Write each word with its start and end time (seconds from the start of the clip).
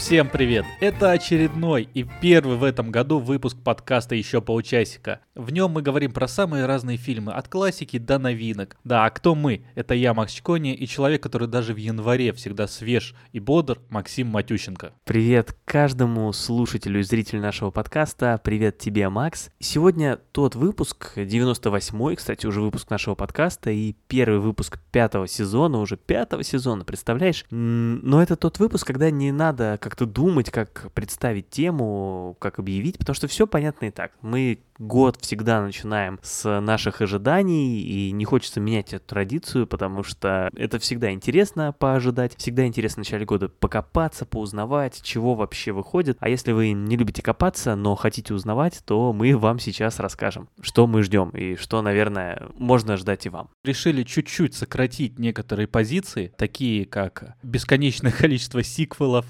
Всем 0.00 0.30
привет! 0.30 0.64
Это 0.80 1.10
очередной 1.10 1.86
и 1.92 2.06
первый 2.22 2.56
в 2.56 2.64
этом 2.64 2.90
году 2.90 3.18
выпуск 3.18 3.58
подкаста 3.62 4.14
«Еще 4.14 4.40
полчасика». 4.40 5.20
В 5.40 5.52
нем 5.52 5.70
мы 5.70 5.80
говорим 5.80 6.12
про 6.12 6.28
самые 6.28 6.66
разные 6.66 6.98
фильмы, 6.98 7.32
от 7.32 7.48
классики 7.48 7.96
до 7.96 8.18
новинок. 8.18 8.76
Да, 8.84 9.06
а 9.06 9.10
кто 9.10 9.34
мы? 9.34 9.64
Это 9.74 9.94
я, 9.94 10.12
Макс 10.12 10.34
Чкони, 10.34 10.74
и 10.74 10.86
человек, 10.86 11.22
который 11.22 11.48
даже 11.48 11.72
в 11.72 11.78
январе 11.78 12.34
всегда 12.34 12.66
свеж 12.66 13.14
и 13.32 13.40
бодр, 13.40 13.80
Максим 13.88 14.26
Матющенко. 14.26 14.92
Привет 15.04 15.56
каждому 15.64 16.30
слушателю 16.34 17.00
и 17.00 17.04
зрителю 17.04 17.40
нашего 17.40 17.70
подкаста. 17.70 18.38
Привет 18.44 18.76
тебе, 18.76 19.08
Макс. 19.08 19.48
Сегодня 19.60 20.18
тот 20.32 20.56
выпуск, 20.56 21.12
98-й, 21.16 22.16
кстати, 22.16 22.44
уже 22.46 22.60
выпуск 22.60 22.90
нашего 22.90 23.14
подкаста, 23.14 23.70
и 23.70 23.94
первый 24.08 24.40
выпуск 24.40 24.78
пятого 24.92 25.26
сезона, 25.26 25.78
уже 25.78 25.96
пятого 25.96 26.42
сезона, 26.42 26.84
представляешь? 26.84 27.46
Но 27.48 28.22
это 28.22 28.36
тот 28.36 28.58
выпуск, 28.58 28.86
когда 28.86 29.10
не 29.10 29.32
надо 29.32 29.78
как-то 29.80 30.04
думать, 30.04 30.50
как 30.50 30.92
представить 30.92 31.48
тему, 31.48 32.36
как 32.40 32.58
объявить, 32.58 32.98
потому 32.98 33.14
что 33.14 33.26
все 33.26 33.46
понятно 33.46 33.86
и 33.86 33.90
так. 33.90 34.12
Мы 34.20 34.58
год 34.80 35.18
всегда 35.20 35.62
начинаем 35.62 36.18
с 36.22 36.60
наших 36.60 37.02
ожиданий, 37.02 37.80
и 37.82 38.10
не 38.12 38.24
хочется 38.24 38.60
менять 38.60 38.94
эту 38.94 39.06
традицию, 39.06 39.66
потому 39.66 40.02
что 40.02 40.50
это 40.56 40.78
всегда 40.78 41.12
интересно 41.12 41.72
поожидать, 41.78 42.34
всегда 42.36 42.66
интересно 42.66 43.04
в 43.04 43.06
начале 43.06 43.26
года 43.26 43.48
покопаться, 43.48 44.24
поузнавать, 44.24 45.02
чего 45.02 45.34
вообще 45.34 45.72
выходит. 45.72 46.16
А 46.20 46.28
если 46.28 46.52
вы 46.52 46.72
не 46.72 46.96
любите 46.96 47.22
копаться, 47.22 47.76
но 47.76 47.94
хотите 47.94 48.32
узнавать, 48.32 48.80
то 48.86 49.12
мы 49.12 49.36
вам 49.36 49.58
сейчас 49.58 50.00
расскажем, 50.00 50.48
что 50.62 50.86
мы 50.86 51.02
ждем 51.02 51.28
и 51.30 51.56
что, 51.56 51.82
наверное, 51.82 52.48
можно 52.56 52.96
ждать 52.96 53.26
и 53.26 53.28
вам. 53.28 53.50
Решили 53.64 54.02
чуть-чуть 54.02 54.54
сократить 54.54 55.18
некоторые 55.18 55.66
позиции, 55.66 56.32
такие 56.38 56.86
как 56.86 57.36
бесконечное 57.42 58.12
количество 58.12 58.62
сиквелов, 58.62 59.26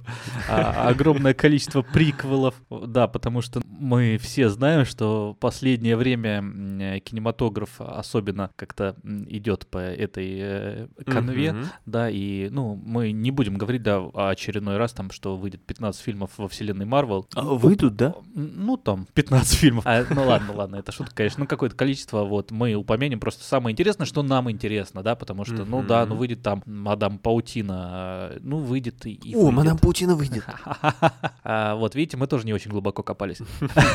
а, 0.48 0.89
огромное 0.89 1.34
количество 1.34 1.83
приквелов, 1.83 2.55
да, 2.70 3.08
потому 3.08 3.42
что 3.42 3.61
мы 3.67 4.17
все 4.22 4.48
знаем, 4.48 4.84
что 4.84 5.36
последнее 5.41 5.96
время 5.96 7.00
кинематограф 7.00 7.80
особенно 7.80 8.50
как-то 8.56 8.94
идет 9.28 9.66
по 9.66 9.78
этой 9.78 10.38
э, 10.41 10.86
конве, 11.06 11.48
mm-hmm. 11.48 11.66
да, 11.86 12.10
и, 12.10 12.48
ну, 12.50 12.80
мы 12.84 13.12
не 13.12 13.30
будем 13.30 13.56
говорить, 13.56 13.83
да, 13.83 14.05
очередной 14.14 14.77
раз 14.77 14.92
там, 14.92 15.11
что 15.11 15.36
выйдет 15.36 15.64
15 15.64 16.00
фильмов 16.00 16.30
во 16.36 16.48
вселенной 16.48 16.84
Марвел. 16.84 17.27
А, 17.34 17.42
выйдут, 17.42 17.96
да? 17.96 18.14
Ну, 18.34 18.77
там, 18.77 19.06
15 19.14 19.58
фильмов. 19.58 19.84
А, 19.86 20.05
ну, 20.11 20.24
ладно, 20.24 20.52
ладно, 20.55 20.77
это 20.77 20.92
шутка, 20.92 21.14
конечно, 21.14 21.41
ну, 21.41 21.46
какое-то 21.46 21.74
количество, 21.74 22.24
вот, 22.24 22.50
мы 22.50 22.74
упомянем 22.74 23.18
просто 23.18 23.44
самое 23.44 23.72
интересное, 23.72 24.06
что 24.06 24.22
нам 24.22 24.50
интересно, 24.50 25.02
да, 25.02 25.16
потому 25.16 25.44
что, 25.44 25.55
mm-hmm. 25.55 25.68
ну, 25.68 25.83
да, 25.83 26.06
ну, 26.06 26.14
выйдет 26.14 26.42
там 26.42 26.62
Мадам 26.66 27.18
Паутина, 27.18 28.33
ну, 28.41 28.58
выйдет 28.58 29.06
и... 29.06 29.12
и 29.12 29.34
О, 29.34 29.38
выйдет. 29.38 29.56
Мадам 29.56 29.78
Паутина 29.78 30.14
выйдет. 30.14 30.44
а, 31.44 31.74
вот, 31.77 31.94
видите, 31.94 32.16
мы 32.16 32.27
тоже 32.27 32.44
не 32.46 32.52
очень 32.52 32.70
глубоко 32.70 33.02
копались. 33.02 33.38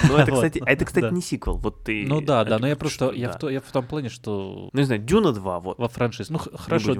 Ну, 0.08 0.18
это, 0.18 0.32
кстати, 0.32 0.62
это, 0.66 0.86
кстати, 0.86 1.14
не 1.14 1.22
сиквел. 1.36 1.58
Вот 1.58 1.84
ты. 1.84 2.06
Ну 2.08 2.22
да, 2.22 2.44
да, 2.44 2.60
но 2.60 2.68
я 2.68 2.76
просто 2.76 3.12
я 3.12 3.32
в 3.32 3.50
я 3.50 3.62
в 3.62 3.72
том 3.72 3.86
плане, 3.86 4.10
что. 4.10 4.70
Ну 4.72 4.80
не 4.80 4.86
знаю, 4.86 5.02
Дюна 5.02 5.32
2, 5.32 5.60
вот. 5.60 5.78
Во 5.78 5.88
франшизе. 5.88 6.34
Ну 6.34 6.40
хорошо, 6.40 6.96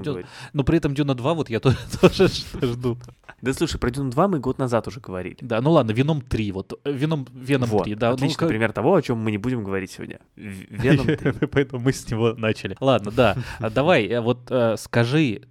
но 0.54 0.64
при 0.64 0.78
этом 0.78 0.94
Дюна 0.94 1.16
2 1.16 1.34
вот 1.34 1.50
я 1.50 1.60
тоже 2.02 2.28
жду. 2.62 2.98
Да 3.42 3.54
слушай, 3.54 3.78
про 3.78 3.92
Дюну 3.92 4.12
2 4.12 4.28
мы 4.28 4.40
год 4.40 4.58
назад 4.58 4.88
уже 4.88 5.00
говорили. 5.00 5.38
Да, 5.42 5.62
ну 5.62 5.72
ладно, 5.72 5.92
Веном 5.92 6.22
3, 6.22 6.52
вот 6.52 6.80
Веном 6.86 7.28
Веном 7.34 7.70
3, 7.70 7.96
да. 7.96 8.10
Ну, 8.10 8.16
отличный 8.16 8.48
пример 8.48 8.72
того, 8.72 8.96
о 8.96 9.02
чем 9.02 9.18
мы 9.18 9.32
не 9.32 9.38
будем 9.38 9.64
говорить 9.64 9.92
сегодня. 9.92 10.20
Веном 10.36 11.06
3. 11.18 11.48
Поэтому 11.48 11.84
мы 11.84 11.94
с 11.94 12.10
него 12.10 12.34
начали. 12.34 12.76
Ладно, 12.80 13.12
да. 13.12 13.38
А 13.60 13.70
давай, 13.70 14.06
э, 14.08 14.22
вот 14.22 14.50
э, 14.50 14.76
скажи, 14.78 15.42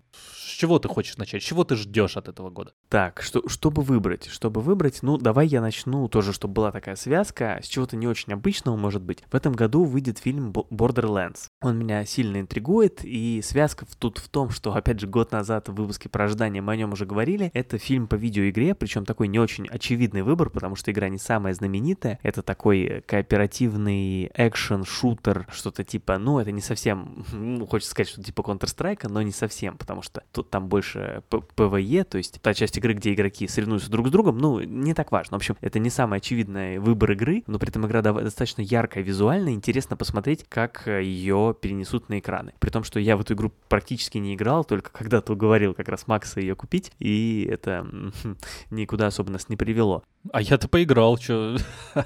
чего 0.54 0.78
ты 0.78 0.88
хочешь 0.88 1.16
начать? 1.16 1.42
Чего 1.42 1.64
ты 1.64 1.76
ждешь 1.76 2.16
от 2.16 2.28
этого 2.28 2.50
года? 2.50 2.72
Так, 2.88 3.22
что, 3.22 3.46
чтобы 3.48 3.82
выбрать? 3.82 4.26
Чтобы 4.26 4.60
выбрать, 4.60 5.02
ну, 5.02 5.18
давай 5.18 5.46
я 5.46 5.60
начну 5.60 6.08
тоже, 6.08 6.32
чтобы 6.32 6.54
была 6.54 6.72
такая 6.72 6.96
связка, 6.96 7.60
с 7.62 7.66
чего-то 7.66 7.96
не 7.96 8.06
очень 8.06 8.32
обычного, 8.32 8.76
может 8.76 9.02
быть. 9.02 9.22
В 9.30 9.34
этом 9.34 9.52
году 9.52 9.84
выйдет 9.84 10.18
фильм 10.18 10.50
Borderlands. 10.50 11.48
Он 11.60 11.78
меня 11.78 12.04
сильно 12.04 12.40
интригует, 12.40 13.04
и 13.04 13.42
связка 13.42 13.86
тут 13.98 14.18
в 14.18 14.28
том, 14.28 14.50
что, 14.50 14.74
опять 14.74 15.00
же, 15.00 15.06
год 15.06 15.32
назад 15.32 15.68
в 15.68 15.74
выпуске 15.74 16.08
про 16.08 16.24
ожидание 16.24 16.62
мы 16.62 16.72
о 16.72 16.76
нем 16.76 16.92
уже 16.92 17.06
говорили. 17.06 17.50
Это 17.54 17.78
фильм 17.78 18.06
по 18.06 18.14
видеоигре, 18.14 18.74
причем 18.74 19.04
такой 19.04 19.28
не 19.28 19.38
очень 19.38 19.66
очевидный 19.68 20.22
выбор, 20.22 20.50
потому 20.50 20.76
что 20.76 20.90
игра 20.90 21.08
не 21.08 21.18
самая 21.18 21.54
знаменитая. 21.54 22.18
Это 22.22 22.42
такой 22.42 23.02
кооперативный 23.06 24.30
экшен-шутер, 24.34 25.46
что-то 25.50 25.84
типа, 25.84 26.18
ну, 26.18 26.38
это 26.38 26.52
не 26.52 26.60
совсем, 26.60 27.24
ну, 27.32 27.66
хочется 27.66 27.90
сказать, 27.90 28.08
что 28.08 28.22
типа 28.22 28.42
Counter-Strike, 28.42 29.08
но 29.08 29.22
не 29.22 29.32
совсем, 29.32 29.76
потому 29.76 30.02
что 30.02 30.22
тут 30.44 30.50
там 30.50 30.68
больше 30.68 31.22
PvE, 31.28 32.04
то 32.04 32.18
есть 32.18 32.40
та 32.40 32.54
часть 32.54 32.76
игры, 32.76 32.94
где 32.94 33.12
игроки 33.14 33.48
соревнуются 33.48 33.90
друг 33.90 34.08
с 34.08 34.10
другом, 34.10 34.38
ну, 34.38 34.60
не 34.60 34.94
так 34.94 35.10
важно. 35.12 35.36
В 35.36 35.40
общем, 35.40 35.56
это 35.60 35.78
не 35.78 35.90
самый 35.90 36.18
очевидный 36.18 36.78
выбор 36.78 37.12
игры, 37.12 37.42
но 37.46 37.58
при 37.58 37.70
этом 37.70 37.86
игра 37.86 38.02
достаточно 38.02 38.62
яркая 38.62 39.02
визуально, 39.02 39.50
интересно 39.50 39.96
посмотреть, 39.96 40.44
как 40.48 40.86
э, 40.86 41.02
ее 41.02 41.56
перенесут 41.60 42.08
на 42.08 42.18
экраны. 42.18 42.52
При 42.58 42.70
том, 42.70 42.84
что 42.84 43.00
я 43.00 43.16
в 43.16 43.20
эту 43.20 43.34
игру 43.34 43.52
практически 43.68 44.18
не 44.18 44.34
играл, 44.34 44.64
только 44.64 44.90
когда-то 44.90 45.32
уговорил 45.32 45.74
как 45.74 45.88
раз 45.88 46.06
Макса 46.06 46.40
ее 46.40 46.54
купить, 46.54 46.92
и 46.98 47.48
это 47.50 47.86
никуда 48.70 49.06
особо 49.06 49.32
нас 49.32 49.48
не 49.48 49.56
привело. 49.56 50.04
А 50.32 50.40
я-то 50.40 50.68
поиграл, 50.68 51.18
что? 51.18 51.56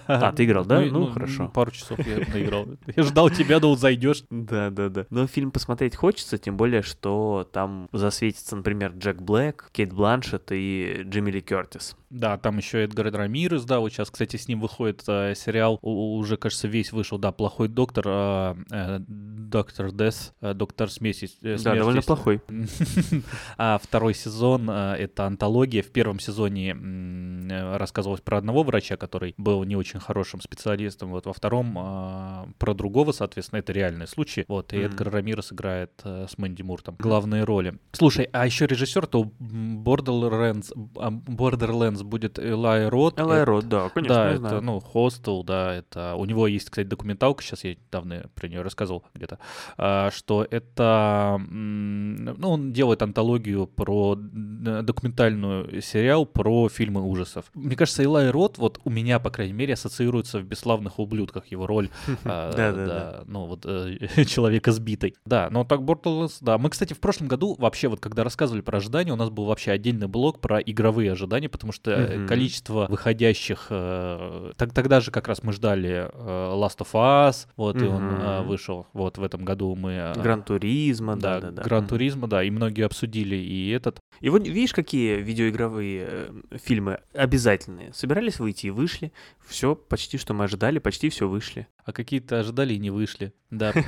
А, 0.06 0.32
ты 0.32 0.44
играл, 0.44 0.64
да? 0.64 0.80
Ну, 0.80 0.86
ну, 0.86 0.98
ну 1.06 1.12
хорошо. 1.12 1.48
Пару 1.48 1.70
часов 1.70 1.98
я 2.06 2.16
наиграл. 2.32 2.66
Я 2.96 3.02
ждал 3.02 3.30
тебя, 3.30 3.60
да 3.60 3.68
вот 3.68 3.78
зайдешь. 3.78 4.24
Да, 4.30 4.70
да, 4.70 4.88
да. 4.88 5.06
Но 5.10 5.26
фильм 5.26 5.50
посмотреть 5.50 5.94
хочется, 5.96 6.38
тем 6.38 6.56
более, 6.56 6.82
что 6.82 7.48
там 7.52 7.88
засветится, 7.92 8.56
например, 8.56 8.92
Джек 8.96 9.20
Блэк, 9.20 9.70
Кейт 9.72 9.92
Бланшет 9.92 10.50
и 10.50 11.02
Джимми 11.04 11.30
Ли 11.30 11.40
Кертис. 11.40 11.96
Да, 12.10 12.38
там 12.38 12.56
еще 12.56 12.84
Эдгар 12.84 13.12
Рамирес, 13.12 13.64
да, 13.64 13.80
вот 13.80 13.92
сейчас, 13.92 14.10
кстати, 14.10 14.36
с 14.36 14.48
ним 14.48 14.60
выходит 14.60 15.04
э, 15.06 15.34
сериал, 15.36 15.78
уже, 15.82 16.38
кажется, 16.38 16.66
весь 16.66 16.90
вышел, 16.90 17.18
да, 17.18 17.32
«Плохой 17.32 17.68
доктор», 17.68 18.04
э, 18.08 18.54
э, 18.70 18.98
«Доктор 19.06 19.92
Дес», 19.92 20.32
э, 20.40 20.54
«Доктор 20.54 20.90
Смеси». 20.90 21.30
Э, 21.42 21.58
да, 21.62 21.74
довольно 21.74 22.00
плохой. 22.00 22.40
а 23.58 23.78
второй 23.82 24.14
сезон 24.14 24.70
э,— 24.70 24.94
это 24.98 25.26
антология. 25.26 25.82
В 25.82 25.88
первом 25.88 26.18
сезоне 26.18 26.70
э, 26.70 27.76
рассказывалось 28.08 28.20
про 28.20 28.38
одного 28.38 28.62
врача, 28.62 28.96
который 28.96 29.34
был 29.36 29.64
не 29.64 29.76
очень 29.76 30.00
хорошим 30.00 30.40
специалистом, 30.40 31.10
вот 31.10 31.26
во 31.26 31.32
втором 31.32 31.76
э, 31.78 32.46
про 32.58 32.74
другого, 32.74 33.12
соответственно, 33.12 33.60
это 33.60 33.72
реальный 33.72 34.06
случай. 34.06 34.44
Вот, 34.48 34.72
и 34.72 34.76
mm-hmm. 34.76 34.86
Эдгар 34.86 35.10
Рамирес 35.10 35.52
играет 35.52 35.92
э, 36.04 36.26
с 36.28 36.38
Мэнди 36.38 36.62
Мур 36.62 36.82
там 36.82 36.96
главные 36.98 37.44
роли. 37.44 37.78
Слушай, 37.92 38.28
а 38.32 38.46
еще 38.46 38.66
режиссер-то 38.66 39.30
Borderlands, 39.40 40.72
Borderlands 40.74 41.98
Friends 41.98 42.04
будет 42.04 42.38
Элай 42.38 42.88
Рот. 42.88 43.18
Элай 43.18 43.44
Рот, 43.44 43.68
да, 43.68 43.88
конечно, 43.88 44.14
Да, 44.14 44.30
это, 44.30 44.38
знаю. 44.38 44.62
ну, 44.62 44.80
Хостел, 44.80 45.44
да, 45.44 45.74
это... 45.74 46.14
У 46.16 46.24
него 46.24 46.46
есть, 46.46 46.70
кстати, 46.70 46.86
документалка, 46.86 47.42
сейчас 47.42 47.64
я 47.64 47.74
недавно 47.74 48.26
про 48.34 48.48
нее 48.48 48.62
рассказывал 48.62 49.04
где-то, 49.14 49.38
а, 49.76 50.10
что 50.10 50.46
это... 50.48 51.40
Ну, 51.48 52.50
он 52.50 52.72
делает 52.72 53.02
антологию 53.02 53.66
про 53.66 54.16
документальную 54.16 55.80
сериал 55.82 56.26
про 56.26 56.68
фильмы 56.68 57.02
ужасов. 57.02 57.46
Мне 57.54 57.76
кажется, 57.76 57.97
Элай 58.04 58.30
Рот, 58.30 58.58
вот 58.58 58.80
у 58.84 58.90
меня, 58.90 59.18
по 59.18 59.30
крайней 59.30 59.52
мере, 59.52 59.74
ассоциируется 59.74 60.38
в 60.38 60.44
«Бесславных 60.44 60.98
ублюдках» 60.98 61.46
его 61.46 61.66
роль. 61.66 61.90
А, 62.24 62.52
да-да-да. 62.56 63.24
Ну, 63.26 63.46
вот 63.46 63.64
э, 63.64 64.24
человека 64.26 64.72
сбитой. 64.72 65.14
Да, 65.24 65.48
но 65.50 65.64
так 65.64 65.80
Borderlands, 65.80 66.38
да. 66.40 66.58
Мы, 66.58 66.70
кстати, 66.70 66.94
в 66.94 67.00
прошлом 67.00 67.28
году 67.28 67.56
вообще, 67.58 67.88
вот 67.88 68.00
когда 68.00 68.24
рассказывали 68.24 68.60
про 68.60 68.78
ожидания, 68.78 69.12
у 69.12 69.16
нас 69.16 69.30
был 69.30 69.44
вообще 69.46 69.72
отдельный 69.72 70.08
блог 70.08 70.40
про 70.40 70.60
игровые 70.60 71.12
ожидания, 71.12 71.48
потому 71.48 71.72
что 71.72 71.90
mm-hmm. 71.90 72.26
количество 72.26 72.86
выходящих... 72.88 73.66
Э, 73.70 74.52
тогда 74.56 75.00
же 75.00 75.10
как 75.10 75.28
раз 75.28 75.42
мы 75.42 75.52
ждали 75.52 76.10
э, 76.12 76.54
Last 76.54 76.78
of 76.78 76.92
Us, 76.92 77.46
вот, 77.56 77.80
и 77.80 77.84
он 77.84 78.20
э, 78.20 78.42
вышел. 78.42 78.86
Вот 78.92 79.18
в 79.18 79.22
этом 79.22 79.44
году 79.44 79.74
мы... 79.74 79.92
Э, 79.92 80.12
Гран-туризма, 80.20 81.16
да, 81.16 81.40
да, 81.40 81.50
да. 81.50 81.62
Гран-туризма, 81.62 82.26
да, 82.28 82.42
и 82.42 82.50
многие 82.50 82.84
обсудили 82.84 83.36
и 83.36 83.70
этот. 83.70 84.00
И 84.20 84.30
вот 84.30 84.46
видишь, 84.46 84.72
какие 84.72 85.16
видеоигровые 85.16 86.06
э, 86.08 86.58
фильмы 86.62 87.00
обязательные. 87.14 87.87
Собирались 87.92 88.38
выйти 88.38 88.66
и 88.66 88.70
вышли. 88.70 89.12
Все 89.46 89.74
почти, 89.74 90.18
что 90.18 90.34
мы 90.34 90.44
ожидали, 90.44 90.78
почти 90.78 91.08
все 91.08 91.28
вышли. 91.28 91.66
А 91.88 91.92
какие-то 91.92 92.40
ожидали 92.40 92.74
и 92.74 92.78
не 92.78 92.90
вышли. 92.90 93.32
Да. 93.50 93.72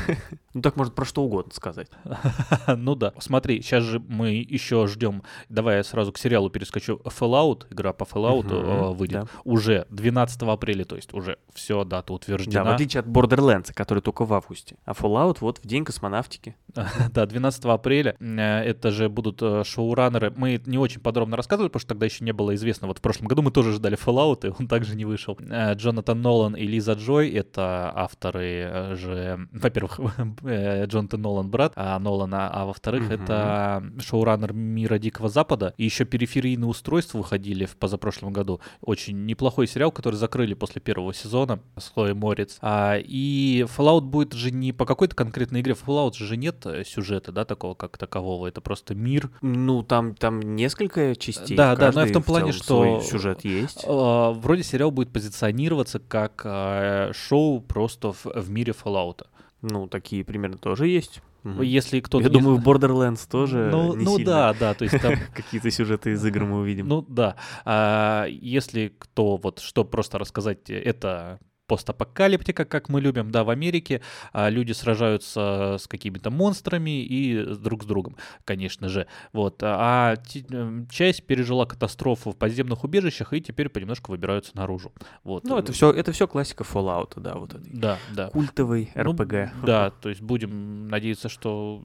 Ну 0.53 0.63
так 0.63 0.75
может 0.75 0.97
про 0.97 1.05
что 1.05 1.23
угодно 1.23 1.53
сказать. 1.55 1.87
Ну 2.77 2.97
да. 2.97 3.13
Смотри, 3.19 3.63
сейчас 3.63 3.85
же 3.85 4.01
мы 4.01 4.31
еще 4.33 4.89
ждем. 4.89 5.23
Давай 5.49 5.77
я 5.77 5.85
сразу 5.85 6.13
к 6.13 6.19
сериалу 6.19 6.51
перескочу. 6.51 7.01
Fallout, 7.05 7.67
игра 7.71 7.93
по 7.93 8.03
Fallout 8.03 8.49
э, 8.51 8.93
выйдет 8.93 9.29
уже 9.45 9.87
12 9.91 10.43
апреля, 10.43 10.85
то 10.85 10.97
есть 10.97 11.15
уже 11.15 11.39
все, 11.55 11.85
дата 11.85 12.13
утверждена. 12.13 12.65
Да, 12.65 12.71
в 12.71 12.75
отличие 12.75 13.01
от 13.01 13.07
Borderlands, 13.07 13.73
который 13.73 14.01
только 14.01 14.25
в 14.25 14.33
августе. 14.33 14.77
А 14.85 14.93
Fallout 14.93 15.37
вот 15.41 15.59
в 15.59 15.67
день 15.67 15.85
космонавтики. 15.85 16.57
Да, 17.13 17.27
12 17.27 17.65
апреля. 17.67 18.17
Э, 18.19 18.63
это 18.63 18.91
же 18.91 19.09
будут 19.09 19.41
э, 19.43 19.63
шоураннеры. 19.65 20.33
Мы 20.35 20.61
не 20.67 20.79
очень 20.79 21.01
подробно 21.01 21.37
рассказывали, 21.37 21.69
потому 21.69 21.81
что 21.81 21.91
тогда 21.91 22.07
еще 22.07 22.25
не 22.25 22.33
было 22.33 22.55
известно. 22.57 22.89
Вот 22.89 22.99
в 22.99 23.03
прошлом 23.03 23.29
году 23.29 23.43
мы 23.43 23.53
тоже 23.53 23.73
ждали 23.73 23.97
Fallout, 23.97 24.49
и 24.49 24.53
он 24.59 24.67
также 24.67 24.97
не 24.97 25.05
вышел. 25.05 25.39
Джонатан 25.39 26.21
Нолан 26.23 26.57
и 26.57 26.67
Лиза 26.67 26.95
Джой— 26.95 27.31
это 27.31 27.90
авторы 27.95 28.63
э, 28.71 28.95
же, 28.97 29.49
во-первых, 29.53 30.01
э, 30.43 30.87
Джонатан 30.87 31.21
Нолан 31.21 31.51
брат 31.51 31.73
а 31.77 31.99
Нолана, 31.99 32.49
а 32.51 32.67
во-вторых, 32.67 33.11
mm-hmm. 33.11 33.23
это 33.23 33.85
шоураннер 34.01 34.53
Мира 34.53 34.99
Дикого 34.99 35.29
Запада. 35.29 35.75
И 35.77 35.85
еще 35.85 36.05
периферийные 36.05 36.69
устройства 36.69 37.19
выходили 37.19 37.65
в 37.65 37.77
позапрошлом 37.77 38.33
году. 38.33 38.61
Очень 38.81 39.27
неплохой 39.27 39.67
сериал, 39.67 39.93
который 39.93 40.17
закрыли 40.17 40.55
после 40.55 40.81
первого 40.81 41.15
сезона 41.15 41.61
с 41.77 41.89
Хлоей 41.91 42.15
Морец. 42.15 42.59
А, 42.61 42.97
и 42.99 43.67
Fallout 43.77 44.03
будет 44.03 44.33
же 44.33 44.51
не 44.51 44.73
по 44.73 44.87
какой-то 44.87 45.15
конкретной 45.15 45.61
игре. 45.61 45.75
В 45.75 45.87
Fallout 45.87 46.15
же 46.15 46.37
нет 46.37 46.67
сюжета, 46.87 47.33
да, 47.33 47.45
такого 47.45 47.75
как 47.75 47.99
такового. 47.99 48.47
Это 48.47 48.61
просто 48.61 48.95
мир. 48.95 49.31
Ну, 49.43 49.83
там, 49.83 50.15
там 50.15 50.41
несколько 50.41 51.15
частей. 51.17 51.57
Да, 51.57 51.77
да, 51.77 51.91
но 51.93 52.01
я 52.01 52.07
в 52.07 52.13
том 52.13 52.23
плане, 52.23 52.53
что 52.53 53.01
сюжет 53.01 53.45
есть. 53.45 53.85
Э, 53.85 54.33
вроде 54.33 54.63
сериал 54.63 54.91
будет 54.91 55.13
позиционироваться 55.13 55.99
как 55.99 56.43
э, 56.45 57.13
шоу 57.15 57.61
просто 57.61 57.80
в, 58.13 58.25
в 58.25 58.51
мире 58.51 58.73
Fallout. 58.73 59.27
Ну, 59.63 59.87
такие 59.89 60.25
примерно 60.25 60.59
тоже 60.59 60.87
есть. 60.87 61.23
Если 61.45 62.01
кто-то... 62.01 62.25
Я 62.25 62.31
не... 62.31 62.39
думаю, 62.39 62.59
в 62.59 62.69
Borderlands 62.69 63.29
тоже 63.29 63.71
Ну, 63.73 63.95
не 63.95 64.05
ну 64.05 64.17
сильно. 64.17 64.31
да, 64.31 64.55
да, 64.55 64.75
то 64.75 64.85
есть 64.85 65.01
там... 65.01 65.15
Какие-то 65.35 65.71
сюжеты 65.71 66.11
из 66.11 66.25
игр 66.25 66.45
мы 66.45 66.59
увидим. 66.59 66.87
Ну 66.87 67.05
да. 67.09 67.37
А, 67.65 68.27
если 68.27 68.93
кто, 68.99 69.37
вот, 69.37 69.61
что 69.61 69.85
просто 69.85 70.19
рассказать, 70.19 70.69
это 70.69 71.41
постапокалиптика, 71.71 72.65
как 72.65 72.89
мы 72.89 73.01
любим, 73.01 73.31
да, 73.31 73.45
в 73.45 73.51
Америке 73.51 74.03
а 74.33 74.51
люди 74.51 74.73
сражаются 74.73 75.77
с 75.79 75.87
какими-то 75.87 76.29
монстрами 76.29 77.05
и 77.05 77.45
друг 77.55 77.85
с 77.85 77.87
другом, 77.87 78.17
конечно 78.45 78.89
же. 78.89 79.07
Вот. 79.33 79.63
А 79.63 80.17
эм, 80.51 80.89
часть 80.89 81.25
пережила 81.29 81.67
катастрофу 81.67 82.33
в 82.33 82.37
подземных 82.37 82.83
убежищах 82.83 83.33
и 83.35 83.41
теперь 83.41 83.69
понемножку 83.69 84.11
выбираются 84.11 84.57
наружу. 84.57 84.93
Вот. 85.23 85.45
Ну, 85.45 85.57
это 85.57 85.73
все, 85.73 85.93
это 85.93 86.11
все 86.11 86.27
классика 86.27 86.65
Fallout, 86.65 87.21
да, 87.21 87.37
вот 87.37 87.55
это. 87.55 87.65
Да, 87.73 87.99
да. 88.13 88.31
Культовый 88.31 88.91
RPG. 88.97 89.51
Ну, 89.61 89.67
да, 89.67 89.91
то 90.03 90.09
есть 90.09 90.23
будем 90.23 90.89
надеяться, 90.89 91.29
что 91.29 91.85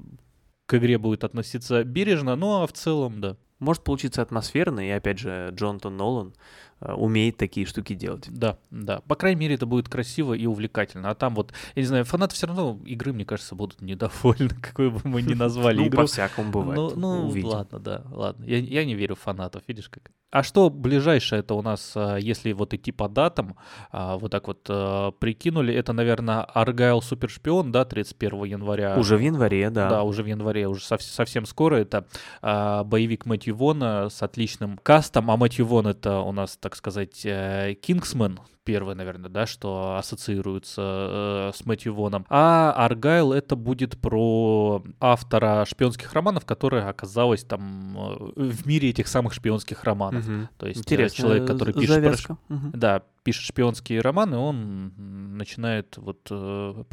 к 0.65 0.73
игре 0.73 0.97
будет 0.97 1.23
относиться 1.23 1.83
бережно, 1.83 2.35
ну 2.35 2.63
а 2.63 2.65
в 2.65 2.73
целом, 2.73 3.21
да. 3.21 3.37
Может 3.59 3.83
получиться 3.83 4.23
атмосферно, 4.23 4.85
и 4.85 4.89
опять 4.89 5.19
же, 5.19 5.49
Джонатан 5.53 5.95
Нолан 5.95 6.33
умеет 6.81 7.37
такие 7.37 7.65
штуки 7.65 7.93
делать. 7.93 8.25
Да, 8.29 8.57
да. 8.69 9.01
По 9.07 9.15
крайней 9.15 9.39
мере, 9.39 9.55
это 9.55 9.65
будет 9.65 9.89
красиво 9.89 10.33
и 10.33 10.45
увлекательно. 10.45 11.09
А 11.09 11.15
там 11.15 11.35
вот, 11.35 11.53
я 11.75 11.81
не 11.81 11.87
знаю, 11.87 12.05
фанаты 12.05 12.35
все 12.35 12.47
равно 12.47 12.79
игры, 12.85 13.13
мне 13.13 13.25
кажется, 13.25 13.55
будут 13.55 13.81
недовольны, 13.81 14.49
какой 14.61 14.89
бы 14.89 14.99
мы 15.03 15.21
ни 15.21 15.33
назвали 15.45 15.77
ну, 15.77 15.87
игру. 15.87 16.01
по-всякому 16.01 16.51
бывает. 16.51 16.95
Ну, 16.95 17.29
ну 17.29 17.47
ладно, 17.47 17.79
да, 17.79 18.03
ладно. 18.11 18.43
Я, 18.45 18.85
не 18.85 18.95
верю 18.95 19.15
в 19.15 19.19
фанатов, 19.19 19.63
видишь 19.67 19.89
как. 19.89 20.11
А 20.31 20.43
что 20.43 20.69
ближайшее 20.69 21.39
это 21.39 21.53
у 21.53 21.61
нас, 21.61 21.93
а, 21.95 22.17
если 22.17 22.51
вот 22.51 22.73
идти 22.73 22.91
по 22.91 23.07
датам, 23.07 23.55
а, 23.91 24.17
вот 24.17 24.31
так 24.31 24.47
вот 24.47 24.63
прикинули, 25.19 25.73
это, 25.73 25.93
наверное, 25.93 26.41
Аргайл 26.41 27.01
Супершпион, 27.01 27.71
да, 27.71 27.85
31 27.85 28.43
января. 28.43 28.97
Уже 28.97 29.15
в 29.15 29.21
январе, 29.21 29.69
да. 29.69 29.89
Да, 29.89 30.03
уже 30.03 30.23
в 30.23 30.25
январе, 30.25 30.67
уже 30.67 30.83
совсем 30.83 31.45
скоро. 31.45 31.77
Это 31.77 32.05
боевик 32.41 33.25
Мэтью 33.25 33.55
Вона 33.55 34.09
с 34.09 34.21
отличным 34.21 34.77
кастом, 34.77 35.31
а 35.31 35.37
Мэтью 35.37 35.65
Вон 35.65 35.87
это 35.87 36.19
у 36.19 36.31
нас 36.33 36.57
так 36.65 36.75
сказать, 36.75 37.23
э, 37.25 37.75
Кингсмен, 37.79 38.39
первый, 38.63 38.95
наверное, 38.95 39.29
да, 39.29 39.45
что 39.45 39.97
ассоциируется 39.99 40.81
э, 40.81 41.51
с 41.53 41.63
Мэтью 41.63 41.93
Воном. 41.93 42.25
А 42.27 42.73
Аргайл 42.75 43.33
это 43.33 43.55
будет 43.55 44.01
про 44.01 44.83
автора 44.99 45.65
шпионских 45.65 46.11
романов, 46.13 46.43
которая 46.43 46.89
оказалась 46.89 47.43
там 47.43 47.95
э, 48.35 48.49
в 48.49 48.65
мире 48.65 48.89
этих 48.89 49.07
самых 49.07 49.35
шпионских 49.35 49.83
романов. 49.83 50.27
Угу. 50.27 50.49
То 50.57 50.65
есть 50.65 50.79
Интересная 50.79 51.23
человек, 51.23 51.47
который 51.47 51.75
пишет 51.75 51.89
завязка. 51.89 52.37
про... 52.47 52.55
угу. 52.55 52.71
да, 52.73 53.03
пишет 53.25 53.47
шпионские 53.47 54.01
романы, 54.01 54.37
он 54.37 54.93
начинает 55.35 55.97
вот 55.97 56.27
э, 56.29 56.83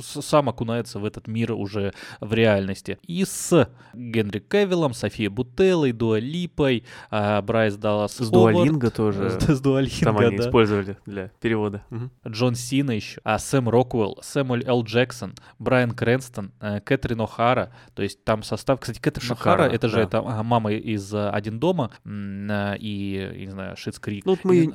сам 0.00 0.50
окунается 0.50 0.98
в 0.98 1.06
этот 1.06 1.26
мир 1.26 1.52
уже 1.52 1.94
в 2.20 2.34
реальности. 2.34 2.98
И 3.06 3.24
с 3.24 3.68
Генри 3.94 4.40
Кевиллом, 4.40 4.92
Софией 4.92 5.28
Бутеллой, 5.28 5.92
Дуа 5.92 6.23
Липой, 6.23 6.84
э, 7.10 7.40
Брайс 7.40 7.76
Даллас 7.76 8.18
С 8.18 8.28
Дуалинго 8.28 8.90
тоже. 8.90 9.30
С, 9.40 9.60
Дуалинго, 9.60 10.04
Там 10.04 10.18
они 10.18 10.36
да. 10.36 10.44
использовали 10.44 10.98
для 11.06 11.28
перевода. 11.40 11.82
Угу. 11.90 12.10
Джон 12.28 12.56
Сина 12.56 12.90
еще, 12.90 13.18
а 13.24 13.38
Сэм 13.38 13.70
Роквелл, 13.70 14.18
Сэмюэль 14.20 14.66
Л. 14.66 14.84
Джексон, 14.84 15.34
Брайан 15.58 15.92
Крэнстон, 15.92 16.52
э, 16.60 16.80
Кэтрин 16.80 17.22
О'Хара. 17.22 17.70
То 17.94 18.02
есть 18.02 18.22
там 18.24 18.42
состав... 18.42 18.80
Кстати, 18.80 19.00
Кэтрин 19.00 19.32
О'Хара, 19.32 19.62
это 19.62 19.88
же 19.88 19.96
да. 19.96 20.02
это 20.02 20.22
мама 20.42 20.72
из 20.72 21.14
э, 21.14 21.30
«Один 21.30 21.58
дома» 21.58 21.90
и, 22.04 23.32
не 23.34 23.50
знаю, 23.50 23.78
Schitt's 23.78 23.98
Creek. 23.98 24.26
Ну, 24.26 24.32
вот 24.32 24.44
мы, 24.44 24.74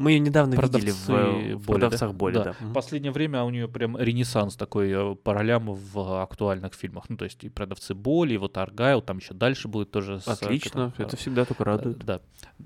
мы 0.00 0.12
ее 0.12 0.18
недавно 0.18 0.56
Продавцы 0.56 0.86
видели 0.86 0.96
в, 1.06 1.10
э, 1.10 1.54
в 1.54 1.66
боли, 1.66 1.80
«Продавцах 1.80 2.10
да? 2.10 2.16
боли». 2.16 2.34
Да. 2.34 2.44
Да. 2.44 2.54
В 2.60 2.72
последнее 2.72 3.12
время 3.12 3.42
у 3.44 3.50
нее 3.50 3.68
прям 3.68 3.96
ренессанс 3.98 4.56
такой 4.56 4.90
э, 4.90 5.14
по 5.14 5.34
ролям 5.34 5.72
в 5.72 6.22
актуальных 6.22 6.74
фильмах. 6.74 7.04
Ну, 7.08 7.16
то 7.16 7.24
есть 7.24 7.44
и 7.44 7.48
«Продавцы 7.48 7.94
боли», 7.94 8.34
и 8.34 8.36
вот 8.38 8.56
«Аргайл», 8.58 9.02
там 9.02 9.18
еще 9.18 9.34
дальше 9.34 9.68
будет 9.68 9.90
тоже. 9.90 10.20
с, 10.20 10.26
э, 10.28 10.32
Отлично, 10.32 10.92
как- 10.96 11.06
это 11.06 11.16
всегда 11.16 11.44
только 11.44 11.64
радует. 11.64 11.98
Да. 12.04 12.20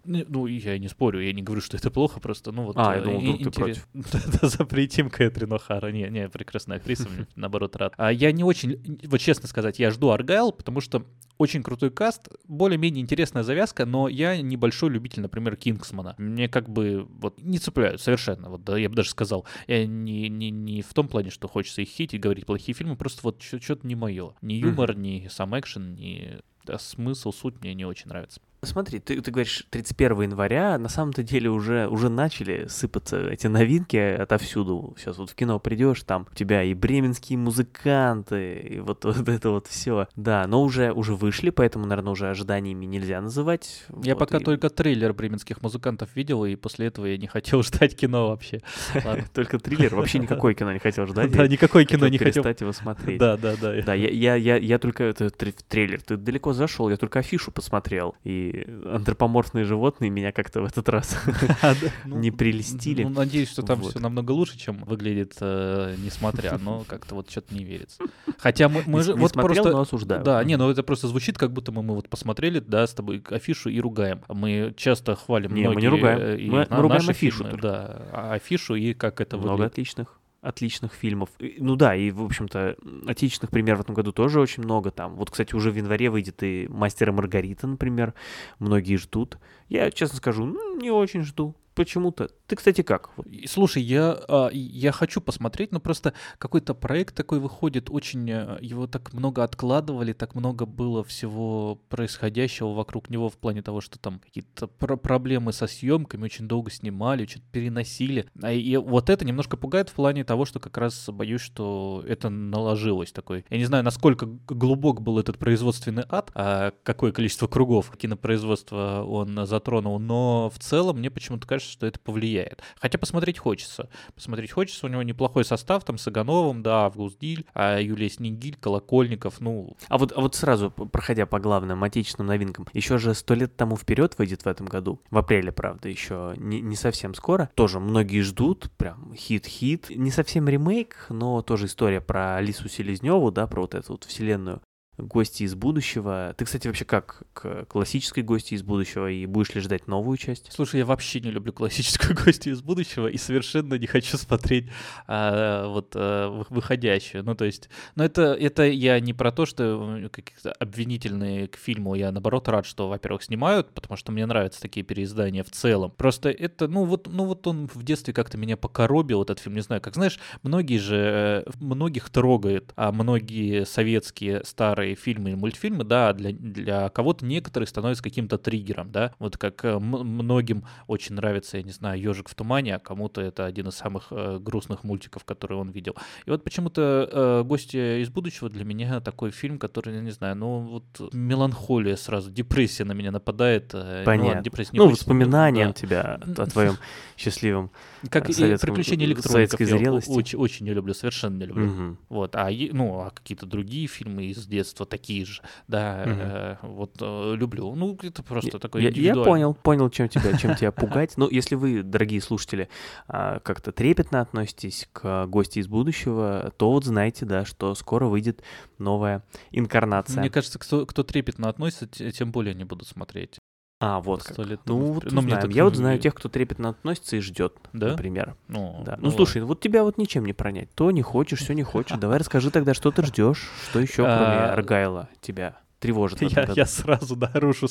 Не- 0.04 0.24
Ну, 0.28 0.46
я 0.46 0.78
не 0.78 0.88
спорю, 0.88 1.20
я 1.20 1.32
не 1.32 1.42
говорю, 1.42 1.60
что 1.60 1.76
это 1.76 1.90
плохо, 1.90 2.20
просто, 2.20 2.52
ну 2.52 2.64
вот... 2.64 2.76
А, 2.78 2.94
я 2.96 3.02
думал, 3.02 3.20
вдруг 3.20 3.38
ты 3.38 3.44
интерес- 3.60 3.86
Да, 4.40 4.48
Запретим 4.48 5.10
Кэтрин 5.10 5.52
О'Хара. 5.52 5.90
Не, 5.92 6.08
не, 6.08 6.28
прекрасная 6.28 6.78
актриса, 6.78 7.08
наоборот, 7.36 7.76
рад. 7.76 7.94
А 7.96 8.12
я 8.12 8.32
не 8.32 8.44
очень, 8.44 8.98
вот 9.04 9.18
честно 9.20 9.48
сказать, 9.48 9.78
я 9.78 9.90
жду 9.90 10.10
Аргайл, 10.10 10.52
потому 10.52 10.80
что 10.80 11.04
очень 11.38 11.62
крутой 11.62 11.90
каст, 11.90 12.28
более-менее 12.46 13.02
интересная 13.02 13.42
завязка, 13.42 13.86
но 13.86 14.08
я 14.08 14.40
небольшой 14.40 14.90
любитель, 14.90 15.22
например, 15.22 15.56
Кингсмана. 15.56 16.14
Мне 16.18 16.48
как 16.48 16.68
бы 16.68 17.06
вот 17.08 17.40
не 17.40 17.58
цепляют 17.58 18.00
совершенно, 18.00 18.50
вот 18.50 18.64
да, 18.64 18.78
я 18.78 18.88
бы 18.88 18.94
даже 18.94 19.10
сказал. 19.10 19.46
Я 19.66 19.86
не, 19.86 20.28
не, 20.28 20.50
не 20.50 20.82
в 20.82 20.94
том 20.94 21.08
плане, 21.08 21.30
что 21.30 21.48
хочется 21.48 21.82
их 21.82 21.88
хитить, 21.88 22.20
говорить 22.20 22.46
плохие 22.46 22.74
фильмы, 22.74 22.96
просто 22.96 23.20
вот 23.22 23.42
что-то 23.42 23.86
не 23.86 23.94
мое. 23.94 24.34
Ни 24.42 24.54
юмор, 24.54 24.96
ни 24.96 25.28
сам 25.28 25.58
экшен, 25.58 25.94
ни 25.94 26.40
да, 26.64 26.78
смысл, 26.78 27.32
суть 27.32 27.60
мне 27.60 27.74
не 27.74 27.84
очень 27.84 28.08
нравится. 28.08 28.40
Смотри, 28.64 28.98
ты, 29.00 29.20
ты 29.20 29.30
говоришь 29.30 29.66
31 29.70 30.22
января, 30.22 30.78
на 30.78 30.88
самом-то 30.88 31.22
деле 31.22 31.50
уже, 31.50 31.88
уже 31.88 32.08
начали 32.08 32.66
сыпаться 32.68 33.28
эти 33.30 33.46
новинки 33.46 33.96
отовсюду. 33.96 34.94
Сейчас 34.98 35.18
вот 35.18 35.30
в 35.30 35.34
кино 35.34 35.58
придешь, 35.58 36.02
там 36.02 36.26
у 36.30 36.34
тебя 36.34 36.62
и 36.62 36.74
бременские 36.74 37.38
музыканты, 37.38 38.54
и 38.54 38.80
вот, 38.80 39.04
вот 39.04 39.28
это 39.28 39.50
вот 39.50 39.66
все. 39.66 40.08
Да, 40.16 40.46
но 40.46 40.62
уже, 40.62 40.92
уже 40.92 41.14
вышли, 41.14 41.50
поэтому, 41.50 41.86
наверное, 41.86 42.12
уже 42.12 42.28
ожиданиями 42.28 42.84
нельзя 42.86 43.20
называть. 43.20 43.84
Я 44.02 44.14
Вот, 44.14 44.20
пока 44.20 44.38
и- 44.38 44.44
только 44.44 44.68
трейлер 44.70 45.12
бременских 45.12 45.62
музыкантов 45.62 46.14
видел, 46.14 46.44
и 46.44 46.56
после 46.56 46.86
этого 46.86 47.06
я 47.06 47.16
не 47.16 47.26
хотел 47.26 47.62
ждать 47.64 47.96
кино 47.96 48.28
вообще. 48.28 48.60
Только 49.34 49.58
триллер, 49.58 49.94
вообще 49.94 50.18
никакое 50.18 50.54
кино 50.54 50.72
не 50.72 50.78
хотел 50.78 51.06
ждать. 51.06 51.30
Да, 51.32 51.46
никакое 51.46 51.84
кино 51.84 52.08
не 52.08 52.18
хотел. 52.18 52.42
перестать 52.42 52.60
его 52.60 52.72
смотреть. 52.72 53.18
Да, 53.18 53.36
да, 53.36 53.54
да. 53.60 53.82
Да, 53.82 53.94
я, 53.94 54.78
только 54.78 55.12
трейлер, 55.12 56.00
ты 56.02 56.16
далеко 56.16 56.52
зашел, 56.52 56.88
я 56.90 56.96
только 56.96 57.18
афишу 57.20 57.50
посмотрел. 57.50 58.14
И 58.24 58.53
антропоморфные 58.62 59.64
животные 59.64 60.10
меня 60.10 60.32
как-то 60.32 60.62
в 60.62 60.64
этот 60.64 60.88
раз 60.88 61.16
А, 61.62 61.74
ну, 62.04 62.18
не 62.18 62.30
прелестили. 62.30 63.04
Ну, 63.04 63.10
надеюсь, 63.10 63.50
что 63.50 63.62
там 63.62 63.80
все 63.82 63.98
намного 63.98 64.32
лучше, 64.32 64.58
чем 64.58 64.84
выглядит, 64.84 65.34
э, 65.40 65.94
несмотря, 65.98 66.58
но 66.58 66.84
как-то 66.88 67.14
вот 67.16 67.30
что-то 67.30 67.54
не 67.54 67.64
верится. 67.64 68.02
Хотя 68.38 68.68
мы, 68.68 69.02
же 69.02 69.14
вот 69.14 69.32
просто... 69.32 69.70
но 69.70 69.80
осуждаю. 69.80 70.22
Да, 70.24 70.42
не, 70.44 70.56
ну 70.56 70.70
это 70.70 70.82
просто 70.82 71.08
звучит, 71.08 71.38
как 71.38 71.52
будто 71.52 71.72
мы, 71.72 71.82
вот 71.94 72.08
посмотрели, 72.08 72.60
да, 72.60 72.86
с 72.86 72.94
тобой 72.94 73.22
афишу 73.30 73.70
и 73.70 73.80
ругаем. 73.80 74.22
Мы 74.28 74.74
часто 74.76 75.14
хвалим 75.14 75.54
Не, 75.54 75.68
мы 75.68 75.76
не 75.76 75.88
ругаем. 75.88 76.18
э, 76.20 76.38
Мы- 76.46 76.66
ругаем 76.70 77.08
афишу. 77.08 77.44
Да, 77.60 78.02
а 78.12 78.32
афишу 78.34 78.74
и 78.74 78.94
как 78.94 79.20
это 79.20 79.36
Много 79.36 79.52
выглядит. 79.52 79.72
отличных 79.72 80.20
отличных 80.44 80.92
фильмов. 80.92 81.30
И- 81.38 81.56
Ну 81.58 81.76
да, 81.76 81.94
и, 81.96 82.10
в 82.10 82.22
общем-то, 82.22 82.76
отечественных 83.06 83.50
примеров 83.50 83.78
в 83.78 83.82
этом 83.82 83.94
году 83.94 84.12
тоже 84.12 84.40
очень 84.40 84.62
много 84.62 84.90
там. 84.90 85.14
Вот, 85.16 85.30
кстати, 85.30 85.54
уже 85.54 85.70
в 85.70 85.76
январе 85.76 86.10
выйдет 86.10 86.42
и 86.42 86.66
«Мастер 86.68 87.08
и 87.08 87.12
Маргарита», 87.12 87.66
например. 87.66 88.14
Многие 88.58 88.96
ждут. 88.96 89.38
Я, 89.68 89.90
честно 89.90 90.18
скажу, 90.18 90.46
не 90.80 90.90
очень 90.90 91.22
жду. 91.22 91.54
Почему-то. 91.74 92.30
Ты, 92.46 92.56
кстати, 92.56 92.82
как? 92.82 93.10
Слушай, 93.46 93.82
я, 93.82 94.16
а, 94.28 94.48
я 94.52 94.92
хочу 94.92 95.20
посмотреть, 95.20 95.72
но 95.72 95.80
просто 95.80 96.14
какой-то 96.38 96.74
проект 96.74 97.14
такой 97.14 97.40
выходит, 97.40 97.90
очень 97.90 98.30
э, 98.30 98.58
его 98.60 98.86
так 98.86 99.12
много 99.12 99.42
откладывали, 99.42 100.12
так 100.12 100.34
много 100.34 100.66
было 100.66 101.02
всего 101.02 101.80
происходящего 101.88 102.72
вокруг 102.72 103.10
него 103.10 103.28
в 103.28 103.36
плане 103.36 103.62
того, 103.62 103.80
что 103.80 103.98
там 103.98 104.20
какие-то 104.20 104.68
про- 104.68 104.96
проблемы 104.96 105.52
со 105.52 105.66
съемками, 105.66 106.24
очень 106.24 106.46
долго 106.46 106.70
снимали, 106.70 107.26
что-то 107.26 107.46
переносили. 107.50 108.26
А 108.40 108.52
И 108.52 108.76
вот 108.76 109.10
это 109.10 109.24
немножко 109.24 109.56
пугает 109.56 109.88
в 109.88 109.94
плане 109.94 110.24
того, 110.24 110.44
что 110.44 110.60
как 110.60 110.78
раз 110.78 111.08
боюсь, 111.08 111.40
что 111.40 112.04
это 112.06 112.28
наложилось 112.30 113.10
такой. 113.10 113.44
Я 113.50 113.58
не 113.58 113.64
знаю, 113.64 113.82
насколько 113.82 114.26
глубок 114.26 115.02
был 115.02 115.18
этот 115.18 115.38
производственный 115.38 116.04
ад, 116.08 116.30
а 116.34 116.72
какое 116.84 117.10
количество 117.10 117.48
кругов 117.48 117.90
кинопроизводства 117.96 119.04
он 119.06 119.46
затронул, 119.46 119.98
но 119.98 120.50
в 120.54 120.58
целом 120.58 120.98
мне 120.98 121.10
почему-то 121.10 121.46
кажется, 121.46 121.63
кажется, 121.64 121.72
что 121.72 121.86
это 121.86 121.98
повлияет. 121.98 122.62
Хотя 122.78 122.98
посмотреть 122.98 123.38
хочется. 123.38 123.88
Посмотреть 124.14 124.52
хочется, 124.52 124.86
у 124.86 124.88
него 124.88 125.02
неплохой 125.02 125.44
состав, 125.44 125.84
там 125.84 125.98
с 125.98 126.06
Игановым, 126.08 126.62
да, 126.62 126.84
Август 126.84 127.18
Диль, 127.18 127.46
а 127.54 127.80
Юлия 127.80 128.08
Снегиль, 128.08 128.56
Колокольников, 128.56 129.40
ну... 129.40 129.76
А 129.88 129.98
вот, 129.98 130.12
а 130.14 130.20
вот 130.20 130.34
сразу, 130.34 130.70
проходя 130.70 131.26
по 131.26 131.40
главным 131.40 131.82
отечественным 131.82 132.28
новинкам, 132.28 132.66
еще 132.72 132.98
же 132.98 133.14
сто 133.14 133.34
лет 133.34 133.56
тому 133.56 133.76
вперед 133.76 134.14
выйдет 134.18 134.44
в 134.44 134.46
этом 134.46 134.66
году, 134.66 135.00
в 135.10 135.18
апреле, 135.18 135.52
правда, 135.52 135.88
еще 135.88 136.34
не, 136.36 136.60
не 136.60 136.76
совсем 136.76 137.14
скоро. 137.14 137.50
Тоже 137.54 137.80
многие 137.80 138.20
ждут, 138.20 138.70
прям 138.76 139.14
хит-хит. 139.14 139.90
Не 139.90 140.10
совсем 140.10 140.48
ремейк, 140.48 141.06
но 141.08 141.42
тоже 141.42 141.66
история 141.66 142.00
про 142.00 142.36
Алису 142.36 142.68
Селезневу, 142.68 143.30
да, 143.30 143.46
про 143.46 143.62
вот 143.62 143.74
эту 143.74 143.92
вот 143.92 144.04
вселенную 144.04 144.60
гости 144.96 145.42
из 145.42 145.54
будущего. 145.54 146.34
Ты, 146.36 146.44
кстати, 146.44 146.66
вообще 146.66 146.84
как 146.84 147.24
к 147.32 147.64
классической 147.66 148.22
гости 148.22 148.54
из 148.54 148.62
будущего 148.62 149.10
и 149.10 149.26
будешь 149.26 149.54
ли 149.54 149.60
ждать 149.60 149.86
новую 149.88 150.16
часть? 150.16 150.52
Слушай, 150.52 150.78
я 150.78 150.86
вообще 150.86 151.20
не 151.20 151.30
люблю 151.30 151.52
классическую 151.52 152.16
гости 152.24 152.50
из 152.50 152.62
будущего 152.62 153.08
и 153.08 153.16
совершенно 153.16 153.74
не 153.74 153.86
хочу 153.86 154.16
смотреть 154.16 154.70
а, 155.06 155.68
вот 155.68 155.92
а, 155.94 156.44
выходящую. 156.48 157.24
Ну, 157.24 157.34
то 157.34 157.44
есть, 157.44 157.68
ну, 157.96 158.04
это, 158.04 158.34
это 158.34 158.64
я 158.64 159.00
не 159.00 159.12
про 159.12 159.32
то, 159.32 159.46
что 159.46 160.08
какие-то 160.12 160.52
обвинительные 160.52 161.48
к 161.48 161.56
фильму. 161.56 161.94
Я, 161.94 162.12
наоборот, 162.12 162.48
рад, 162.48 162.66
что, 162.66 162.88
во-первых, 162.88 163.22
снимают, 163.24 163.74
потому 163.74 163.96
что 163.96 164.12
мне 164.12 164.26
нравятся 164.26 164.60
такие 164.60 164.84
переиздания 164.84 165.42
в 165.42 165.50
целом. 165.50 165.90
Просто 165.90 166.30
это, 166.30 166.68
ну, 166.68 166.84
вот, 166.84 167.08
ну, 167.10 167.24
вот 167.24 167.46
он 167.46 167.68
в 167.72 167.82
детстве 167.82 168.14
как-то 168.14 168.38
меня 168.38 168.56
покоробил, 168.56 169.22
этот 169.22 169.40
фильм, 169.40 169.56
не 169.56 169.62
знаю, 169.62 169.82
как, 169.82 169.94
знаешь, 169.94 170.18
многие 170.42 170.78
же, 170.78 171.44
многих 171.60 172.10
трогает, 172.10 172.72
а 172.76 172.92
многие 172.92 173.64
советские 173.66 174.44
старые 174.44 174.83
старые 174.84 174.94
фильмы 174.94 175.32
и 175.32 175.34
мультфильмы, 175.34 175.84
да, 175.84 176.12
для, 176.12 176.32
для 176.32 176.88
кого-то 176.88 177.24
некоторые 177.24 177.66
становятся 177.66 178.02
каким-то 178.02 178.38
триггером, 178.38 178.90
да, 178.90 179.12
вот 179.18 179.36
как 179.36 179.64
э, 179.64 179.78
многим 179.78 180.64
очень 180.86 181.14
нравится, 181.14 181.56
я 181.56 181.62
не 181.62 181.72
знаю, 181.72 182.00
«Ежик 182.00 182.28
в 182.28 182.34
тумане», 182.34 182.76
а 182.76 182.78
кому-то 182.78 183.20
это 183.20 183.46
один 183.46 183.68
из 183.68 183.74
самых 183.74 184.08
э, 184.10 184.38
грустных 184.40 184.84
мультиков, 184.84 185.24
которые 185.24 185.58
он 185.58 185.70
видел. 185.70 185.94
И 186.26 186.30
вот 186.30 186.44
почему-то 186.44 187.08
э, 187.10 187.42
«Гости 187.44 188.02
из 188.02 188.10
будущего» 188.10 188.50
для 188.50 188.64
меня 188.64 189.00
такой 189.00 189.30
фильм, 189.30 189.58
который, 189.58 189.94
я 189.94 190.00
не 190.00 190.10
знаю, 190.10 190.36
ну 190.36 190.60
вот 190.60 191.12
меланхолия 191.12 191.96
сразу, 191.96 192.30
депрессия 192.30 192.84
на 192.84 192.92
меня 192.92 193.10
нападает. 193.10 193.70
Э, 193.74 194.02
Понятно. 194.04 194.24
Ну, 194.24 194.28
ладно, 194.28 194.42
депрессия 194.42 194.70
не 194.72 194.78
ну 194.78 194.88
воспоминания 194.88 195.66
да. 195.66 195.72
тебя 195.72 196.20
о 196.36 196.46
твоем 196.46 196.76
счастливом 197.16 197.70
Как 198.10 198.28
и 198.28 198.34
«Приключения 198.34 199.06
электроников» 199.06 199.60
я 199.60 199.92
очень, 199.92 200.38
очень 200.38 200.66
не 200.66 200.74
люблю, 200.74 200.94
совершенно 200.94 201.38
не 201.38 201.46
люблю. 201.46 201.66
Угу. 201.66 201.96
Вот, 202.08 202.36
а, 202.36 202.50
ну, 202.72 203.00
а 203.00 203.10
какие-то 203.10 203.46
другие 203.46 203.86
фильмы 203.86 204.26
из 204.26 204.46
детства 204.46 204.73
детства 204.74 204.86
такие 204.86 205.24
же, 205.24 205.40
да, 205.68 206.02
угу. 206.04 206.20
э, 206.20 206.56
вот 206.62 206.96
э, 207.00 207.34
люблю. 207.36 207.74
Ну, 207.74 207.96
это 208.02 208.22
просто 208.22 208.50
я, 208.54 208.58
такой 208.58 208.82
я, 208.82 208.90
я 208.90 209.14
понял, 209.14 209.54
понял, 209.54 209.88
чем 209.90 210.08
тебя, 210.08 210.36
чем 210.36 210.56
тебя 210.56 210.72
пугать. 210.72 211.16
Но 211.16 211.28
если 211.30 211.54
вы, 211.54 211.82
дорогие 211.82 212.20
слушатели, 212.20 212.68
э, 213.08 213.38
как-то 213.42 213.72
трепетно 213.72 214.20
относитесь 214.20 214.88
к 214.92 215.26
гости 215.26 215.60
из 215.60 215.68
будущего, 215.68 216.52
то 216.56 216.72
вот 216.72 216.84
знаете, 216.84 217.24
да, 217.24 217.44
что 217.44 217.74
скоро 217.74 218.06
выйдет 218.06 218.42
новая 218.78 219.22
инкарнация. 219.52 220.20
Мне 220.20 220.30
кажется, 220.30 220.58
кто, 220.58 220.86
кто 220.86 221.02
трепетно 221.04 221.48
относится, 221.48 221.86
тем 221.86 222.32
более 222.32 222.54
не 222.54 222.64
будут 222.64 222.88
смотреть. 222.88 223.38
А, 223.80 224.00
вот 224.00 224.22
как. 224.22 224.38
Лет 224.38 224.60
ну, 224.66 224.92
вот 224.92 225.04
ну, 225.10 225.20
знаем. 225.20 225.50
Я 225.50 225.64
вот 225.64 225.76
знаю 225.76 225.98
тех, 225.98 226.14
кто 226.14 226.28
трепетно 226.28 226.70
относится 226.70 227.16
и 227.16 227.20
ждет, 227.20 227.54
да? 227.72 227.88
например. 227.88 228.36
Ну, 228.48 228.82
да. 228.84 228.96
ну, 228.98 229.06
ну 229.06 229.10
слушай, 229.10 229.42
вот 229.42 229.60
тебя 229.60 229.82
вот 229.82 229.98
ничем 229.98 230.24
не 230.24 230.32
пронять. 230.32 230.70
То 230.74 230.90
не 230.90 231.02
хочешь, 231.02 231.40
все 231.40 231.54
не 231.54 231.64
хочешь. 231.64 231.98
Давай 231.98 232.18
расскажи 232.18 232.50
тогда, 232.50 232.72
что 232.72 232.90
ты 232.92 233.04
ждешь, 233.04 233.50
что 233.68 233.80
еще, 233.80 234.04
кроме 234.04 234.14
а, 234.14 234.52
Аргайла, 234.52 235.08
тебя 235.20 235.58
тревожит. 235.78 236.22
Я, 236.22 236.48
я 236.54 236.66
сразу 236.66 237.16
нарушу 237.16 237.66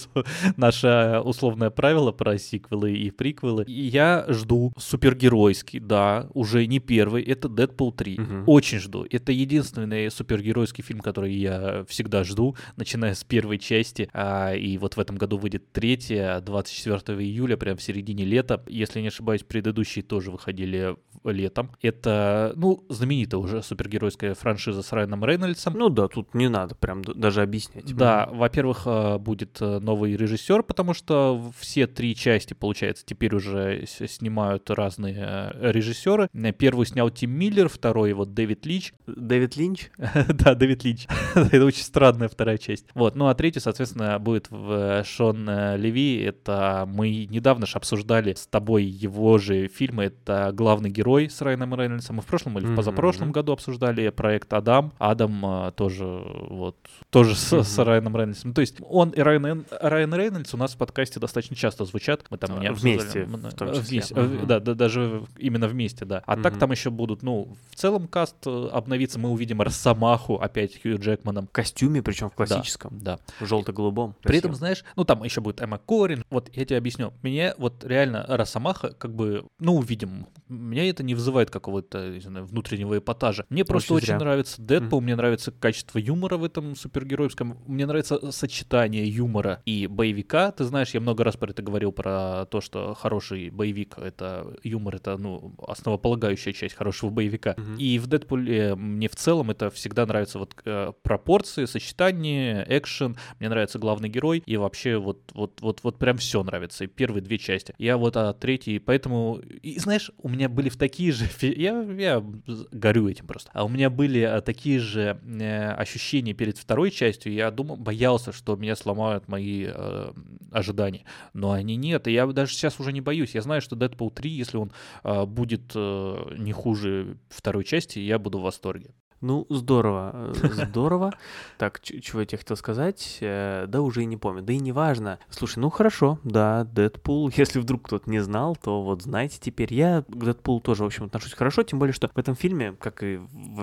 наше 0.57 1.22
условное 1.24 1.69
правило 1.69 2.12
про 2.12 2.38
сиквелы 2.38 2.93
и 2.93 3.12
приквелы. 3.12 3.65
Я 3.67 4.25
жду 4.27 4.74
супергеройский, 4.77 5.79
да, 5.79 6.27
уже 6.33 6.65
не 6.67 6.79
первый, 6.79 7.24
это 7.24 7.50
Дэдпул 7.50 7.91
3. 7.91 8.19
Угу. 8.19 8.51
Очень 8.51 8.79
жду. 8.79 9.05
Это 9.10 9.31
единственный 9.31 10.10
супергеройский 10.12 10.83
фильм, 10.83 11.00
который 11.00 11.33
я 11.33 11.86
всегда 11.88 12.24
жду, 12.24 12.55
начиная 12.75 13.13
с 13.13 13.24
первой 13.24 13.57
части. 13.57 14.10
А, 14.13 14.53
и 14.53 14.77
вот 14.77 14.95
в 14.95 15.00
этом 15.00 15.15
году 15.15 15.38
выйдет 15.38 15.72
третья, 15.72 16.39
24 16.41 17.19
июля, 17.24 17.57
прям 17.57 17.77
в 17.77 17.83
середине 17.83 18.25
лета. 18.25 18.63
Если 18.67 19.01
не 19.01 19.07
ошибаюсь, 19.07 19.43
предыдущие 19.43 20.03
тоже 20.03 20.31
выходили 20.31 20.95
летом. 21.24 21.72
Это, 21.81 22.53
ну, 22.55 22.86
знаменитая 22.89 23.39
уже 23.39 23.62
супергеройская 23.62 24.33
франшиза 24.33 24.81
с 24.81 24.91
Райаном 24.91 25.24
Рейнольдсом. 25.24 25.74
Ну 25.74 25.89
да, 25.89 26.07
тут 26.07 26.33
не 26.33 26.50
надо 26.50 26.75
прям 26.75 27.03
даже 27.03 27.41
объяснять. 27.41 27.93
Да, 27.95 28.02
во-первых, 28.03 28.83
э, 28.86 29.17
будет 29.17 29.57
э, 29.62 29.79
новый 29.79 30.15
режиссер, 30.15 30.63
потому 30.63 30.93
что 30.93 31.51
все 31.57 31.88
три 31.88 32.15
части, 32.15 32.53
получается, 32.53 33.05
теперь 33.05 33.36
уже 33.36 33.86
снимают 33.86 34.69
разные 34.69 35.51
э, 35.53 35.72
режиссеры. 35.72 36.29
Первый 36.57 36.86
снял 36.86 37.10
Тим 37.10 37.31
Миллер, 37.31 37.69
второй 37.69 38.13
вот 38.13 38.33
Дэвид 38.33 38.65
Линч. 38.65 38.93
Дэвид 39.07 39.55
Линч? 39.55 39.89
да, 40.29 40.55
Дэвид 40.55 40.83
Линч. 40.83 41.07
Это 41.36 41.63
очень 41.65 41.83
странная 41.83 42.29
вторая 42.29 42.57
часть. 42.57 42.86
Вот, 42.93 43.15
ну 43.15 43.27
а 43.27 43.36
третий, 43.36 43.60
соответственно, 43.60 44.17
будет 44.19 44.48
в 44.50 45.03
Шон 45.03 45.45
Леви. 45.75 46.17
Это 46.22 46.86
мы 46.88 47.25
недавно 47.25 47.65
же 47.65 47.77
обсуждали 47.77 48.33
с 48.33 48.48
тобой 48.48 48.86
его 48.86 49.38
же 49.38 49.67
фильмы. 49.67 50.05
Это 50.05 50.51
главный 50.53 50.89
герой 50.89 51.29
с 51.29 51.41
Райаном 51.41 51.75
Рейнольдсом. 51.75 52.17
Мы 52.17 52.22
в 52.22 52.25
прошлом 52.25 52.57
или 52.57 52.65
в 52.65 52.75
позапрошлом 52.75 53.31
году 53.31 53.53
обсуждали 53.53 54.10
проект 54.10 54.53
Адам. 54.53 54.93
Адам 54.98 55.72
тоже 55.75 56.05
вот 56.05 56.77
тоже 57.10 57.36
с, 57.36 57.63
с 57.83 57.87
Райаном 57.87 58.15
Рейнольдсом. 58.15 58.49
Ну, 58.49 58.53
то 58.53 58.61
есть 58.61 58.77
он 58.87 59.09
и 59.11 59.19
Райан, 59.19 59.65
Райан 59.79 60.13
Рейнольдс 60.13 60.53
у 60.53 60.57
нас 60.57 60.73
в 60.73 60.77
подкасте 60.77 61.19
достаточно 61.19 61.55
часто 61.55 61.85
звучат. 61.85 62.25
Мы 62.29 62.37
там 62.37 62.59
не 62.59 62.71
вместе, 62.71 63.25
в 63.25 63.53
том 63.53 63.69
числе. 63.69 63.81
Вместе, 63.81 64.13
uh-huh. 64.13 64.45
да, 64.45 64.59
да, 64.59 64.73
даже 64.73 65.23
именно 65.37 65.67
вместе, 65.67 66.05
да. 66.05 66.23
А 66.25 66.35
uh-huh. 66.35 66.41
так 66.41 66.57
там 66.57 66.71
еще 66.71 66.89
будут, 66.89 67.23
ну, 67.23 67.55
в 67.71 67.75
целом 67.75 68.07
каст 68.07 68.35
э, 68.45 68.69
обновится, 68.71 69.19
мы 69.19 69.29
увидим 69.29 69.61
Росомаху 69.61 70.35
опять 70.35 70.81
Хью 70.81 70.99
Джекманом. 70.99 71.47
В 71.47 71.51
костюме, 71.51 72.01
причем 72.01 72.29
в 72.29 72.35
классическом. 72.35 72.99
Да. 72.99 73.19
да. 73.39 73.45
Желто-голубом. 73.45 74.15
При 74.21 74.37
этом, 74.37 74.53
знаешь, 74.53 74.83
ну 74.95 75.03
там 75.03 75.23
еще 75.23 75.41
будет 75.41 75.61
Эмма 75.61 75.77
Корин. 75.77 76.23
Вот 76.29 76.49
я 76.53 76.65
тебе 76.65 76.77
объясню. 76.77 77.13
Мне 77.21 77.53
вот 77.57 77.83
реально 77.83 78.25
Росомаха, 78.27 78.93
как 78.93 79.13
бы, 79.13 79.45
ну, 79.59 79.75
увидим. 79.75 80.27
Меня 80.47 80.89
это 80.89 81.03
не 81.03 81.15
вызывает 81.15 81.49
какого-то, 81.49 82.19
знаю, 82.19 82.45
внутреннего 82.45 82.97
эпатажа. 82.97 83.45
Мне 83.49 83.65
просто 83.65 83.93
очень, 83.93 84.13
очень 84.13 84.17
нравится 84.17 84.61
Дэдпул, 84.61 84.99
mm-hmm. 84.99 85.03
мне 85.03 85.15
нравится 85.15 85.51
качество 85.51 85.97
юмора 85.97 86.37
в 86.37 86.43
этом 86.43 86.75
супергеройском. 86.75 87.57
Мне 87.74 87.88
нравится 87.88 88.32
сочетание 88.32 89.08
юмора 89.08 89.63
и 89.65 89.88
боевика. 89.88 90.51
Ты 90.51 90.63
знаешь, 90.63 90.92
я 90.92 91.00
много 91.00 91.24
раз 91.24 91.38
про 91.38 91.50
это 91.50 91.63
говорил, 91.63 91.92
про 91.92 92.46
то, 92.46 92.62
что 92.62 92.94
хороший 92.94 93.50
боевик— 93.50 93.98
это 93.98 94.56
юмор, 94.63 94.98
это, 94.98 95.18
ну, 95.18 95.56
основополагающая 95.68 96.53
часть 96.53 96.75
хорошего 96.75 97.10
боевика. 97.10 97.53
Mm-hmm. 97.53 97.77
И 97.80 97.98
в 97.98 98.06
Дэдпуле 98.06 98.75
мне 98.75 99.10
в 99.10 99.15
целом 99.15 99.50
это 99.50 99.72
всегда 99.72 100.06
нравится 100.06 100.38
вот 100.38 100.53
э, 100.65 100.94
пропорции, 101.01 101.65
сочетание, 101.65 102.63
экшен. 102.70 103.18
Мне 103.39 103.50
нравится 103.50 103.80
главный 103.80 104.08
герой, 104.08 104.44
и 104.46 104.56
вообще 104.56 104.98
вот, 104.98 105.32
вот, 105.34 105.60
вот, 105.62 105.80
вот 105.82 105.98
прям 105.98 106.18
все 106.18 106.44
нравится. 106.44 106.84
И 106.84 106.88
первые 106.88 107.24
две 107.24 107.39
части. 107.39 107.74
Я 107.80 107.98
вот 107.98 108.15
а 108.18 108.34
третий, 108.34 108.77
поэтому... 108.77 109.42
И 109.63 109.80
знаешь, 109.80 110.12
у 110.20 110.30
меня 110.30 110.48
были 110.48 110.70
в 110.70 110.77
такие 110.77 111.12
же... 111.12 111.25
Я, 111.42 111.82
я 111.82 112.24
горю 112.72 113.10
этим 113.10 113.25
просто. 113.25 113.50
А 113.53 113.65
у 113.65 113.70
меня 113.70 113.89
были 113.89 114.20
а, 114.20 114.42
такие 114.42 114.80
же 114.80 115.20
э, 115.24 115.72
ощущения 115.72 116.34
перед 116.34 116.60
второй 116.60 116.92
частью. 116.92 117.34
Я 117.34 117.50
думал, 117.50 117.62
боялся, 117.63 118.32
что 118.32 118.55
меня 118.55 118.75
сломают 118.75 119.27
мои 119.27 119.65
э, 119.67 120.12
ожидания. 120.51 121.05
Но 121.34 121.51
они 121.51 121.75
нет. 121.75 122.08
И 122.08 122.12
я 122.12 122.27
даже 122.27 122.53
сейчас 122.53 122.79
уже 122.79 122.93
не 122.93 123.01
боюсь. 123.01 123.36
Я 123.36 123.41
знаю, 123.41 123.62
что 123.62 123.75
Deadpool 123.75 124.12
3, 124.12 124.29
если 124.29 124.58
он 124.58 124.72
э, 125.03 125.25
будет 125.25 125.72
э, 125.75 126.36
не 126.38 126.51
хуже 126.51 127.17
второй 127.29 127.63
части, 127.63 128.00
я 128.00 128.20
буду 128.20 128.39
в 128.39 128.43
восторге. 128.43 128.93
Ну, 129.24 129.46
здорово, 129.50 130.34
э, 130.36 130.50
здорово. 130.65 131.13
Так, 131.58 131.80
чего 131.80 132.20
я 132.20 132.25
тебе 132.25 132.39
хотел 132.39 132.58
сказать? 132.58 133.20
Э, 133.22 133.68
да 133.70 133.82
уже 133.82 134.01
и 134.01 134.06
не 134.06 134.18
помню. 134.18 134.42
Да 134.42 134.51
и 134.51 134.60
не 134.60 134.74
важно. 134.74 135.18
Слушай, 135.30 135.60
ну 135.60 135.70
хорошо, 135.70 136.20
да, 136.25 136.65
Дэдпул. 136.65 137.30
Если 137.36 137.60
вдруг 137.60 137.84
кто-то 137.84 138.10
не 138.10 138.20
знал, 138.20 138.58
то 138.62 138.84
вот 138.84 139.01
знаете 139.01 139.38
теперь. 139.39 139.74
Я 139.74 140.03
к 140.06 140.13
Дэдпулу 140.13 140.60
тоже, 140.60 140.84
в 140.84 140.88
общем, 140.88 141.06
отношусь 141.06 141.34
хорошо, 141.34 141.63
тем 141.63 141.80
более, 141.80 141.94
что 141.94 142.10
в 142.13 142.18
этом 142.18 142.36
фильме, 142.36 142.74
как 142.74 143.01
и 143.01 143.22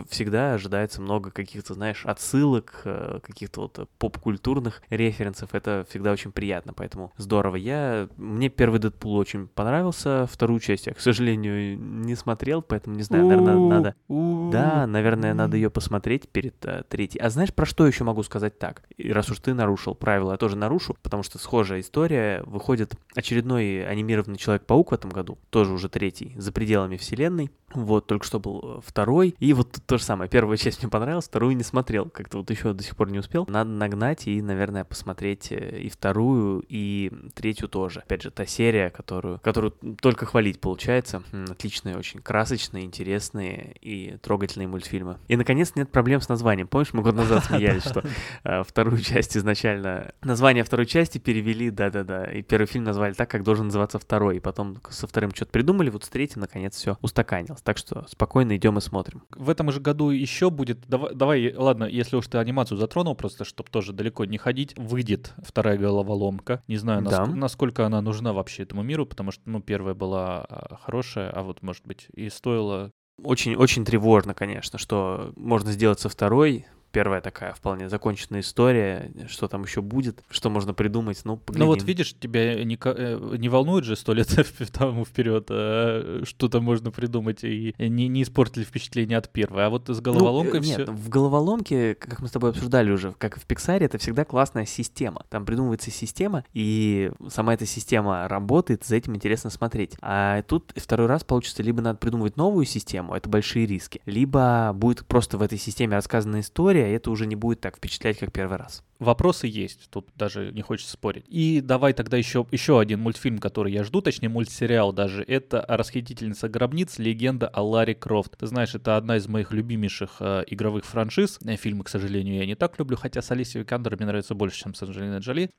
всегда, 0.09 0.55
ожидается 0.55 1.02
много 1.02 1.31
каких-то, 1.31 1.75
знаешь, 1.75 2.07
отсылок, 2.07 2.81
э, 2.85 3.19
каких-то 3.23 3.61
вот 3.62 3.87
поп-культурных 3.99 4.81
референсов. 4.88 5.55
Это 5.55 5.85
всегда 5.90 6.12
очень 6.12 6.33
приятно, 6.33 6.73
поэтому 6.73 7.12
здорово. 7.19 7.57
Я... 7.57 8.09
Мне 8.17 8.49
первый 8.49 8.81
Дэдпул 8.81 9.14
очень 9.17 9.47
понравился, 9.47 10.26
вторую 10.26 10.61
часть 10.61 10.87
я, 10.87 10.95
к 10.95 11.00
сожалению, 11.00 11.79
не 11.79 12.14
смотрел, 12.14 12.62
поэтому 12.62 12.97
не 12.97 13.02
знаю, 13.02 13.26
наверное, 13.26 13.57
надо... 13.57 13.95
Да, 14.09 14.87
наверное, 14.87 15.35
надо 15.35 15.50
надо 15.50 15.57
ее 15.57 15.69
посмотреть 15.69 16.28
перед 16.28 16.64
э, 16.64 16.85
третьей. 16.88 17.21
А 17.21 17.28
знаешь, 17.28 17.52
про 17.52 17.66
что 17.66 17.85
еще 17.85 18.04
могу 18.04 18.23
сказать 18.23 18.59
так? 18.61 18.83
И 18.97 19.12
раз 19.12 19.30
уж 19.30 19.40
ты 19.40 19.52
нарушил 19.52 19.97
правила, 19.97 20.30
я 20.30 20.37
тоже 20.37 20.57
нарушу, 20.57 20.97
потому 21.02 21.25
что 21.25 21.38
схожая 21.38 21.80
история. 21.80 22.42
Выходит 22.47 22.95
очередной 23.16 23.85
анимированный 23.85 24.38
Человек-паук 24.38 24.92
в 24.92 24.95
этом 24.95 25.11
году, 25.11 25.38
тоже 25.50 25.73
уже 25.73 25.88
третий, 25.88 26.35
за 26.37 26.52
пределами 26.52 26.97
вселенной. 26.97 27.50
Вот, 27.75 28.07
только 28.07 28.26
что 28.26 28.40
был 28.40 28.61
э, 28.62 28.80
второй. 28.85 29.35
И 29.38 29.52
вот 29.52 29.73
тут 29.73 29.85
то 29.85 29.99
же 29.99 30.04
самое. 30.04 30.30
Первая 30.30 30.57
часть 30.57 30.83
мне 30.83 30.90
понравилась, 30.90 31.26
вторую 31.26 31.57
не 31.57 31.62
смотрел. 31.62 32.07
Как-то 32.07 32.38
вот 32.38 32.50
еще 32.50 32.73
до 32.73 32.83
сих 32.83 32.97
пор 32.97 33.11
не 33.11 33.19
успел. 33.19 33.47
Надо 33.49 33.71
нагнать 33.71 34.26
и, 34.26 34.40
наверное, 34.42 34.85
посмотреть 34.85 35.52
э, 35.52 35.78
и 35.78 35.88
вторую, 35.88 36.64
и 36.69 37.12
третью 37.35 37.69
тоже. 37.69 38.00
Опять 38.00 38.23
же, 38.23 38.30
та 38.30 38.47
серия, 38.47 38.90
которую, 38.90 39.40
которую 39.40 39.73
только 40.00 40.26
хвалить 40.26 40.61
получается. 40.61 41.23
Отличные, 41.49 41.97
очень 41.97 42.21
красочные, 42.21 42.85
интересные 42.85 43.76
и 43.80 44.16
трогательные 44.21 44.69
мультфильмы. 44.69 45.19
И, 45.28 45.37
наконец, 45.40 45.73
нет 45.75 45.90
проблем 45.90 46.20
с 46.20 46.28
названием. 46.28 46.68
Помнишь, 46.68 46.92
мы 46.92 47.02
год 47.02 47.16
назад 47.16 47.44
смеялись, 47.47 47.82
что 47.85 48.02
э, 48.44 48.62
вторую 48.62 49.00
часть 49.00 49.37
изначально... 49.37 50.12
Название 50.23 50.62
второй 50.64 50.87
части 50.87 51.18
перевели, 51.18 51.70
да-да-да. 51.70 52.25
И 52.26 52.42
первый 52.42 52.66
фильм 52.66 52.85
назвали 52.85 53.14
так, 53.14 53.30
как 53.30 53.42
должен 53.42 53.66
называться 53.66 53.99
второй. 53.99 54.37
И 54.37 54.40
потом 54.40 54.78
со 54.90 55.06
вторым 55.06 55.35
что-то 55.35 55.50
придумали, 55.50 55.90
вот 55.90 56.04
с 56.04 56.09
третьим, 56.09 56.40
наконец, 56.42 56.76
все 56.76 56.99
устаканилось. 57.00 57.62
Так 57.62 57.78
что 57.78 58.06
спокойно 58.09 58.56
идем 58.56 58.78
и 58.78 58.80
смотрим. 58.80 59.23
В 59.30 59.50
этом 59.50 59.73
же 59.73 59.80
году 59.80 60.11
еще 60.11 60.50
будет... 60.50 60.87
Давай, 60.87 61.14
давай 61.14 61.54
ладно, 61.56 61.85
если 61.85 62.16
уж 62.16 62.26
ты 62.26 62.38
анимацию 62.38 62.78
затронул, 62.78 63.14
просто 63.14 63.44
чтобы 63.44 63.70
тоже 63.70 63.92
далеко 63.92 64.25
не 64.25 64.38
ходить, 64.38 64.75
выйдет 64.76 65.35
вторая 65.42 65.78
головоломка. 65.78 66.62
Не 66.68 66.76
знаю, 66.76 67.02
Да. 67.02 67.25
наск- 67.25 67.35
насколько 67.35 67.87
она 67.87 68.00
нужна 68.00 68.32
вообще 68.32 68.62
этому 68.64 68.82
миру, 68.82 69.06
потому 69.06 69.30
что, 69.30 69.42
ну, 69.47 69.61
первая 69.61 69.94
была 69.94 70.44
а, 70.49 70.76
хорошая, 70.76 71.30
а 71.30 71.42
вот, 71.42 71.62
может 71.62 71.87
быть, 71.87 72.09
и 72.14 72.28
стоила 72.28 72.92
Очень-очень 73.22 73.84
тревожно, 73.84 74.34
конечно, 74.34 74.78
что 74.78 75.32
можно 75.36 75.72
сделать 75.72 76.00
со 76.00 76.08
второй. 76.08 76.66
Первая 76.92 77.20
такая 77.20 77.52
вполне 77.52 77.88
законченная 77.88 78.40
история. 78.40 79.12
Что 79.28 79.49
там 79.49 79.62
еще 79.62 79.80
будет? 79.80 80.23
Что 80.28 80.50
можно 80.50 80.75
придумать? 80.75 81.20
Ну, 81.25 81.37
поглядим. 81.37 81.66
Ну 81.66 81.73
вот 81.73 81.82
видишь, 81.85 82.14
тебя 82.18 82.64
не, 82.64 82.78
э, 82.82 83.37
не 83.38 83.49
волнует 83.49 83.85
же 83.85 83.97
сто 83.97 84.12
лет 84.12 84.28
тому 84.73 85.04
вперед, 85.04 85.47
э, 85.50 86.23
что-то 86.25 86.61
можно 86.61 86.90
придумать 86.90 87.44
и 87.44 87.75
не, 87.78 88.09
не 88.09 88.23
испортили 88.23 88.64
впечатление 88.64 89.18
от 89.18 89.28
первой. 89.28 89.66
А 89.66 89.70
вот 89.70 89.88
с 89.88 89.97
Ну, 89.97 90.02
головоломкой 90.02 90.61
все. 90.61 90.78
Нет, 90.78 90.88
в 90.88 91.09
головоломке, 91.09 91.94
как 91.94 92.20
мы 92.20 92.28
с 92.28 92.32
тобой 92.32 92.50
обсуждали 92.50 92.90
уже, 92.90 93.12
как 93.12 93.37
и 93.37 93.40
в 93.40 93.44
Пиксаре, 93.44 93.87
это 93.87 93.99
всегда 93.99 94.25
классная 94.25 94.66
система. 94.66 95.25
Там 95.28 95.44
придумывается 95.44 95.90
система, 95.90 96.44
и 96.52 97.11
сама 97.28 97.54
эта 97.54 97.66
система 97.66 98.26
работает, 98.28 98.85
за 98.85 98.97
этим 98.97 99.14
интересно 99.14 99.50
смотреть. 99.50 99.97
А 100.00 100.42
тут 100.42 100.73
второй 100.76 101.06
раз 101.06 101.25
получится, 101.25 101.62
либо 101.62 101.82
надо 101.82 101.99
придумывать 101.99 102.37
новую 102.37 102.64
систему, 102.64 103.14
это 103.14 103.28
большие 103.28 103.66
риски, 103.66 104.00
либо 104.06 104.73
будет 104.75 105.06
просто 105.06 105.38
в 105.38 105.42
этой 105.42 105.59
системе 105.59 105.97
рассказана 105.97 106.40
история, 106.40 106.79
и 106.88 106.92
это 106.92 107.10
уже 107.10 107.26
не 107.26 107.37
будет 107.37 107.60
так 107.60 107.76
впечатлять, 107.76 108.18
как 108.18 108.32
первый 108.32 108.58
раз. 108.58 108.82
Вопросы 108.99 109.46
есть, 109.46 109.88
тут 109.90 110.10
даже 110.14 110.52
не 110.52 110.60
хочется 110.60 110.92
спорить. 110.92 111.25
И 111.28 111.62
давай 111.62 111.94
тогда 111.94 112.18
еще, 112.18 112.46
еще 112.50 112.78
один 112.78 113.00
мультфильм, 113.00 113.38
который 113.38 113.72
я 113.72 113.82
жду, 113.82 114.02
точнее 114.02 114.28
мультсериал 114.28 114.92
даже, 114.92 115.22
это 115.22 115.64
«Расхитительница 115.66 116.50
гробниц. 116.50 116.99
Легенда 116.99 117.49
о 117.49 117.62
Ларе 117.62 117.94
Крофт». 117.94 118.37
Ты 118.37 118.46
знаешь, 118.46 118.75
это 118.75 118.99
одна 118.99 119.16
из 119.16 119.26
моих 119.26 119.52
любимейших 119.52 120.16
э, 120.20 120.44
игровых 120.49 120.84
франшиз. 120.84 121.38
Э, 121.44 121.56
Фильмы, 121.56 121.84
к 121.84 121.88
сожалению, 121.88 122.37
я 122.37 122.46
не 122.46 122.56
так 122.56 122.78
люблю, 122.78 122.99
хотя 122.99 123.22
с 123.22 123.30
Алисией 123.30 123.62
Викандер 123.62 123.96
мне 123.96 124.04
нравится 124.04 124.34
больше, 124.34 124.60
чем 124.60 124.75
с 124.75 124.82
Анджелиной 124.82 125.20
Джоли. 125.20 125.50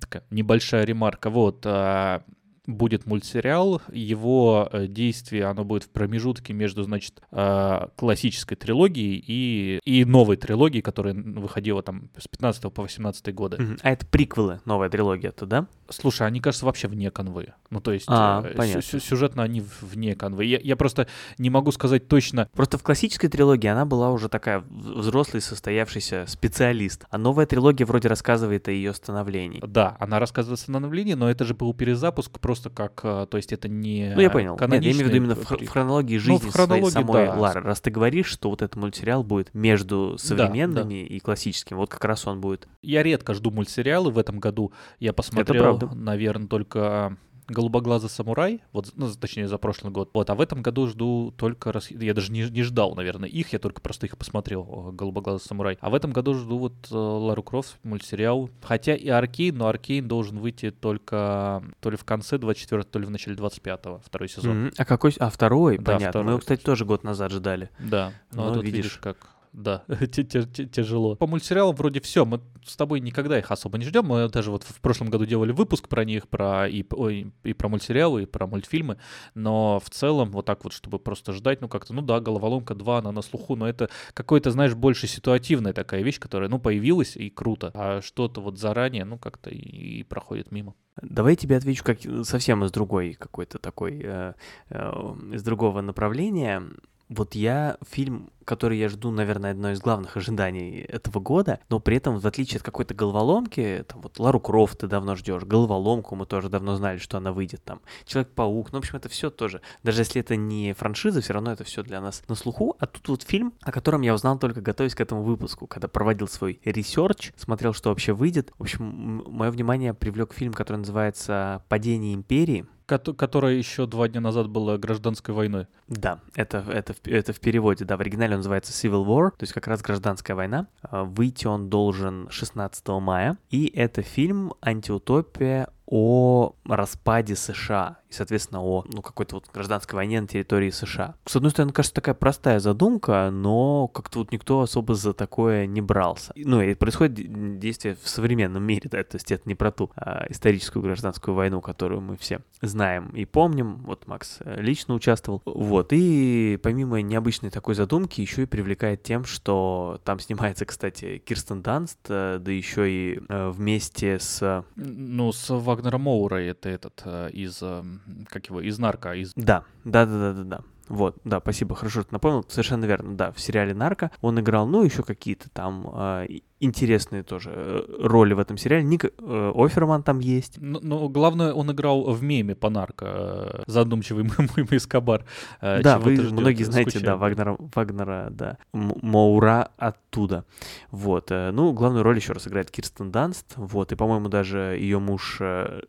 Такая 0.00 0.24
небольшая 0.30 0.84
ремарка. 0.84 1.30
Вот, 1.30 1.64
а, 1.64 2.24
будет 2.66 3.06
мультсериал, 3.06 3.82
его 3.92 4.68
э, 4.72 4.86
действие, 4.86 5.46
оно 5.46 5.64
будет 5.64 5.84
в 5.84 5.88
промежутке 5.90 6.52
между, 6.52 6.82
значит, 6.84 7.20
э, 7.32 7.86
классической 7.96 8.54
трилогией 8.56 9.22
и, 9.26 9.80
и 9.84 10.04
новой 10.04 10.36
трилогией, 10.36 10.82
которая 10.82 11.14
выходила 11.14 11.82
там 11.82 12.10
с 12.16 12.28
15 12.28 12.72
по 12.72 12.82
18 12.82 13.34
годы. 13.34 13.56
А 13.82 13.90
это 13.90 14.06
приквелы, 14.06 14.60
новая 14.64 14.88
трилогия-то, 14.90 15.46
да? 15.46 15.66
Слушай, 15.88 16.26
они, 16.26 16.40
кажется, 16.40 16.64
вообще 16.64 16.86
вне 16.88 17.10
канвы. 17.10 17.52
Ну, 17.70 17.80
то 17.80 17.92
есть, 17.92 18.06
А, 18.08 18.42
э, 18.44 18.54
сю- 18.82 19.00
сюжетно 19.00 19.42
они 19.42 19.62
вне 19.80 20.14
канвы. 20.14 20.44
Я, 20.44 20.58
я 20.62 20.76
просто 20.76 21.08
не 21.38 21.50
могу 21.50 21.72
сказать 21.72 22.06
точно. 22.08 22.48
Просто 22.54 22.78
в 22.78 22.82
классической 22.82 23.28
трилогии 23.28 23.66
она 23.66 23.84
была 23.84 24.10
уже 24.10 24.28
такая 24.28 24.60
взрослый, 24.70 25.42
состоявшийся 25.42 26.26
специалист. 26.28 27.04
А 27.10 27.18
новая 27.18 27.46
трилогия 27.46 27.86
вроде 27.86 28.08
рассказывает 28.08 28.68
о 28.68 28.70
ее 28.70 28.94
становлении. 28.94 29.60
Да, 29.66 29.96
она 29.98 30.18
рассказывает 30.20 30.60
о 30.60 30.62
становлении, 30.62 31.14
но 31.14 31.28
это 31.30 31.44
же 31.44 31.54
был 31.54 31.74
перезапуск 31.74 32.38
просто 32.38 32.51
как... 32.70 33.00
э, 33.04 33.26
То 33.30 33.36
есть 33.36 33.52
это 33.52 33.68
не 33.68 34.12
Ну, 34.14 34.20
я 34.20 34.30
понял. 34.30 34.56
Нет, 34.60 34.82
я 34.82 34.92
имею 34.92 35.06
в 35.06 35.08
виду 35.08 35.16
именно 35.16 35.34
в, 35.34 35.44
хронологии 35.44 36.14
Ну, 36.14 36.20
в 36.20 36.22
жизни 36.24 36.50
своей 36.50 36.52
хронологии, 36.52 36.92
самой 36.92 37.26
да. 37.26 37.34
Лары. 37.34 37.60
Раз 37.60 37.80
ты 37.80 37.90
говоришь, 37.90 38.26
что 38.26 38.50
вот 38.50 38.62
этот 38.62 38.76
мультсериал 38.76 39.22
будет 39.24 39.52
между 39.54 40.16
современными 40.18 41.04
и 41.04 41.20
классическим, 41.20 41.76
вот 41.76 41.90
как 41.90 42.04
раз 42.04 42.26
он 42.26 42.40
будет. 42.40 42.68
Я 42.82 43.02
редко 43.02 43.34
жду 43.34 43.50
мультсериалы. 43.50 44.10
В 44.10 44.18
этом 44.18 44.38
году 44.38 44.72
я 44.98 45.12
посмотрел, 45.12 45.80
наверное, 45.94 46.48
только 46.48 47.16
«Голубоглазый 47.48 48.08
самурай», 48.08 48.60
вот, 48.72 48.92
ну, 48.96 49.10
точнее, 49.12 49.48
за 49.48 49.58
прошлый 49.58 49.92
год. 49.92 50.10
Вот, 50.14 50.30
а 50.30 50.34
в 50.34 50.40
этом 50.40 50.62
году 50.62 50.86
жду 50.86 51.32
только... 51.36 51.72
рас- 51.72 51.90
Я 51.90 52.14
даже 52.14 52.30
не, 52.32 52.42
не 52.48 52.62
ждал, 52.62 52.94
наверное, 52.94 53.28
их, 53.28 53.52
я 53.52 53.58
только 53.58 53.80
просто 53.80 54.06
их 54.06 54.16
посмотрел, 54.16 54.62
«Голубоглазый 54.92 55.44
самурай». 55.46 55.76
А 55.80 55.90
в 55.90 55.94
этом 55.94 56.12
году 56.12 56.34
жду 56.34 56.58
вот 56.58 56.74
э, 56.90 56.94
Лару 56.94 57.42
Крофт, 57.42 57.78
мультсериал. 57.82 58.48
Хотя 58.62 58.94
и 58.94 59.08
Аркейн, 59.08 59.56
но 59.56 59.66
Аркейн 59.66 60.06
должен 60.06 60.38
выйти 60.38 60.70
только 60.70 61.62
то 61.80 61.90
ли 61.90 61.96
в 61.96 62.04
конце 62.04 62.38
24 62.38 62.82
то 62.84 62.98
ли 62.98 63.06
в 63.06 63.10
начале 63.10 63.36
25-го, 63.36 64.00
второй 64.04 64.28
сезон. 64.28 64.58
Мгм. 64.66 64.72
А 64.78 64.84
какой? 64.84 65.12
А 65.18 65.28
второй? 65.30 65.78
Да, 65.78 65.94
Понятно. 65.94 66.06
Мы 66.06 66.10
второй. 66.10 66.28
его, 66.30 66.38
кстати, 66.40 66.62
тоже 66.62 66.84
год 66.84 67.02
назад 67.04 67.32
ждали. 67.32 67.70
Да, 67.78 68.12
но 68.32 68.48
Ну, 68.48 68.54
тут 68.54 68.64
видишь. 68.64 68.76
видишь 68.84 68.98
как... 68.98 69.16
Да, 69.52 69.84
тяжело. 69.88 71.14
По 71.14 71.26
мультсериалам 71.26 71.76
вроде 71.76 72.00
все. 72.00 72.24
Мы 72.24 72.40
с 72.64 72.74
тобой 72.74 73.00
никогда 73.00 73.38
их 73.38 73.50
особо 73.50 73.76
не 73.76 73.84
ждем. 73.84 74.06
Мы 74.06 74.28
даже 74.30 74.50
вот 74.50 74.62
в 74.62 74.80
прошлом 74.80 75.10
году 75.10 75.26
делали 75.26 75.52
выпуск 75.52 75.88
про 75.88 76.04
них, 76.04 76.26
про 76.28 76.66
и, 76.66 76.84
ой, 76.90 77.32
и 77.42 77.52
про 77.52 77.68
мультсериалы, 77.68 78.22
и 78.22 78.26
про 78.26 78.46
мультфильмы. 78.46 78.96
Но 79.34 79.78
в 79.80 79.90
целом, 79.90 80.30
вот 80.30 80.46
так 80.46 80.64
вот, 80.64 80.72
чтобы 80.72 80.98
просто 80.98 81.32
ждать, 81.32 81.60
ну 81.60 81.68
как-то, 81.68 81.92
ну 81.92 82.00
да, 82.00 82.20
головоломка 82.20 82.74
2, 82.74 82.98
она 82.98 83.12
на 83.12 83.20
слуху, 83.20 83.54
но 83.54 83.68
это 83.68 83.90
какой-то, 84.14 84.50
знаешь, 84.50 84.74
больше 84.74 85.06
ситуативная 85.06 85.74
такая 85.74 86.02
вещь, 86.02 86.18
которая, 86.18 86.48
ну, 86.48 86.58
появилась 86.58 87.16
и 87.16 87.28
круто. 87.28 87.70
А 87.74 88.00
что-то 88.00 88.40
вот 88.40 88.58
заранее, 88.58 89.04
ну, 89.04 89.18
как-то 89.18 89.50
и, 89.50 89.58
и 90.00 90.02
проходит 90.02 90.50
мимо. 90.50 90.74
Давай 91.00 91.32
я 91.32 91.36
тебе 91.36 91.56
отвечу 91.56 91.84
как 91.84 91.98
совсем 92.24 92.64
из 92.64 92.70
другой 92.70 93.14
какой-то 93.14 93.58
такой, 93.58 94.00
э, 94.02 94.34
э, 94.70 95.14
из 95.32 95.42
другого 95.42 95.82
направления. 95.82 96.62
Вот 97.08 97.34
я 97.34 97.76
фильм, 97.88 98.30
который 98.44 98.78
я 98.78 98.88
жду, 98.88 99.10
наверное, 99.10 99.52
одно 99.52 99.72
из 99.72 99.80
главных 99.80 100.16
ожиданий 100.16 100.80
этого 100.80 101.20
года, 101.20 101.60
но 101.68 101.78
при 101.80 101.96
этом, 101.96 102.18
в 102.18 102.26
отличие 102.26 102.58
от 102.58 102.62
какой-то 102.62 102.94
головоломки, 102.94 103.84
там 103.86 104.00
вот 104.00 104.18
Лару 104.18 104.40
Крофт 104.40 104.80
ты 104.80 104.86
давно 104.86 105.14
ждешь, 105.16 105.42
головоломку 105.42 106.14
мы 106.16 106.26
тоже 106.26 106.48
давно 106.48 106.76
знали, 106.76 106.98
что 106.98 107.18
она 107.18 107.32
выйдет, 107.32 107.62
там 107.64 107.80
Человек-паук, 108.06 108.72
ну, 108.72 108.78
в 108.78 108.80
общем, 108.80 108.96
это 108.96 109.08
все 109.08 109.30
тоже. 109.30 109.60
Даже 109.82 110.00
если 110.00 110.20
это 110.20 110.36
не 110.36 110.72
франшиза, 110.72 111.20
все 111.20 111.34
равно 111.34 111.52
это 111.52 111.64
все 111.64 111.82
для 111.82 112.00
нас 112.00 112.22
на 112.28 112.34
слуху. 112.34 112.76
А 112.78 112.86
тут 112.86 113.08
вот 113.08 113.22
фильм, 113.22 113.52
о 113.62 113.72
котором 113.72 114.02
я 114.02 114.14
узнал 114.14 114.38
только 114.38 114.60
готовясь 114.60 114.94
к 114.94 115.00
этому 115.00 115.22
выпуску, 115.22 115.66
когда 115.66 115.88
проводил 115.88 116.28
свой 116.28 116.60
research, 116.64 117.32
смотрел, 117.36 117.74
что 117.74 117.90
вообще 117.90 118.12
выйдет. 118.12 118.52
В 118.58 118.62
общем, 118.62 119.22
мое 119.26 119.50
внимание 119.50 119.94
привлек 119.94 120.32
фильм, 120.32 120.52
который 120.52 120.78
называется 120.78 121.62
«Падение 121.68 122.14
империи». 122.14 122.66
Кото- 122.86 123.14
которая 123.14 123.54
еще 123.54 123.86
два 123.86 124.08
дня 124.08 124.20
назад 124.20 124.48
была 124.48 124.76
гражданской 124.78 125.34
войной. 125.34 125.66
Да, 125.88 126.20
это, 126.34 126.64
это, 126.68 126.94
это 127.04 127.32
в 127.32 127.40
переводе, 127.40 127.84
да, 127.84 127.96
в 127.96 128.00
оригинале 128.00 128.32
он 128.34 128.38
называется 128.40 128.72
Civil 128.72 129.04
War, 129.06 129.30
то 129.30 129.42
есть 129.42 129.52
как 129.52 129.66
раз 129.66 129.82
гражданская 129.82 130.36
война. 130.36 130.66
А, 130.82 131.04
Выйти 131.04 131.46
он 131.46 131.68
должен 131.68 132.28
16 132.30 132.86
мая, 133.00 133.38
и 133.50 133.66
это 133.66 134.02
фильм 134.02 134.54
антиутопия 134.60 135.68
о 135.92 136.54
распаде 136.64 137.36
США 137.36 137.98
и, 138.08 138.14
соответственно, 138.14 138.62
о 138.62 138.82
ну, 138.90 139.02
какой-то 139.02 139.34
вот 139.34 139.50
гражданской 139.52 139.94
войне 139.94 140.22
на 140.22 140.26
территории 140.26 140.70
США. 140.70 141.16
С 141.26 141.36
одной 141.36 141.50
стороны, 141.50 141.72
кажется, 141.72 141.94
такая 141.94 142.14
простая 142.14 142.60
задумка, 142.60 143.28
но 143.30 143.88
как-то 143.88 144.20
вот 144.20 144.32
никто 144.32 144.62
особо 144.62 144.94
за 144.94 145.12
такое 145.12 145.66
не 145.66 145.82
брался. 145.82 146.32
Ну, 146.34 146.62
и 146.62 146.72
происходит 146.72 147.58
действие 147.58 147.98
в 148.02 148.08
современном 148.08 148.62
мире, 148.62 148.88
да, 148.90 149.04
то 149.04 149.16
есть 149.16 149.30
это 149.30 149.42
не 149.46 149.54
про 149.54 149.70
ту 149.70 149.90
а, 149.94 150.24
историческую 150.30 150.82
гражданскую 150.82 151.34
войну, 151.34 151.60
которую 151.60 152.00
мы 152.00 152.16
все 152.16 152.40
знаем 152.62 153.10
и 153.10 153.26
помним. 153.26 153.82
Вот 153.82 154.06
Макс 154.06 154.38
э, 154.40 154.62
лично 154.62 154.94
участвовал. 154.94 155.42
Вот, 155.44 155.88
и 155.92 156.58
помимо 156.62 157.02
необычной 157.02 157.50
такой 157.50 157.74
задумки, 157.74 158.22
еще 158.22 158.44
и 158.44 158.46
привлекает 158.46 159.02
тем, 159.02 159.26
что 159.26 160.00
там 160.04 160.20
снимается, 160.20 160.64
кстати, 160.64 161.18
Кирстен 161.18 161.60
Данст, 161.60 161.98
э, 162.08 162.38
да 162.40 162.50
еще 162.50 162.90
и 162.90 163.20
э, 163.28 163.50
вместе 163.50 164.18
с... 164.18 164.64
Ну, 164.76 165.32
с 165.32 165.54
Вагнером 165.54 165.81
Моурой 165.90 166.46
это 166.46 166.68
этот 166.68 167.02
э, 167.04 167.30
из, 167.32 167.58
э, 167.62 167.82
как 168.26 168.46
его, 168.46 168.60
из 168.60 168.78
Нарка, 168.78 169.14
из 169.14 169.32
Да, 169.34 169.64
да-да-да-да-да. 169.84 170.60
Вот, 170.88 171.16
да, 171.24 171.40
спасибо, 171.40 171.74
хорошо, 171.74 172.02
что 172.02 172.12
напомнил, 172.12 172.44
совершенно 172.48 172.84
верно, 172.84 173.16
да, 173.16 173.32
в 173.32 173.40
сериале 173.40 173.72
«Нарко» 173.72 174.10
он 174.20 174.38
играл, 174.40 174.66
ну, 174.66 174.82
еще 174.82 175.02
какие-то 175.02 175.48
там, 175.48 175.88
э, 175.94 176.26
интересные 176.62 177.22
тоже 177.22 177.50
э, 177.52 177.82
роли 178.00 178.34
в 178.34 178.38
этом 178.38 178.56
сериале. 178.56 178.84
Ник 178.84 179.04
э, 179.04 179.52
Оферман 179.54 180.02
там 180.02 180.20
есть. 180.20 180.58
Но, 180.58 180.78
но 180.82 181.08
главное, 181.08 181.52
он 181.52 181.70
играл 181.72 182.04
в 182.12 182.22
меме 182.22 182.54
по 182.54 182.70
нарко, 182.70 183.06
э, 183.06 183.62
задумчивый 183.66 184.24
мой 184.38 184.66
Эскобар. 184.70 185.24
Да, 185.60 185.98
вы 185.98 186.16
многие 186.30 186.64
знаете, 186.64 187.00
да, 187.00 187.16
Вагнера, 187.16 187.56
Вагнера, 187.74 188.28
да, 188.30 188.58
Моура 188.72 189.70
оттуда. 189.76 190.44
Вот, 190.90 191.30
ну, 191.30 191.72
главную 191.72 192.02
роль 192.02 192.16
еще 192.16 192.32
раз 192.32 192.46
играет 192.46 192.70
Кирстен 192.70 193.10
Данст, 193.10 193.54
вот, 193.56 193.92
и, 193.92 193.96
по-моему, 193.96 194.28
даже 194.28 194.76
ее 194.78 194.98
муж 194.98 195.40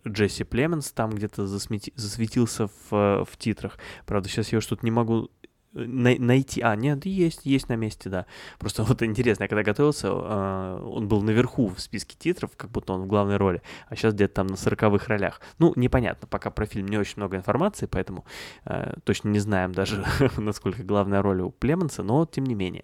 Джесси 0.08 0.44
Племенс 0.44 0.92
там 0.92 1.12
где-то 1.12 1.46
засмети... 1.46 1.94
засветился 1.96 2.68
в, 2.90 3.26
в 3.26 3.38
титрах. 3.38 3.78
Правда, 4.06 4.28
сейчас 4.28 4.52
я 4.52 4.62
что-то 4.62 4.86
не 4.86 4.92
могу 4.92 5.30
найти... 5.74 6.62
А, 6.62 6.76
нет, 6.76 7.06
есть, 7.06 7.42
есть 7.46 7.70
на 7.70 7.76
месте, 7.76 8.10
да. 8.10 8.26
Просто 8.60 8.84
вот 8.84 9.02
интересно, 9.04 9.44
я 9.44 9.48
когда 9.48 9.64
готовился, 9.64 10.08
э, 10.08 10.82
он 10.84 11.08
был 11.08 11.22
наверху 11.22 11.68
в 11.68 11.80
списке 11.80 12.16
титров, 12.18 12.52
как 12.56 12.72
будто 12.72 12.94
он 12.94 13.04
в 13.04 13.08
главной 13.08 13.38
роли, 13.38 13.62
а 13.88 13.96
сейчас 13.96 14.14
где-то 14.14 14.36
там 14.36 14.48
на 14.48 14.58
сороковых 14.58 15.08
ролях. 15.08 15.42
Ну, 15.60 15.74
непонятно, 15.76 16.28
пока 16.28 16.52
про 16.52 16.66
фильм 16.66 16.88
не 16.88 16.98
очень 16.98 17.16
много 17.18 17.38
информации, 17.38 17.88
поэтому 17.88 18.26
э, 18.66 18.94
точно 19.04 19.30
не 19.30 19.40
знаем 19.40 19.72
даже, 19.72 20.06
насколько 20.38 20.84
главная 20.84 21.22
роль 21.22 21.42
у 21.42 21.50
Племенса, 21.52 22.04
но 22.04 22.26
тем 22.26 22.46
не 22.46 22.56
менее. 22.56 22.84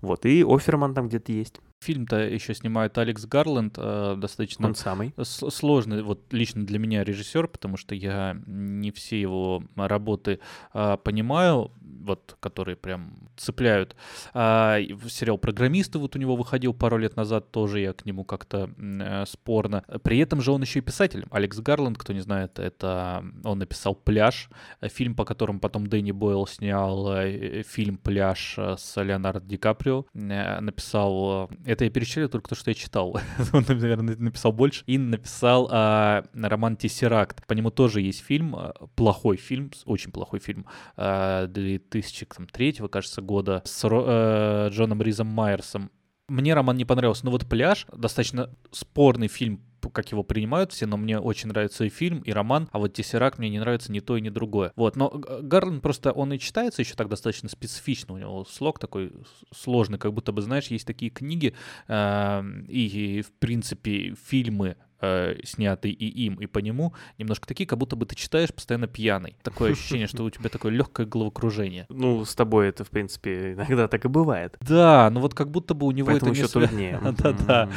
Вот, 0.00 0.24
и 0.26 0.44
Оферман 0.46 0.94
там 0.94 1.08
где-то 1.08 1.32
есть. 1.32 1.60
Фильм-то 1.82 2.16
еще 2.18 2.54
снимает 2.54 2.98
Алекс 2.98 3.24
Гарленд, 3.24 3.76
э, 3.78 4.14
достаточно 4.18 4.66
Он 4.66 4.74
самый. 4.74 5.14
сложный, 5.22 6.02
вот 6.02 6.30
лично 6.30 6.66
для 6.66 6.78
меня 6.78 7.04
режиссер, 7.04 7.48
потому 7.48 7.78
что 7.78 7.94
я 7.94 8.36
не 8.46 8.90
все 8.90 9.18
его 9.18 9.62
работы 9.76 10.40
э, 10.74 10.96
понимаю, 11.02 11.72
вот, 11.80 12.36
которые 12.40 12.76
прям 12.76 13.14
цепляют. 13.36 13.96
А, 14.34 14.78
сериал 15.08 15.38
«Программисты» 15.38 15.98
вот 15.98 16.16
у 16.16 16.18
него 16.18 16.36
выходил 16.36 16.74
пару 16.74 16.98
лет 16.98 17.16
назад, 17.16 17.50
тоже 17.50 17.80
я 17.80 17.92
к 17.94 18.04
нему 18.04 18.24
как-то 18.24 18.70
э, 18.78 19.24
спорно. 19.26 19.82
При 20.02 20.18
этом 20.18 20.42
же 20.42 20.52
он 20.52 20.60
еще 20.60 20.80
и 20.80 20.82
писатель. 20.82 21.24
Алекс 21.30 21.58
Гарленд, 21.58 21.96
кто 21.96 22.12
не 22.12 22.20
знает, 22.20 22.58
это 22.58 23.24
он 23.42 23.58
написал 23.58 23.94
«Пляж», 23.94 24.50
фильм, 24.82 25.14
по 25.14 25.24
которому 25.24 25.60
потом 25.60 25.86
Дэнни 25.86 26.12
Бойл 26.12 26.46
снял 26.46 27.10
э, 27.14 27.62
фильм 27.62 27.96
«Пляж» 27.96 28.58
с 28.58 29.02
Леонардо 29.02 29.46
Ди 29.46 29.56
Каприо. 29.56 30.04
Э, 30.14 30.60
написал 30.60 31.48
это 31.70 31.84
я 31.84 31.90
перечислил 31.90 32.28
только 32.28 32.48
то, 32.48 32.54
что 32.54 32.70
я 32.70 32.74
читал. 32.74 33.16
Он, 33.52 33.64
наверное, 33.68 34.16
написал 34.16 34.52
больше. 34.52 34.82
И 34.86 34.98
написал 34.98 35.68
а, 35.70 36.24
роман 36.34 36.76
«Тессеракт». 36.76 37.46
По 37.46 37.52
нему 37.52 37.70
тоже 37.70 38.00
есть 38.00 38.24
фильм, 38.24 38.56
а, 38.56 38.74
плохой 38.96 39.36
фильм, 39.36 39.70
очень 39.84 40.10
плохой 40.10 40.40
фильм, 40.40 40.66
а, 40.96 41.46
2003, 41.46 42.72
кажется, 42.90 43.22
года 43.22 43.62
с 43.64 43.84
а, 43.84 44.68
Джоном 44.70 45.00
Ризом 45.00 45.28
Майерсом. 45.28 45.90
Мне 46.28 46.54
роман 46.54 46.76
не 46.76 46.84
понравился, 46.84 47.24
но 47.24 47.30
вот 47.30 47.48
«Пляж» 47.48 47.86
достаточно 47.92 48.50
спорный 48.72 49.28
фильм 49.28 49.60
как 49.88 50.10
его 50.12 50.22
принимают 50.22 50.72
все, 50.72 50.86
но 50.86 50.96
мне 50.96 51.18
очень 51.18 51.48
нравится 51.48 51.84
и 51.84 51.88
фильм, 51.88 52.18
и 52.20 52.32
роман, 52.32 52.68
а 52.72 52.78
вот 52.78 52.92
Тессеракт 52.92 53.38
мне 53.38 53.48
не 53.48 53.58
нравится 53.58 53.90
ни 53.92 54.00
то 54.00 54.16
и 54.16 54.20
ни 54.20 54.28
другое. 54.28 54.72
Вот, 54.76 54.96
но 54.96 55.08
Гарланд 55.08 55.82
просто, 55.82 56.12
он 56.12 56.32
и 56.32 56.38
читается 56.38 56.82
еще 56.82 56.94
так 56.94 57.08
достаточно 57.08 57.48
специфично, 57.48 58.14
у 58.14 58.18
него 58.18 58.44
слог 58.44 58.78
такой 58.78 59.12
сложный, 59.54 59.98
как 59.98 60.12
будто 60.12 60.32
бы, 60.32 60.42
знаешь, 60.42 60.66
есть 60.66 60.86
такие 60.86 61.10
книги 61.10 61.54
э, 61.88 62.42
и, 62.68 63.22
в 63.22 63.32
принципе, 63.38 64.14
фильмы, 64.28 64.76
э, 65.00 65.36
снятый 65.44 65.90
и 65.90 66.06
им, 66.24 66.34
и 66.34 66.46
по 66.46 66.58
нему, 66.58 66.94
немножко 67.18 67.46
такие, 67.46 67.66
как 67.66 67.78
будто 67.78 67.96
бы 67.96 68.06
ты 68.06 68.14
читаешь 68.14 68.52
постоянно 68.52 68.86
пьяный. 68.86 69.36
Такое 69.42 69.72
ощущение, 69.72 70.06
что 70.06 70.24
у 70.24 70.30
тебя 70.30 70.48
такое 70.48 70.72
легкое 70.72 71.06
головокружение. 71.06 71.86
Ну, 71.88 72.24
с 72.24 72.34
тобой 72.34 72.68
это, 72.68 72.84
в 72.84 72.90
принципе, 72.90 73.52
иногда 73.54 73.88
так 73.88 74.04
и 74.04 74.08
бывает. 74.08 74.56
Да, 74.60 75.10
ну 75.10 75.20
вот 75.20 75.34
как 75.34 75.50
будто 75.50 75.74
бы 75.74 75.86
у 75.86 75.90
него 75.90 76.08
Поэтому 76.08 76.32
это 76.32 76.40
еще 76.40 76.48
труднее. 76.48 77.00
Да-да, 77.18 77.70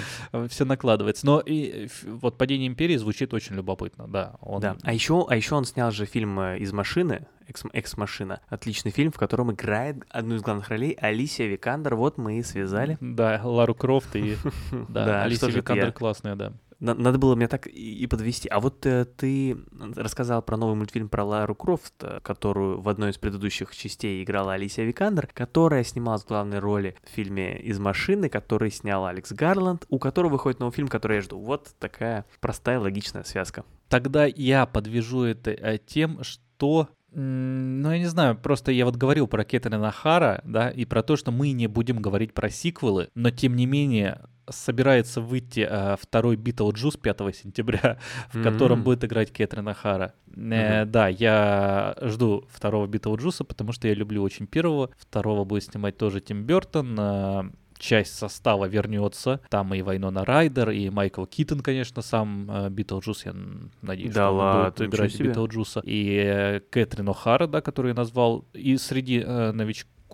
все 0.48 0.66
накладывается. 0.66 1.26
Но 1.26 1.40
и 1.40 1.88
вот 2.06 2.38
«Падение 2.38 2.68
империи» 2.68 2.98
звучит 2.98 3.34
очень 3.34 3.56
любопытно, 3.56 4.08
да. 4.08 4.36
Да, 4.60 4.78
а 4.82 4.94
еще, 4.94 5.26
а 5.28 5.36
еще 5.36 5.56
он 5.56 5.66
снял 5.66 5.92
же 5.92 6.06
фильм 6.06 6.40
э, 6.40 6.60
«Из 6.60 6.72
машины», 6.72 7.28
«Экс-машина». 7.74 8.42
Отличный 8.48 8.92
фильм, 8.92 9.12
в 9.12 9.18
котором 9.18 9.52
играет 9.52 9.98
одну 10.10 10.36
из 10.36 10.42
главных 10.42 10.70
ролей 10.70 10.98
Алисия 11.00 11.48
Викандер. 11.48 11.96
Вот 11.96 12.18
мы 12.18 12.40
и 12.40 12.44
связали. 12.44 12.98
Да, 13.02 13.42
Лару 13.44 13.76
Крофт 13.76 14.16
и... 14.16 14.38
Да, 14.90 15.24
Алисия 15.24 15.50
Викандер 15.50 15.92
классная, 15.92 16.36
да. 16.36 16.54
Надо 16.84 17.18
было 17.18 17.34
меня 17.36 17.48
так 17.48 17.68
и 17.68 18.06
подвести. 18.08 18.50
А 18.50 18.60
вот 18.60 18.86
э, 18.86 19.06
ты 19.06 19.58
рассказал 19.96 20.42
про 20.42 20.58
новый 20.58 20.76
мультфильм 20.76 21.08
про 21.08 21.24
Лару 21.24 21.56
Крофт, 21.56 21.94
э, 22.02 22.20
которую 22.22 22.82
в 22.82 22.90
одной 22.90 23.12
из 23.12 23.18
предыдущих 23.18 23.74
частей 23.74 24.22
играла 24.22 24.54
Алисия 24.54 24.84
Викандер, 24.84 25.30
которая 25.34 25.86
снималась 25.86 26.24
в 26.24 26.28
главной 26.28 26.60
роли 26.60 26.98
в 27.06 27.10
фильме 27.10 27.58
«Из 27.58 27.80
машины», 27.80 28.28
который 28.28 28.70
снял 28.70 29.06
Алекс 29.06 29.32
Гарланд, 29.32 29.86
у 29.88 29.98
которого 29.98 30.34
выходит 30.34 30.60
новый 30.60 30.74
фильм, 30.74 30.90
который 30.90 31.16
я 31.16 31.22
жду. 31.22 31.40
Вот 31.40 31.74
такая 31.80 32.26
простая 32.42 32.82
логичная 32.82 33.24
связка. 33.24 33.64
Тогда 33.88 34.26
я 34.26 34.66
подвяжу 34.66 35.24
это 35.24 35.52
э, 35.52 35.78
тем, 35.78 36.22
что 36.22 36.90
ну, 37.16 37.92
я 37.92 38.00
не 38.00 38.08
знаю, 38.08 38.36
просто 38.36 38.72
я 38.72 38.86
вот 38.86 38.96
говорил 38.96 39.28
про 39.28 39.46
Кэтрин 39.46 39.92
О'Хара, 39.92 40.42
да, 40.44 40.70
и 40.72 40.84
про 40.84 41.04
то, 41.04 41.16
что 41.16 41.32
мы 41.32 41.52
не 41.52 41.68
будем 41.68 42.02
говорить 42.02 42.34
про 42.34 42.50
сиквелы, 42.50 43.10
но 43.14 43.30
тем 43.30 43.56
не 43.56 43.68
менее 43.68 44.20
собирается 44.50 45.22
выйти 45.22 45.68
э, 45.70 45.96
второй 46.00 46.36
Битлджус 46.36 46.98
5 46.98 47.36
сентября, 47.36 47.98
в 48.32 48.38
mm-hmm. 48.38 48.44
котором 48.44 48.84
будет 48.84 49.04
играть 49.04 49.32
Кэтрин 49.32 49.74
О'Хара. 49.74 50.14
Mm-hmm. 50.28 50.86
да, 50.86 51.08
я 51.08 51.96
жду 52.02 52.46
второго 52.50 52.88
Битлджуса, 52.88 53.44
потому 53.44 53.72
что 53.72 53.88
я 53.88 53.94
люблю 53.94 54.24
очень 54.24 54.48
первого. 54.48 54.90
Второго 54.98 55.44
будет 55.44 55.64
снимать 55.64 55.98
тоже 55.98 56.22
Тим 56.22 56.44
Бертон. 56.44 56.96
Э, 57.00 57.44
часть 57.84 58.16
состава 58.16 58.66
вернется. 58.66 59.42
Там 59.50 59.74
и 59.74 59.82
Вайнона 59.82 60.26
Райдер, 60.26 60.70
и 60.70 60.90
Майкл 60.90 61.26
Китон, 61.26 61.60
конечно, 61.60 62.02
сам 62.02 62.50
э, 62.50 62.70
Битлджус, 62.70 63.26
я 63.26 63.36
надеюсь, 63.82 64.14
да 64.14 64.28
что 64.28 64.32
ладно, 64.32 64.60
он 64.60 64.72
будет 64.72 64.82
играть 64.82 65.20
Битлджуса. 65.20 65.82
И 65.84 66.24
э, 66.26 66.60
Кэтрин 66.70 67.10
О'Хара, 67.10 67.48
да, 67.48 67.62
которую 67.62 67.92
я 67.92 67.96
назвал. 67.96 68.46
И 68.54 68.78
среди 68.78 69.20
э, 69.20 69.52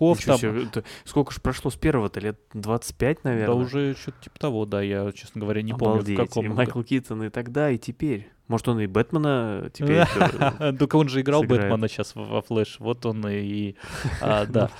новичков 0.00 0.18
Ков 0.18 0.24
там... 0.24 0.38
Себе, 0.38 0.64
это, 0.64 0.84
сколько 1.04 1.32
же 1.32 1.40
прошло 1.40 1.70
с 1.70 1.76
первого-то? 1.76 2.20
Лет 2.20 2.40
25, 2.54 3.24
наверное? 3.24 3.46
Да 3.46 3.54
уже 3.54 3.94
что-то 3.94 4.22
типа 4.22 4.38
того, 4.38 4.66
да. 4.66 4.82
Я, 4.82 5.10
честно 5.12 5.40
говоря, 5.40 5.62
не 5.62 5.72
Обалдеть. 5.72 6.16
помню, 6.16 6.24
в 6.24 6.28
каком... 6.28 6.46
И 6.46 6.48
Майкл 6.48 6.82
Китон 6.82 7.24
и 7.24 7.30
тогда, 7.30 7.70
и 7.70 7.78
теперь. 7.78 8.30
Может, 8.50 8.66
он 8.66 8.80
и 8.80 8.88
Бэтмена 8.88 9.70
теперь 9.72 10.04
Только 10.78 10.96
он 10.96 11.08
же 11.08 11.20
играл 11.20 11.44
Бэтмена 11.44 11.86
сейчас 11.86 12.16
во 12.16 12.42
Флэш. 12.42 12.80
Вот 12.80 13.06
он 13.06 13.24
и... 13.28 13.76
А, 14.20 14.44
да. 14.48 14.70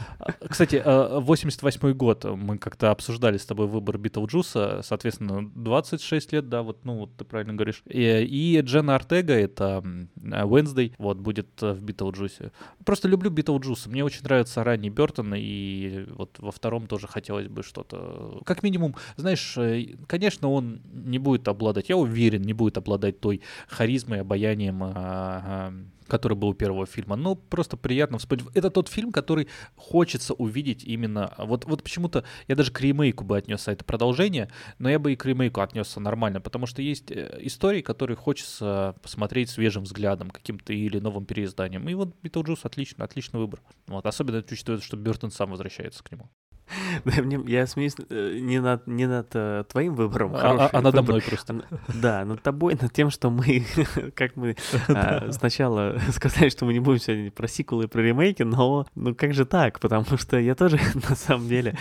Кстати, 0.48 0.82
88 0.84 1.80
а, 1.80 1.94
год. 1.94 2.24
Мы 2.24 2.58
как-то 2.58 2.90
обсуждали 2.90 3.38
с 3.38 3.46
тобой 3.46 3.68
выбор 3.68 3.96
Битлджуса. 3.96 4.80
Соответственно, 4.82 5.48
26 5.54 6.32
лет, 6.32 6.48
да, 6.48 6.62
вот, 6.62 6.84
ну, 6.84 6.98
вот 6.98 7.16
ты 7.16 7.24
правильно 7.24 7.54
говоришь. 7.54 7.84
И 7.86 8.60
Джена 8.60 8.96
Ортега, 8.96 9.34
это 9.34 9.84
Wednesday, 10.16 10.92
вот, 10.98 11.18
будет 11.18 11.62
в 11.62 11.80
Битлджусе. 11.80 12.50
Просто 12.84 13.06
люблю 13.06 13.30
Битлджуса. 13.30 13.88
Мне 13.88 14.02
очень 14.02 14.24
нравится 14.24 14.64
ранний 14.64 14.90
Бертон, 14.90 15.32
и 15.36 16.06
вот 16.10 16.40
во 16.40 16.50
втором 16.50 16.88
тоже 16.88 17.06
хотелось 17.06 17.46
бы 17.46 17.62
что-то... 17.62 18.40
Как 18.44 18.64
минимум, 18.64 18.96
знаешь, 19.16 19.56
э, 19.56 19.94
конечно, 20.08 20.50
он 20.50 20.80
не 20.92 21.18
будет 21.18 21.46
обладать, 21.46 21.88
я 21.88 21.96
уверен, 21.96 22.42
не 22.42 22.52
будет 22.52 22.76
обладать 22.76 23.20
той 23.20 23.42
харизмой, 23.68 24.20
обаянием, 24.20 24.82
а, 24.82 24.92
а, 24.94 25.72
который 26.08 26.36
был 26.36 26.48
у 26.48 26.54
первого 26.54 26.86
фильма. 26.86 27.16
Но 27.16 27.34
просто 27.34 27.76
приятно 27.76 28.18
вспомнить. 28.18 28.46
Это 28.54 28.70
тот 28.70 28.88
фильм, 28.88 29.12
который 29.12 29.48
хочется 29.76 30.34
увидеть 30.34 30.84
именно... 30.84 31.34
Вот, 31.38 31.64
вот 31.64 31.82
почему-то 31.82 32.24
я 32.48 32.56
даже 32.56 32.72
к 32.72 32.80
ремейку 32.80 33.24
бы 33.24 33.38
отнесся 33.38 33.72
это 33.72 33.84
продолжение, 33.84 34.50
но 34.78 34.90
я 34.90 34.98
бы 34.98 35.12
и 35.12 35.16
к 35.16 35.24
ремейку 35.24 35.60
отнесся 35.60 36.00
нормально, 36.00 36.40
потому 36.40 36.66
что 36.66 36.82
есть 36.82 37.10
э, 37.10 37.38
истории, 37.42 37.80
которые 37.80 38.16
хочется 38.16 38.96
посмотреть 39.02 39.50
свежим 39.50 39.84
взглядом, 39.84 40.30
каким-то 40.30 40.72
или 40.72 40.98
новым 40.98 41.24
переизданием. 41.24 41.88
И 41.88 41.94
вот 41.94 42.14
Битлджус 42.22 42.64
отлично, 42.64 43.04
отличный 43.04 43.40
выбор. 43.40 43.62
Вот, 43.86 44.04
особенно 44.06 44.38
учитывая, 44.38 44.80
что 44.80 44.96
Бертон 44.96 45.30
сам 45.30 45.50
возвращается 45.50 46.02
к 46.02 46.10
нему. 46.10 46.30
Я 47.46 47.66
смеюсь 47.66 47.96
э, 48.08 48.38
не 48.40 48.60
над, 48.60 48.86
не 48.86 49.06
над 49.06 49.28
э, 49.34 49.64
твоим 49.68 49.94
выбором, 49.94 50.34
а, 50.34 50.66
а, 50.66 50.70
а 50.72 50.80
надо 50.80 51.02
мной 51.02 51.22
просто. 51.22 51.64
Да, 51.88 52.24
над 52.24 52.42
тобой, 52.42 52.76
над 52.80 52.92
тем, 52.92 53.10
что 53.10 53.30
мы, 53.30 53.64
как 54.14 54.36
мы 54.36 54.56
а, 54.88 55.30
сначала 55.32 55.98
сказали, 56.12 56.48
что 56.48 56.64
мы 56.64 56.72
не 56.72 56.80
будем 56.80 57.00
сегодня 57.00 57.30
про 57.30 57.48
сиквелы 57.48 57.84
и 57.84 57.86
про 57.86 58.00
ремейки, 58.00 58.42
но 58.42 58.86
ну 58.94 59.14
как 59.14 59.34
же 59.34 59.44
так? 59.44 59.80
Потому 59.80 60.16
что 60.16 60.38
я 60.38 60.54
тоже, 60.54 60.78
на 61.08 61.16
самом 61.16 61.48
деле, 61.48 61.76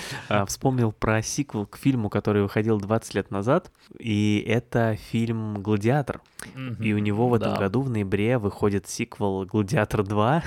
вспомнил 0.47 0.91
про 0.91 1.21
сиквел 1.21 1.65
к 1.65 1.77
фильму, 1.77 2.09
который 2.09 2.41
выходил 2.41 2.79
20 2.79 3.13
лет 3.15 3.31
назад, 3.31 3.71
и 3.97 4.43
это 4.47 4.97
фильм 5.11 5.61
«Гладиатор». 5.61 6.21
И 6.79 6.93
у 6.93 6.99
него 6.99 7.27
в 7.27 7.33
этом 7.33 7.55
году 7.55 7.81
в 7.81 7.89
ноябре 7.89 8.37
выходит 8.37 8.87
сиквел 8.87 9.45
«Гладиатор 9.45 10.01
2». 10.01 10.43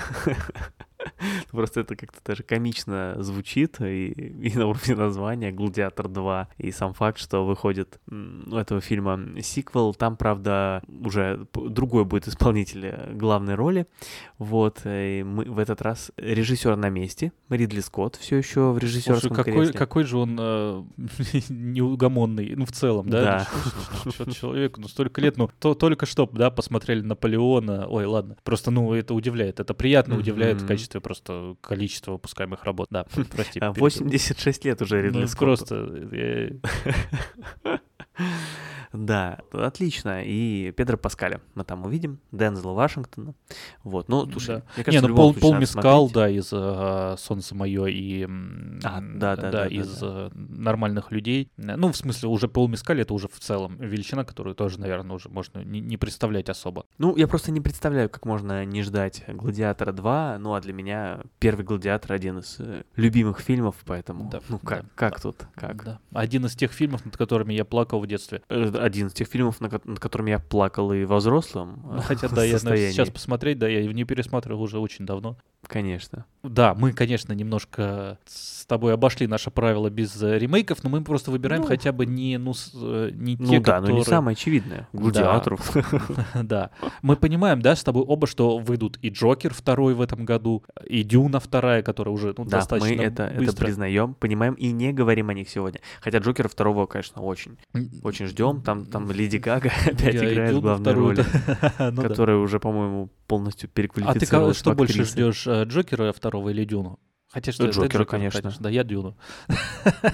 Просто 1.53 1.81
это 1.81 1.95
как-то 1.95 2.19
даже 2.25 2.41
комично 2.41 3.15
звучит, 3.19 3.79
и, 3.79 4.07
и 4.09 4.57
на 4.57 4.65
уровне 4.65 4.95
названия 4.95 5.51
«Гладиатор 5.51 6.07
2», 6.07 6.47
и 6.57 6.71
сам 6.71 6.93
факт, 6.93 7.19
что 7.19 7.45
выходит 7.45 7.99
у 8.09 8.55
этого 8.55 8.81
фильма 8.81 9.19
сиквел, 9.41 9.93
там, 9.93 10.17
правда, 10.17 10.81
уже 10.87 11.45
другой 11.53 12.05
будет 12.05 12.27
исполнитель 12.27 12.87
э, 12.87 13.13
главной 13.13 13.53
роли, 13.53 13.85
вот, 14.39 14.81
и 14.85 15.23
мы 15.23 15.45
в 15.45 15.59
этот 15.59 15.81
раз 15.83 16.11
режиссер 16.17 16.75
на 16.75 16.89
месте, 16.89 17.31
Ридли 17.49 17.81
Скотт 17.81 18.15
все 18.15 18.37
еще 18.37 18.71
в 18.71 18.79
режиссерском 18.79 19.29
Слушай, 19.29 19.35
какой, 19.35 19.53
кресле. 19.53 19.77
какой 19.77 20.03
же 20.05 20.17
он 20.17 20.37
э, 20.39 20.83
неугомонный, 21.49 22.55
ну, 22.55 22.65
в 22.65 22.71
целом, 22.71 23.09
да? 23.09 23.47
Да. 24.03 24.33
Человеку, 24.33 24.81
ну, 24.81 24.87
столько 24.87 25.21
лет, 25.21 25.37
ну, 25.37 25.49
то, 25.59 25.75
только 25.75 26.07
что, 26.07 26.27
да, 26.31 26.49
посмотрели 26.49 27.01
Наполеона, 27.01 27.87
ой, 27.87 28.05
ладно, 28.05 28.37
просто, 28.43 28.71
ну, 28.71 28.91
это 28.93 29.13
удивляет, 29.13 29.59
это 29.59 29.75
приятно 29.75 30.17
удивляет 30.17 30.61
в 30.61 30.67
качестве 30.67 30.99
просто 30.99 31.42
количества 31.61 32.13
выпускаемых 32.13 32.63
работ, 32.63 32.87
да, 32.91 33.05
прости. 33.31 33.59
А, 33.59 33.71
перебил. 33.73 33.83
86 33.83 34.65
лет 34.65 34.81
уже 34.81 35.01
Ридли 35.01 35.21
Ну, 35.21 35.27
Скотту. 35.27 35.45
просто, 35.45 35.75
э, 36.11 36.51
Да, 38.93 39.39
отлично. 39.51 40.21
И 40.23 40.71
Педро 40.77 40.97
Паскаля 40.97 41.41
мы 41.55 41.63
там 41.63 41.83
увидим, 41.83 42.19
Дензела 42.31 42.73
Вашингтона. 42.73 43.33
Вот, 43.83 44.07
ну, 44.07 44.29
слушай, 44.29 44.57
Да. 44.57 44.63
мне 44.75 44.77
Не, 44.77 44.83
кажется, 44.83 45.07
в 45.07 45.09
ну 45.09 45.15
Пол, 45.15 45.33
Пол 45.33 45.51
надо 45.53 45.61
Мескал, 45.61 46.09
смотреть. 46.09 46.13
да, 46.13 46.29
из 46.29 46.49
э, 46.53 47.15
Солнце 47.17 47.55
мое 47.55 47.85
и 47.87 48.23
А, 48.83 49.01
да, 49.01 49.35
да, 49.35 49.35
да, 49.35 49.51
да, 49.51 49.65
из 49.67 49.97
да. 49.97 50.07
э, 50.27 50.29
нормальных 50.35 51.11
людей. 51.11 51.49
Ну, 51.57 51.91
в 51.91 51.97
смысле, 51.97 52.29
уже 52.29 52.47
Пол 52.47 52.67
Мескаль 52.67 53.01
это 53.01 53.15
уже 53.15 53.27
в 53.27 53.39
целом 53.39 53.77
величина, 53.77 54.23
которую 54.25 54.53
тоже, 54.55 54.79
наверное, 54.79 55.15
уже 55.15 55.27
можно 55.29 55.63
не, 55.63 55.79
не 55.81 55.97
представлять 55.97 56.49
особо. 56.49 56.85
Ну, 56.99 57.15
я 57.17 57.27
просто 57.27 57.51
не 57.51 57.61
представляю, 57.61 58.11
как 58.11 58.25
можно 58.27 58.63
не 58.63 58.83
ждать 58.83 59.23
«Гладиатора 59.27 59.91
2», 59.91 60.37
ну, 60.37 60.53
а 60.53 60.61
для 60.61 60.73
меня 60.73 61.21
первый 61.39 61.65
«Гладиатор» 61.65 62.13
один 62.13 62.37
из 62.39 62.57
э, 62.59 62.83
любимых 62.95 63.39
фильмов, 63.39 63.75
поэтому, 63.85 64.29
Да, 64.29 64.39
ну, 64.49 64.59
как, 64.59 64.83
да, 64.83 64.89
как 64.93 65.15
да. 65.15 65.19
тут, 65.19 65.37
как? 65.55 65.83
Да. 65.83 65.99
Один 66.13 66.45
из 66.45 66.55
тех 66.55 66.71
фильмов, 66.71 67.03
над 67.05 67.17
которыми 67.17 67.53
я 67.53 67.65
плакал 67.65 67.92
в 67.99 68.07
детстве. 68.07 68.41
Э, 68.49 68.71
Один 68.79 69.07
из 69.07 69.13
тех 69.13 69.27
фильмов, 69.27 69.61
на 69.61 69.69
над 69.69 69.99
которыми 69.99 70.31
я 70.31 70.39
плакал 70.39 70.93
и 70.93 71.05
во 71.05 71.17
взрослом 71.17 71.81
Ну, 71.95 72.01
хотя, 72.01 72.27
да, 72.29 72.43
я 72.43 72.57
знаю, 72.57 72.77
сейчас 72.77 73.09
посмотреть, 73.09 73.59
да, 73.59 73.67
я 73.67 73.85
не 73.91 74.03
пересматривал 74.03 74.61
уже 74.61 74.79
очень 74.79 75.05
давно. 75.05 75.37
Конечно. 75.67 76.25
Да, 76.43 76.73
мы, 76.73 76.91
конечно, 76.91 77.31
немножко 77.31 78.17
с 78.25 78.65
тобой 78.65 78.93
обошли 78.93 79.27
наше 79.27 79.49
правило 79.49 79.89
без 79.89 80.21
э, 80.21 80.37
ремейков, 80.37 80.83
но 80.83 80.89
мы 80.89 81.01
просто 81.01 81.31
выбираем 81.31 81.61
Ну, 81.61 81.67
хотя 81.69 81.93
бы 81.93 82.05
не, 82.05 82.37
ну, 82.37 82.53
э, 82.75 83.11
не 83.13 83.37
те, 83.37 83.43
Ну 83.43 83.61
да, 83.61 83.79
но 83.79 83.87
не 83.87 83.99
которые- 83.99 84.03
самое 84.03 84.33
очевидное. 84.35 84.89
«Гладиаторов». 84.91 85.73
Да. 86.43 86.71
Мы 87.01 87.15
понимаем, 87.15 87.61
да, 87.61 87.75
с 87.75 87.83
тобой 87.83 88.03
оба, 88.03 88.27
что 88.27 88.57
выйдут 88.57 88.99
и 89.01 89.09
Джокер 89.09 89.53
второй 89.53 89.93
в 89.93 90.01
этом 90.01 90.25
году, 90.25 90.63
и 90.85 91.03
Дюна 91.03 91.39
вторая, 91.39 91.81
которая 91.81 92.13
уже 92.13 92.33
ну, 92.37 92.43
Да, 92.43 92.57
достаточно 92.57 92.95
мы 92.95 93.03
это, 93.03 93.23
это 93.23 93.55
признаем, 93.55 94.13
понимаем 94.13 94.55
и 94.55 94.71
не 94.71 94.91
говорим 94.91 95.29
о 95.29 95.33
них 95.33 95.49
сегодня. 95.49 95.79
Хотя 96.01 96.17
Джокера 96.17 96.49
второго, 96.49 96.87
конечно, 96.87 97.21
очень, 97.21 97.57
очень 98.03 98.27
ждем. 98.27 98.61
Там, 98.61 98.85
там 98.85 99.09
Леди 99.11 99.37
Гага 99.37 99.71
опять 99.85 100.15
играет 100.15 100.59
главную 100.59 100.95
роль. 100.95 101.19
Ну 101.79 102.01
которая 102.01 102.37
уже, 102.37 102.59
по-моему, 102.59 103.09
полностью 103.27 103.67
А 103.67 103.71
ты 103.71 103.73
переквалифицировалась 103.73 104.57
что 104.57 104.73
больше 104.73 105.05
ждешь, 105.05 105.47
Джокера 105.63 106.11
второго 106.11 106.49
или 106.49 106.65
Дюну? 106.65 106.99
Хотя 107.29 107.51
что 107.51 107.63
Ну, 107.63 107.69
это 107.69 107.79
Джокера, 107.79 107.99
Джокер, 108.03 108.05
конечно. 108.05 108.53
Да, 108.59 108.69
я 108.69 108.83
Дюну. 108.83 109.15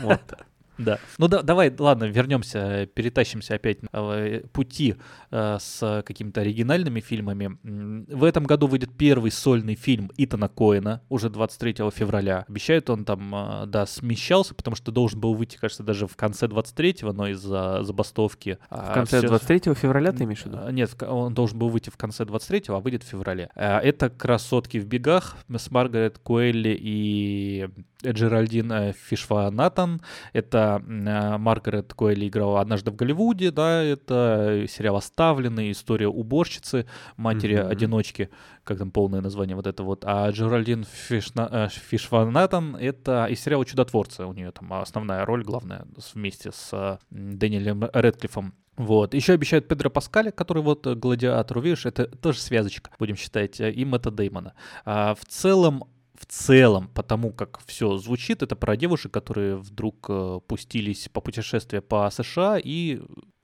Вот. 0.01 0.21
Да. 0.79 0.97
Ну 1.17 1.27
да, 1.27 1.41
давай, 1.41 1.73
ладно, 1.77 2.05
вернемся, 2.05 2.59
э, 2.59 2.85
перетащимся 2.85 3.55
опять 3.55 3.83
на 3.83 3.89
э, 3.93 4.41
пути 4.53 4.95
э, 5.29 5.57
с 5.59 6.03
какими-то 6.05 6.41
оригинальными 6.41 7.01
фильмами. 7.01 7.57
В 7.63 8.23
этом 8.23 8.45
году 8.45 8.67
выйдет 8.67 8.97
первый 8.97 9.31
сольный 9.31 9.75
фильм 9.75 10.09
Итана 10.17 10.47
Коэна, 10.47 11.01
уже 11.09 11.29
23 11.29 11.91
февраля. 11.91 12.45
Обещают, 12.47 12.89
он 12.89 13.03
там, 13.03 13.35
э, 13.35 13.65
да, 13.67 13.85
смещался, 13.85 14.55
потому 14.55 14.75
что 14.75 14.91
должен 14.91 15.19
был 15.19 15.33
выйти, 15.33 15.57
кажется, 15.57 15.83
даже 15.83 16.07
в 16.07 16.15
конце 16.15 16.47
23-го, 16.47 17.11
но 17.11 17.27
из-за 17.27 17.83
забастовки. 17.83 18.57
В 18.69 18.93
конце 18.93 19.21
23 19.21 19.73
февраля 19.75 20.13
ты 20.13 20.23
имеешь 20.23 20.43
в 20.43 20.45
виду? 20.45 20.59
А, 20.61 20.71
Нет, 20.71 20.95
он 21.03 21.33
должен 21.33 21.59
был 21.59 21.69
выйти 21.69 21.89
в 21.89 21.97
конце 21.97 22.23
23-го, 22.23 22.75
а 22.75 22.79
выйдет 22.79 23.03
в 23.03 23.07
феврале. 23.07 23.49
А, 23.55 23.79
Это 23.79 24.09
«Красотки 24.09 24.77
в 24.77 24.85
бегах» 24.85 25.35
с 25.53 25.71
Маргарет 25.71 26.19
Куэлли 26.19 26.77
и 26.79 27.67
Джеральдин 28.05 28.71
э, 28.71 28.93
Фишфанатан. 28.93 30.01
Это 30.31 30.68
м, 30.77 31.07
э, 31.07 31.37
Маргарет 31.37 31.93
Куэлли 31.93 32.27
играла 32.27 32.61
«Однажды 32.61 32.91
в 32.91 32.95
Голливуде», 32.95 33.51
да, 33.51 33.81
это 33.83 34.65
сериал 34.69 34.95
«Оставленный», 34.97 35.71
история 35.71 36.07
уборщицы, 36.07 36.85
матери-одиночки, 37.17 38.29
как 38.63 38.77
там 38.77 38.91
полное 38.91 39.21
название 39.21 39.55
вот 39.55 39.67
это 39.67 39.83
вот. 39.83 40.03
А 40.05 40.29
Джеральдин 40.29 40.85
Фишна- 41.09 41.49
э, 41.51 41.67
Фишфанатан— 41.69 42.75
это 42.79 43.25
из 43.25 43.41
сериала 43.41 43.65
«Чудотворцы». 43.65 44.25
У 44.25 44.33
нее 44.33 44.51
там 44.51 44.71
основная 44.73 45.25
роль, 45.25 45.43
главная, 45.43 45.85
вместе 46.13 46.51
с 46.51 46.69
э, 46.71 46.97
Дэниелем 47.09 47.89
Редклиффом. 47.93 48.53
Вот. 48.77 49.13
Еще 49.13 49.33
обещают 49.33 49.67
Педро 49.67 49.89
Паскаля, 49.89 50.31
который 50.31 50.63
вот 50.63 50.87
гладиатор, 50.87 51.59
видишь, 51.59 51.85
это 51.85 52.05
тоже 52.05 52.39
связочка, 52.39 52.91
будем 52.97 53.17
считать, 53.17 53.59
и 53.59 53.83
Мэтта 53.83 54.09
Деймона. 54.09 54.53
А 54.85 55.15
в 55.15 55.25
целом, 55.25 55.83
в 56.19 56.25
целом, 56.25 56.89
потому 56.93 57.31
как 57.31 57.61
все 57.65 57.97
звучит, 57.97 58.43
это 58.43 58.55
про 58.55 58.75
девушек, 58.75 59.11
которые 59.13 59.55
вдруг 59.55 60.05
э, 60.09 60.39
пустились 60.47 61.09
по 61.09 61.21
путешествию 61.21 61.81
по 61.81 62.09
США 62.11 62.59
и 62.61 62.99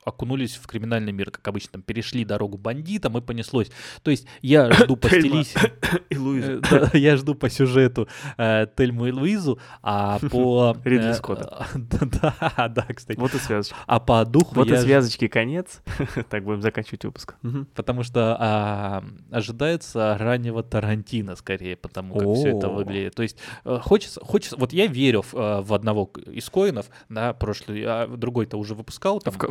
окунулись 0.06 0.56
в 0.56 0.68
криминальный 0.68 1.12
мир, 1.12 1.32
как 1.32 1.46
обычно, 1.48 1.74
там, 1.74 1.82
перешли 1.82 2.24
дорогу 2.24 2.58
бандитам 2.58 3.18
и 3.18 3.22
понеслось. 3.22 3.72
То 4.04 4.12
есть 4.12 4.28
я 4.42 4.72
жду 4.84 4.96
по 4.96 5.10
стилистике... 5.10 5.74
И 6.10 6.18
Луиза. 6.18 6.52
Э, 6.54 6.60
да, 6.62 6.98
я 6.98 7.18
жду 7.18 7.36
по 7.36 7.50
сюжету 7.50 8.08
э, 8.38 8.68
Тельму 8.78 9.08
и 9.08 9.12
Луизу, 9.12 9.60
а 9.82 10.20
по... 10.32 10.78
Ридли 10.84 11.10
э, 11.10 11.14
Скотта. 11.16 11.68
э, 11.74 11.80
Да, 12.22 12.68
да, 12.70 12.86
кстати. 12.94 13.20
Вот 13.20 13.34
и 13.34 13.40
связочка. 13.40 13.76
А 13.88 14.00
по 14.00 14.24
духу 14.26 14.56
Вот 14.56 14.72
и 14.72 14.78
связочки 14.78 15.28
конец. 15.28 15.82
Так 16.30 16.44
будем 16.44 16.62
заканчивать 16.62 17.06
выпуск. 17.06 17.36
Потому 17.74 18.04
что 18.04 18.38
а, 18.40 19.04
ожидается 19.32 20.18
раннего 20.20 20.64
Тарантино, 20.64 21.36
скорее, 21.36 21.76
потому 21.76 22.16
как 22.16 22.28
все 22.36 22.58
это 22.58 22.70
выглядит. 22.70 23.16
То 23.16 23.24
есть 23.24 23.38
э, 23.64 23.80
хочется, 23.82 24.22
хочется, 24.24 24.58
вот 24.58 24.74
я 24.74 24.88
верю 24.88 25.24
в, 25.32 25.74
одного 25.74 26.12
из 26.28 26.50
коинов, 26.50 26.88
да, 27.10 27.34
прошлый, 27.34 27.84
а 27.86 28.08
другой-то 28.08 28.58
уже 28.58 28.76
выпускал, 28.76 29.20
там, 29.20 29.34
В 29.34 29.38
ка- 29.38 29.48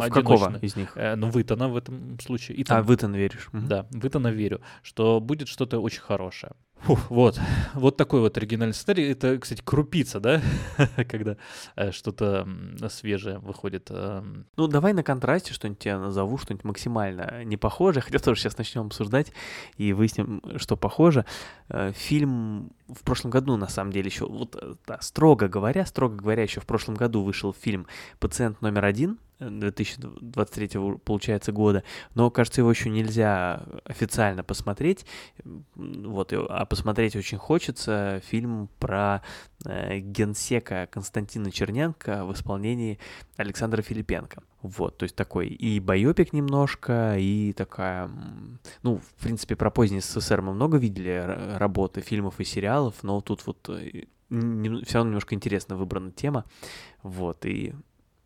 какого 0.46 0.64
из 0.64 0.76
них? 0.76 0.92
Э, 0.96 1.14
ну, 1.16 1.28
Вытона 1.30 1.68
в 1.68 1.76
этом 1.76 2.18
случае. 2.20 2.56
И 2.58 2.62
А, 2.62 2.66
там, 2.66 2.84
в 2.84 2.94
Итан 2.94 3.14
веришь. 3.14 3.48
Мгм. 3.52 3.66
да, 3.68 3.86
Вытона 3.90 4.28
верю, 4.28 4.60
что 4.82 5.20
будет 5.20 5.48
что-то 5.48 5.78
очень 5.80 6.00
хорошее. 6.02 6.52
Фух, 6.80 7.08
вот, 7.10 7.40
вот 7.72 7.96
такой 7.96 8.20
вот 8.20 8.36
оригинальный 8.36 8.74
сценарий. 8.74 9.08
Это, 9.10 9.38
кстати, 9.38 9.62
крупица, 9.64 10.20
да, 10.20 10.42
когда 11.08 11.38
э, 11.76 11.92
что-то 11.92 12.46
свежее 12.90 13.38
выходит. 13.38 13.86
эм, 13.90 14.44
Ну, 14.56 14.66
давай 14.68 14.92
на 14.92 15.02
контрасте 15.02 15.54
что-нибудь 15.54 15.82
я 15.86 15.98
назову, 15.98 16.36
что-нибудь 16.36 16.64
максимально 16.64 17.42
не 17.44 17.56
похожее, 17.56 18.02
хотя 18.02 18.18
тоже 18.18 18.40
сейчас 18.40 18.58
начнем 18.58 18.86
обсуждать 18.86 19.32
и 19.78 19.94
выясним, 19.94 20.42
что 20.58 20.76
похоже. 20.76 21.24
Э, 21.70 21.92
Фильм 21.94 22.72
в 22.88 23.02
прошлом 23.02 23.30
году, 23.30 23.56
на 23.56 23.68
самом 23.68 23.90
деле, 23.90 24.06
еще, 24.08 24.26
вот, 24.26 24.54
э, 24.60 24.74
да, 24.86 24.98
строго 25.00 25.48
говоря, 25.48 25.86
строго 25.86 26.16
говоря, 26.16 26.42
еще 26.42 26.60
в 26.60 26.66
прошлом 26.66 26.96
году 26.96 27.22
вышел 27.22 27.54
фильм 27.54 27.86
«Пациент 28.18 28.60
номер 28.60 28.84
один», 28.84 29.12
э, 29.12 29.16
2023 29.50 30.78
у- 30.78 30.98
получается 30.98 31.52
года, 31.52 31.84
но, 32.14 32.30
кажется, 32.30 32.60
его 32.60 32.70
еще 32.70 32.90
нельзя 32.90 33.62
официально 33.84 34.42
посмотреть, 34.42 35.06
вот, 35.74 36.32
а 36.32 36.64
посмотреть 36.66 37.16
очень 37.16 37.38
хочется 37.38 38.20
фильм 38.24 38.68
про 38.78 39.22
э, 39.64 39.98
генсека 39.98 40.88
Константина 40.90 41.50
Черненко 41.50 42.24
в 42.24 42.32
исполнении 42.32 42.98
Александра 43.36 43.82
Филипенко. 43.82 44.42
Вот, 44.62 44.96
то 44.96 45.02
есть 45.02 45.14
такой 45.14 45.48
и 45.48 45.78
байопик 45.78 46.32
немножко, 46.32 47.16
и 47.18 47.52
такая, 47.52 48.10
ну, 48.82 48.96
в 48.98 49.22
принципе, 49.22 49.56
про 49.56 49.70
поздний 49.70 50.00
СССР 50.00 50.40
мы 50.40 50.54
много 50.54 50.78
видели 50.78 51.56
работы, 51.58 52.00
фильмов 52.00 52.40
и 52.40 52.44
сериалов, 52.44 53.02
но 53.02 53.20
тут 53.20 53.46
вот 53.46 53.58
все 53.68 54.94
равно 54.94 55.10
немножко 55.10 55.34
интересно 55.34 55.76
выбрана 55.76 56.10
тема, 56.12 56.44
вот, 57.02 57.44
и 57.44 57.74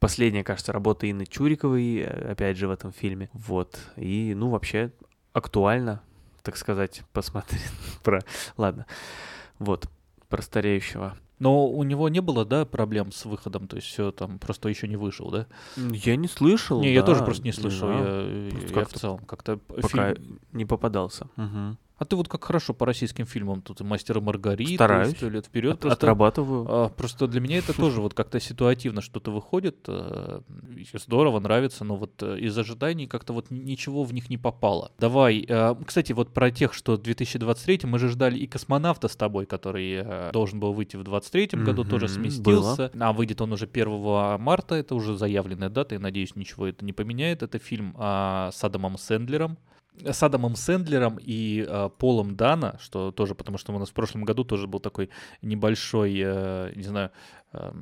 последняя, 0.00 0.44
кажется, 0.44 0.72
работа 0.72 1.10
Инны 1.10 1.26
Чуриковой, 1.26 1.98
э, 1.98 2.32
опять 2.32 2.56
же, 2.56 2.68
в 2.68 2.70
этом 2.70 2.92
фильме, 2.92 3.30
вот, 3.32 3.78
и, 3.96 4.34
ну, 4.34 4.50
вообще 4.50 4.92
актуально, 5.32 6.02
так 6.42 6.56
сказать, 6.56 7.02
посмотреть 7.12 7.70
про, 8.02 8.22
ладно, 8.56 8.86
вот, 9.58 9.88
про 10.28 10.42
стареющего 10.42 11.16
Но 11.38 11.66
у 11.68 11.82
него 11.84 12.08
не 12.08 12.20
было, 12.20 12.44
да, 12.44 12.64
проблем 12.64 13.12
с 13.12 13.24
выходом, 13.24 13.66
то 13.68 13.76
есть 13.76 13.88
все 13.88 14.10
там 14.12 14.38
просто 14.38 14.68
еще 14.68 14.88
не 14.88 14.96
вышел, 14.96 15.30
да? 15.30 15.46
Я 15.76 16.16
не 16.16 16.28
слышал. 16.28 16.80
не, 16.80 16.92
я 16.92 17.02
тоже 17.02 17.20
да, 17.20 17.26
просто 17.26 17.44
не 17.44 17.52
слышал, 17.52 17.88
знаю, 17.88 18.50
я, 18.52 18.80
я 18.80 18.84
в 18.84 18.92
целом 18.92 19.24
как-то 19.24 19.56
пока 19.56 20.14
фильм- 20.14 20.40
не 20.52 20.64
попадался. 20.64 21.28
Мгм. 21.36 21.78
А 21.98 22.04
ты 22.04 22.14
вот 22.14 22.28
как 22.28 22.44
хорошо 22.44 22.74
по 22.74 22.86
российским 22.86 23.26
фильмам 23.26 23.60
тут 23.60 23.80
«Мастер 23.80 24.18
и 24.18 24.20
Маргарита», 24.20 24.74
Стараюсь. 24.74 25.16
«Сто 25.16 25.28
лет 25.28 25.46
вперед». 25.46 25.74
От- 25.74 25.80
Просто, 25.80 25.96
Отрабатываю. 26.06 26.66
а, 26.68 26.88
просто 26.90 27.26
для 27.26 27.40
меня 27.40 27.58
это 27.58 27.72
тоже 27.74 28.00
вот 28.00 28.14
как-то 28.14 28.38
ситуативно 28.38 29.00
что-то 29.00 29.30
выходит. 29.32 29.88
и 29.88 30.86
Здорово, 30.94 31.40
нравится, 31.40 31.84
но 31.84 31.96
вот 31.96 32.22
э, 32.22 32.38
из 32.38 32.56
ожиданий 32.56 33.06
как-то 33.06 33.32
вот 33.32 33.50
ничего 33.50 34.04
в 34.04 34.12
них 34.14 34.30
не 34.30 34.38
попало. 34.38 34.92
Давай, 34.98 35.44
э, 35.48 35.74
кстати, 35.86 36.12
вот 36.12 36.32
про 36.32 36.50
тех, 36.50 36.72
что 36.72 36.96
2023 36.96 37.80
мы 37.84 37.98
же 37.98 38.08
ждали 38.08 38.38
и 38.38 38.46
«Космонавта» 38.46 39.08
с 39.08 39.16
тобой, 39.16 39.46
который 39.46 40.02
э, 40.04 40.30
должен 40.32 40.60
был 40.60 40.72
выйти 40.72 40.96
в 40.96 41.02
2023 41.04 41.64
году, 41.64 41.84
тоже 41.84 42.06
Мгм, 42.06 42.14
сместился. 42.14 42.90
А 42.98 43.12
выйдет 43.12 43.40
он 43.40 43.52
уже 43.52 43.66
1 43.66 44.38
марта, 44.38 44.74
это 44.76 44.94
уже 44.94 45.16
заявленная 45.16 45.68
дата, 45.70 45.94
и 45.94 45.98
надеюсь, 45.98 46.36
ничего 46.36 46.66
это 46.68 46.84
не 46.84 46.92
поменяет. 46.92 47.42
Это 47.42 47.58
фильм 47.58 47.94
а, 47.98 48.50
с 48.52 48.62
Адамом 48.64 48.98
Сэндлером. 48.98 49.58
С 50.04 50.22
Адамом 50.22 50.56
Сэндлером 50.56 51.18
и 51.20 51.64
а, 51.66 51.88
Полом 51.88 52.36
Дана, 52.36 52.78
что 52.80 53.10
тоже, 53.12 53.34
потому 53.34 53.58
что 53.58 53.72
у 53.72 53.78
нас 53.78 53.90
в 53.90 53.92
прошлом 53.92 54.24
году 54.24 54.44
тоже 54.44 54.66
был 54.66 54.80
такой 54.80 55.10
небольшой, 55.42 56.20
э, 56.22 56.72
не 56.74 56.82
знаю, 56.82 57.10
э, 57.52 57.72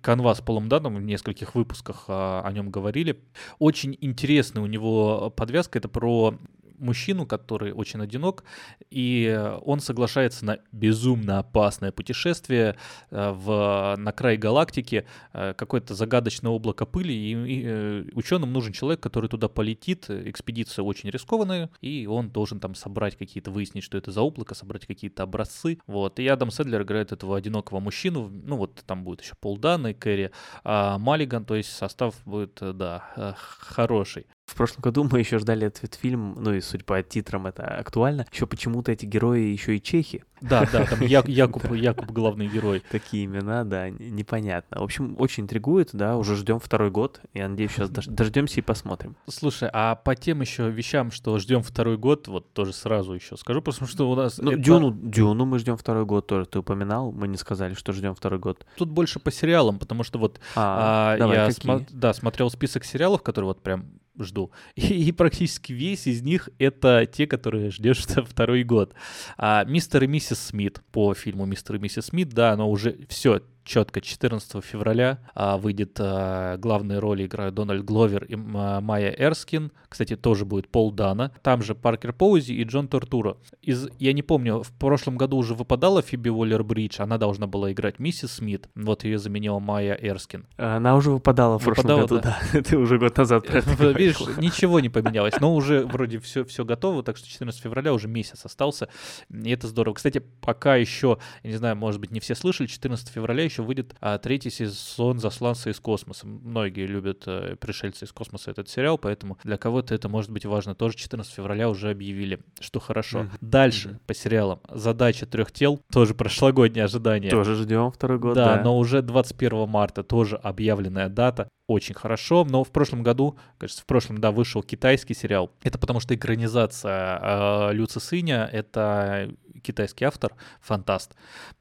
канвас 0.00 0.38
с 0.38 0.40
Полом 0.40 0.68
Даном 0.68 0.96
в 0.96 1.02
нескольких 1.02 1.54
выпусках 1.54 2.04
а, 2.08 2.42
о 2.44 2.52
нем 2.52 2.70
говорили. 2.70 3.22
Очень 3.58 3.96
интересная 4.00 4.62
у 4.62 4.66
него 4.66 5.30
подвязка, 5.30 5.78
это 5.78 5.88
про 5.88 6.38
мужчину, 6.78 7.26
который 7.26 7.72
очень 7.72 8.00
одинок, 8.00 8.44
и 8.90 9.50
он 9.62 9.80
соглашается 9.80 10.44
на 10.44 10.58
безумно 10.72 11.38
опасное 11.38 11.92
путешествие 11.92 12.76
э, 13.10 13.30
в, 13.30 13.96
на 13.98 14.12
край 14.12 14.36
галактики, 14.36 15.06
э, 15.32 15.54
какое-то 15.54 15.94
загадочное 15.94 16.50
облако 16.50 16.86
пыли, 16.86 17.14
и, 17.14 17.32
и, 17.32 17.62
э, 17.64 18.04
ученым 18.14 18.52
нужен 18.52 18.72
человек, 18.72 19.00
который 19.00 19.28
туда 19.28 19.48
полетит. 19.48 20.08
Экспедиция 20.08 20.82
очень 20.82 21.10
рискованная, 21.10 21.70
и 21.80 22.06
он 22.06 22.30
должен 22.30 22.60
там 22.60 22.74
собрать 22.74 23.16
какие-то, 23.16 23.50
выяснить, 23.50 23.84
что 23.84 23.98
это 23.98 24.10
за 24.10 24.22
облако, 24.22 24.54
собрать 24.54 24.86
какие-то 24.86 25.22
образцы. 25.22 25.78
Вот. 25.86 26.18
И 26.18 26.26
Адам 26.26 26.50
Седлер 26.50 26.82
играет 26.82 27.12
этого 27.12 27.36
одинокого 27.36 27.80
мужчину. 27.80 28.28
Ну 28.28 28.56
вот 28.56 28.82
там 28.86 29.04
будет 29.04 29.22
еще 29.22 29.34
Пол 29.40 29.58
Дан 29.58 29.86
и 29.86 29.94
Кэрри 29.94 30.30
а 30.64 30.98
Маллиган, 30.98 31.44
то 31.44 31.54
есть 31.54 31.70
состав 31.70 32.14
будет, 32.24 32.58
да, 32.60 33.36
хороший. 33.36 34.26
В 34.54 34.56
прошлом 34.56 34.82
году 34.82 35.02
мы 35.10 35.18
еще 35.18 35.40
ждали 35.40 35.66
этот 35.66 35.96
фильм, 35.96 36.36
ну 36.38 36.54
и 36.54 36.60
судя 36.60 36.84
по 36.84 37.02
титрам 37.02 37.48
это 37.48 37.64
актуально. 37.64 38.24
Еще 38.32 38.46
почему-то 38.46 38.92
эти 38.92 39.04
герои 39.04 39.40
еще 39.40 39.76
и 39.76 39.82
чехи. 39.82 40.22
Да, 40.48 40.66
да, 40.72 40.84
там 40.86 41.00
Я- 41.00 41.22
Якуб, 41.26 41.72
Якуб 41.72 42.10
главный 42.10 42.46
герой. 42.48 42.82
Такие 42.90 43.24
имена, 43.24 43.64
да, 43.64 43.90
непонятно. 43.90 44.80
В 44.80 44.84
общем, 44.84 45.16
очень 45.18 45.44
интригует, 45.44 45.90
да, 45.92 46.16
уже 46.16 46.36
ждем 46.36 46.58
второй 46.60 46.90
год. 46.90 47.20
Я 47.32 47.48
надеюсь, 47.48 47.72
сейчас 47.72 47.90
дождемся 47.90 48.60
и 48.60 48.62
посмотрим. 48.62 49.16
Слушай, 49.28 49.68
а 49.72 49.94
по 49.94 50.14
тем 50.14 50.40
еще 50.40 50.70
вещам, 50.70 51.10
что 51.10 51.38
ждем 51.38 51.62
второй 51.62 51.96
год, 51.98 52.28
вот 52.28 52.52
тоже 52.52 52.72
сразу 52.72 53.12
еще 53.14 53.36
скажу, 53.36 53.62
потому 53.62 53.88
что 53.88 54.10
у 54.10 54.14
нас 54.14 54.38
Ну, 54.38 54.52
это- 54.52 54.60
Дюну, 54.60 54.90
Дюну 54.92 55.44
мы 55.46 55.58
ждем 55.58 55.76
второй 55.76 56.04
год 56.04 56.26
тоже. 56.26 56.46
Ты 56.46 56.58
упоминал, 56.58 57.12
мы 57.12 57.28
не 57.28 57.36
сказали, 57.36 57.74
что 57.74 57.92
ждем 57.92 58.14
второй 58.14 58.38
год. 58.40 58.66
тут 58.76 58.90
больше 58.90 59.18
по 59.20 59.30
сериалам, 59.32 59.78
потому 59.78 60.02
что 60.04 60.18
вот 60.18 60.40
А, 60.54 61.14
а, 61.14 61.18
давай, 61.18 61.36
я 61.38 61.48
смо- 61.48 61.86
да, 61.90 62.12
смотрел 62.12 62.50
список 62.50 62.84
сериалов, 62.84 63.22
которые 63.22 63.48
вот 63.48 63.62
прям 63.62 63.86
жду, 64.18 64.52
и, 64.76 65.08
и 65.08 65.12
практически 65.12 65.72
весь 65.72 66.06
из 66.06 66.22
них 66.22 66.48
это 66.58 67.04
те, 67.06 67.26
которые 67.26 67.70
ждешь 67.70 67.98
второй 68.06 68.62
год. 68.62 68.92
А, 69.36 69.64
Мистер 69.64 70.04
и 70.04 70.06
миссис 70.06 70.33
Смит 70.38 70.80
по 70.92 71.14
фильму 71.14 71.46
Мистер 71.46 71.76
и 71.76 71.78
миссис 71.78 72.06
Смит, 72.06 72.30
да, 72.30 72.52
оно 72.52 72.70
уже 72.70 73.06
все 73.08 73.40
четко 73.64 74.00
14 74.00 74.64
февраля 74.64 75.18
а, 75.34 75.56
выйдет 75.56 75.96
а, 75.98 76.56
главные 76.58 76.98
роли 76.98 77.26
играют 77.26 77.54
Дональд 77.54 77.84
Гловер 77.84 78.24
и 78.24 78.34
а, 78.34 78.80
Майя 78.80 79.10
Эрскин. 79.10 79.72
Кстати, 79.88 80.16
тоже 80.16 80.44
будет 80.44 80.68
Пол 80.68 80.92
Дана. 80.92 81.32
Там 81.42 81.62
же 81.62 81.74
Паркер 81.74 82.12
Поузи 82.12 82.52
и 82.52 82.64
Джон 82.64 82.88
Тортуро. 82.88 83.36
Из, 83.62 83.88
я 83.98 84.12
не 84.12 84.22
помню, 84.22 84.62
в 84.62 84.72
прошлом 84.72 85.16
году 85.16 85.36
уже 85.36 85.54
выпадала 85.54 86.02
Фиби 86.02 86.30
Уоллер-Бридж. 86.30 87.00
Она 87.00 87.18
должна 87.18 87.46
была 87.46 87.72
играть 87.72 87.98
миссис 87.98 88.32
Смит. 88.32 88.68
Вот 88.74 89.04
ее 89.04 89.18
заменила 89.18 89.58
Майя 89.58 89.94
Эрскин. 89.94 90.46
Она 90.56 90.96
уже 90.96 91.10
выпадала 91.10 91.58
в 91.58 91.64
прошлом 91.64 92.00
Выпадала, 92.00 92.20
году, 92.20 92.20
да. 92.52 92.62
Ты 92.62 92.76
уже 92.76 92.98
год 92.98 93.16
назад 93.16 93.44
Видишь, 93.78 94.20
ничего 94.38 94.80
не 94.80 94.88
поменялось, 94.94 95.34
но 95.40 95.54
уже 95.54 95.84
вроде 95.86 96.18
все, 96.18 96.44
все 96.44 96.64
готово, 96.64 97.02
так 97.02 97.16
что 97.16 97.28
14 97.28 97.60
февраля 97.60 97.92
уже 97.92 98.08
месяц 98.08 98.44
остался, 98.44 98.88
и 99.30 99.50
это 99.50 99.66
здорово. 99.68 99.94
Кстати, 99.94 100.22
пока 100.40 100.76
еще, 100.76 101.18
я 101.42 101.50
не 101.50 101.56
знаю, 101.56 101.76
может 101.76 102.00
быть, 102.00 102.10
не 102.10 102.20
все 102.20 102.34
слышали, 102.34 102.66
14 102.66 103.08
февраля 103.08 103.42
еще 103.54 103.62
выйдет 103.62 103.94
а, 104.00 104.18
третий 104.18 104.50
сезон 104.50 105.18
«Засланца 105.20 105.70
из 105.70 105.78
космоса». 105.78 106.26
Многие 106.26 106.86
любят 106.86 107.22
э, 107.26 107.54
«Пришельцы 107.60 108.04
из 108.04 108.12
космоса» 108.12 108.50
этот 108.50 108.68
сериал, 108.68 108.98
поэтому 108.98 109.38
для 109.44 109.56
кого-то 109.56 109.94
это 109.94 110.08
может 110.08 110.30
быть 110.30 110.44
важно. 110.44 110.74
Тоже 110.74 110.96
14 110.96 111.32
февраля 111.32 111.68
уже 111.70 111.90
объявили, 111.90 112.40
что 112.60 112.80
хорошо. 112.80 113.20
Мгм. 113.24 113.30
Дальше 113.40 113.88
Мгм. 113.90 114.00
по 114.06 114.14
сериалам 114.14 114.60
«Задача 114.68 115.26
трех 115.26 115.52
тел», 115.52 115.80
тоже 115.92 116.14
прошлогоднее 116.14 116.84
ожидание. 116.84 117.30
Тоже 117.30 117.54
ждем 117.54 117.92
второй 117.92 118.18
год, 118.18 118.34
Да, 118.34 118.56
да. 118.56 118.62
но 118.64 118.76
уже 118.76 119.02
21 119.02 119.68
марта 119.68 120.02
тоже 120.02 120.36
объявленная 120.36 121.08
дата. 121.08 121.48
Очень 121.66 121.94
хорошо. 121.94 122.44
Но 122.44 122.62
в 122.62 122.70
прошлом 122.70 123.02
году, 123.02 123.38
кажется, 123.56 123.82
в 123.82 123.86
прошлом, 123.86 124.18
да, 124.18 124.32
вышел 124.32 124.62
китайский 124.62 125.14
сериал. 125.14 125.50
Это 125.62 125.78
потому 125.78 125.98
что 126.00 126.14
экранизация 126.14 127.20
э, 127.22 127.72
Люци 127.72 128.00
Сыня— 128.00 128.48
это 128.52 129.30
китайский 129.64 130.04
автор, 130.04 130.32
фантаст. 130.60 131.14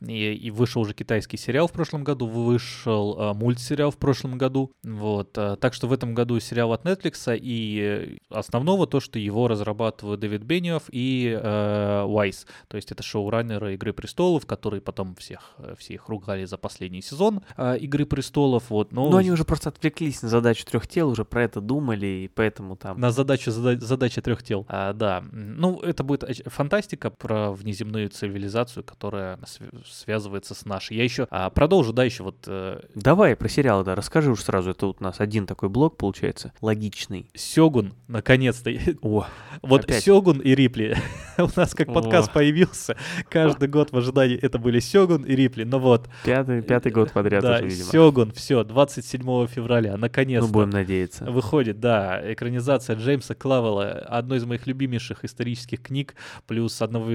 И, 0.06 0.34
и 0.34 0.52
вышел 0.52 0.82
уже 0.82 0.94
китайский 0.94 1.38
сериал 1.38 1.68
в 1.68 1.72
прошлом 1.72 2.04
году, 2.04 2.28
вышел 2.28 3.18
э, 3.20 3.34
мультсериал 3.34 3.92
в 3.92 3.98
прошлом 3.98 4.38
году. 4.38 4.72
Вот. 4.84 5.38
э, 5.38 5.56
так 5.60 5.74
что 5.74 5.88
в 5.88 5.94
этом 5.94 6.14
году 6.14 6.40
сериал 6.40 6.74
от 6.74 6.86
Netflix, 6.86 7.38
и 7.38 7.80
э, 7.82 8.18
основного 8.30 8.86
то, 8.88 9.00
что 9.00 9.20
его 9.20 9.48
разрабатывают 9.48 10.20
Дэвид 10.20 10.44
Бенниофф 10.44 10.84
и 10.92 11.38
э, 11.42 12.04
Уайс. 12.04 12.46
То 12.68 12.78
есть 12.78 12.92
это 12.92 13.04
шоураннеры 13.04 13.74
«Игры 13.76 13.94
престолов», 13.94 14.46
которые 14.46 14.82
потом 14.82 15.16
всех, 15.16 15.54
э, 15.58 15.76
все 15.78 15.94
их 15.94 16.10
ругали 16.10 16.46
за 16.46 16.58
последний 16.58 17.02
сезон 17.02 17.42
э, 17.58 17.78
«Игры 17.78 18.06
престолов». 18.06 18.70
Вот. 18.70 18.92
Но, 18.92 19.10
Но 19.10 19.18
они 19.18 19.32
уже 19.32 19.46
просто 19.46 19.70
отвлеклись 19.70 20.22
на 20.22 20.30
задачу 20.30 20.66
трех 20.66 20.88
тел, 20.88 21.10
уже 21.10 21.24
про 21.24 21.44
это 21.44 21.62
думали, 21.62 22.06
и 22.06 22.28
поэтому 22.28 22.76
там... 22.76 23.00
На 23.00 23.12
задачу 23.12 23.52
зада- 23.52 23.80
задача 23.80 24.22
трех 24.22 24.44
тел. 24.44 24.66
А, 24.68 24.94
да. 24.94 25.24
Ну, 25.32 25.80
это 25.80 26.04
будет 26.04 26.24
оч- 26.24 26.50
фантастика 26.50 27.10
про 27.10 27.52
внеземную 27.52 27.93
цивилизацию, 28.08 28.84
которая 28.84 29.38
св- 29.46 29.86
связывается 29.88 30.54
с 30.56 30.66
нашей. 30.66 30.98
Я 30.98 31.04
еще 31.04 31.28
а, 31.30 31.50
продолжу, 31.50 31.94
да, 31.94 32.04
еще 32.04 32.24
вот 32.24 32.38
э, 32.48 32.80
Давай 32.96 33.36
про 33.36 33.48
сериалы, 33.50 33.84
да, 33.84 33.96
расскажи 33.96 34.32
уж 34.32 34.42
сразу. 34.42 34.72
Это 34.72 34.88
вот 34.88 34.98
у 35.00 35.04
нас 35.04 35.20
один 35.20 35.46
такой 35.48 35.70
блок 35.70 35.98
получается, 35.98 36.54
логичный. 36.62 37.30
Сёгун, 37.36 37.94
наконец-то. 38.08 38.72
О, 39.02 39.26
Вот 39.62 39.86
Опять. 39.86 40.04
Сёгун 40.04 40.40
и 40.40 40.56
Рипли. 40.56 40.98
У 41.38 41.48
нас 41.56 41.74
как 41.74 41.90
О. 41.90 41.94
подкаст 41.94 42.32
появился. 42.32 42.96
Каждый 43.30 43.68
год 43.70 43.92
в 43.92 43.98
ожидании 43.98 44.38
это 44.38 44.60
были 44.60 44.80
Сёгун 44.80 45.24
и 45.24 45.36
Рипли. 45.36 45.64
Ну 45.64 45.80
вот. 45.80 46.08
пятый, 46.24 46.62
пятый 46.62 46.92
год 46.92 47.12
подряд 47.12 47.42
да, 47.44 47.56
уже, 47.56 47.66
видимо. 47.66 47.92
Сёгун, 47.92 48.32
все, 48.32 48.64
27 48.64 49.48
февраля, 49.48 49.92
Ну, 49.94 49.98
наконец-то. 50.00 50.52
будем 50.52 50.70
надеяться. 50.70 51.26
Выходит, 51.26 51.80
да, 51.80 52.22
экранизация 52.34 52.96
Джеймса 52.96 53.36
Клавелла, 53.36 53.92
одной 53.92 54.38
из 54.38 54.46
моих 54.46 54.68
любимейших 54.68 55.26
исторических 55.26 55.82
книг, 55.82 56.16
плюс 56.48 56.82
одного 56.82 57.10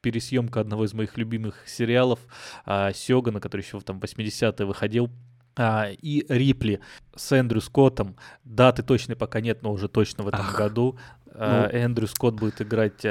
пересъемка 0.00 0.60
одного 0.60 0.84
из 0.84 0.94
моих 0.94 1.16
любимых 1.16 1.68
сериалов 1.68 2.20
а, 2.64 2.92
Сёгана, 2.92 3.40
который 3.40 3.62
еще 3.62 3.80
там 3.80 4.00
в 4.00 4.04
80-е 4.04 4.66
выходил. 4.66 5.10
А, 5.56 5.88
и 5.90 6.24
Рипли 6.28 6.80
с 7.16 7.32
Эндрю 7.32 7.60
Скоттом. 7.60 8.16
Даты 8.44 8.82
точной 8.82 9.16
пока 9.16 9.40
нет, 9.40 9.62
но 9.62 9.72
уже 9.72 9.88
точно 9.88 10.24
в 10.24 10.28
этом 10.28 10.40
Ах. 10.40 10.56
году. 10.56 10.98
А, 11.34 11.68
Ну. 11.70 11.76
Эндрю 11.78 12.06
Скотт 12.06 12.34
будет 12.34 12.62
играть 12.62 13.04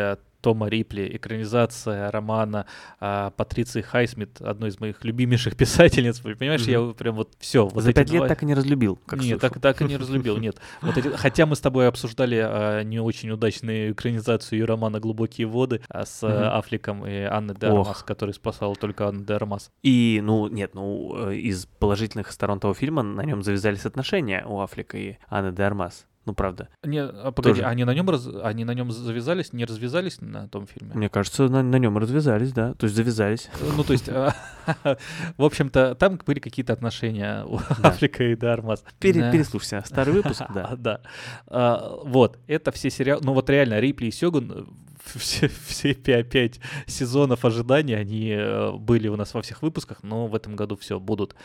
Тома 0.48 0.70
Рипли, 0.70 1.10
экранизация 1.14 2.10
романа 2.10 2.68
а, 3.02 3.32
Патриции 3.32 3.82
Хайсмит, 3.82 4.40
одной 4.40 4.70
из 4.70 4.80
моих 4.80 5.04
любимейших 5.04 5.56
писательниц. 5.58 6.22
Понимаешь, 6.22 6.62
я 6.62 6.82
прям 6.94 7.16
вот 7.16 7.34
все. 7.38 7.68
Вот 7.68 7.84
За 7.84 7.92
пять 7.92 8.10
лет 8.10 8.20
два- 8.20 8.28
так 8.30 8.44
и 8.44 8.46
не 8.46 8.54
разлюбил, 8.54 8.98
как 9.06 9.20
нет, 9.20 9.42
так, 9.42 9.60
так 9.60 9.82
и 9.82 9.84
не 9.84 9.98
разлюбил, 9.98 10.38
нет. 10.40 10.56
Вот 10.82 10.96
эти- 10.98 11.10
хотя 11.10 11.46
мы 11.46 11.58
с 11.58 11.60
тобой 11.60 11.90
обсуждали 11.90 12.38
а, 12.42 12.82
не 12.84 13.02
очень 13.02 13.30
удачную 13.30 13.92
экранизацию 13.92 14.60
ее 14.60 14.66
романа 14.66 15.02
«Глубокие 15.02 15.48
воды» 15.48 15.82
а, 15.90 16.06
с 16.06 16.24
а, 16.24 16.28
Мгм. 16.30 16.58
Аффлеком 16.60 17.06
и 17.06 17.24
Анной 17.24 17.56
де 17.56 17.68
Армас, 17.68 17.88
Ох. 17.90 18.06
который 18.06 18.34
спасал 18.34 18.78
только 18.78 19.06
Анна 19.10 19.26
де 19.26 19.34
Армас. 19.34 19.70
И, 19.84 20.22
ну, 20.24 20.48
нет, 20.48 20.76
ну, 20.76 21.28
э, 21.30 21.36
из 21.36 21.66
положительных 21.66 22.32
сторон 22.32 22.62
того 22.62 22.74
фильма 22.74 23.04
на 23.04 23.22
нем 23.26 23.44
завязались 23.44 23.86
отношения 23.86 24.46
у 24.48 24.62
Афлика 24.62 24.98
и 24.98 25.18
Анны 25.30 25.52
де 25.52 25.64
Армас. 25.64 26.06
Ну, 26.28 26.34
правда. 26.34 26.68
Не, 26.84 27.04
а, 27.04 27.32
погоди, 27.32 27.62
Тоже. 27.62 27.64
они 27.70 27.86
на 27.86 27.94
нем 27.94 28.10
раз, 28.10 28.28
они 28.44 28.66
на 28.66 28.72
нем 28.74 28.92
завязались, 28.92 29.54
не 29.54 29.64
развязались 29.64 30.20
на 30.20 30.50
том 30.50 30.68
фильме? 30.68 30.92
Мне 30.94 31.08
кажется, 31.08 31.48
на, 31.48 31.62
нем 31.80 31.98
развязались, 31.98 32.52
да. 32.52 32.74
То 32.74 32.84
есть 32.86 32.98
завязались. 32.98 33.50
Ну, 33.78 33.84
то 33.86 33.94
есть, 33.94 34.10
а, 34.10 34.36
в 35.38 35.44
общем-то, 35.46 35.96
там 35.96 36.20
были 36.26 36.40
какие-то 36.40 36.74
отношения 36.74 37.46
у. 37.46 37.62
Аффлека 37.82 38.26
и 38.26 38.36
де 38.36 38.46
Армас. 38.48 38.84
Пере- 39.00 39.22
Да. 39.22 39.32
Переслушайте 39.32 39.82
старый 39.88 40.14
выпуск, 40.14 40.42
да. 40.54 40.76
Да. 40.78 41.02
А, 41.48 41.98
вот, 42.04 42.40
это 42.46 42.74
все 42.74 42.90
сериалы. 42.90 43.22
Ну 43.24 43.32
вот 43.34 43.50
реально, 43.50 43.80
Рипли 43.80 44.08
и 44.08 44.12
Сёгун 44.12 44.68
все, 45.16 45.50
все 45.66 45.94
5 45.94 46.60
сезонов 46.86 47.46
ожидания, 47.46 47.98
они 47.98 48.30
э, 48.30 48.72
были 48.74 49.08
у 49.08 49.16
нас 49.16 49.34
во 49.34 49.42
всех 49.42 49.62
выпусках, 49.62 50.04
но 50.04 50.28
в 50.28 50.36
этом 50.36 50.56
году 50.56 50.76
все 50.76 51.00
будут. 51.00 51.36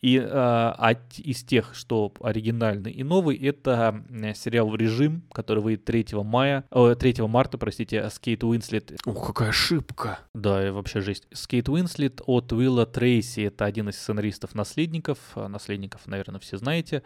И 0.00 0.18
а, 0.18 0.96
из 1.18 1.42
тех, 1.42 1.74
что 1.74 2.12
оригинальный 2.20 2.90
и 2.90 3.02
новый, 3.02 3.36
это 3.36 4.04
сериал 4.34 4.74
«Режим», 4.74 5.22
который 5.32 5.62
выйдет 5.62 5.84
3 5.84 6.06
мая, 6.24 6.64
о, 6.70 6.94
3 6.94 7.22
марта, 7.26 7.58
простите, 7.58 8.08
с 8.08 8.18
Кейт 8.18 8.44
Уинслет. 8.44 8.92
Ух, 9.04 9.26
какая 9.28 9.50
ошибка! 9.50 10.20
Да, 10.34 10.66
и 10.66 10.70
вообще 10.70 11.00
жесть. 11.00 11.26
С 11.32 11.46
Кейт 11.46 11.68
Уинслет 11.68 12.20
от 12.26 12.52
Уилла 12.52 12.86
Трейси, 12.86 13.42
это 13.42 13.64
один 13.64 13.88
из 13.88 13.96
сценаристов 13.96 14.54
«Наследников», 14.54 15.18
«Наследников», 15.34 16.06
наверное, 16.06 16.40
все 16.40 16.56
знаете, 16.56 17.02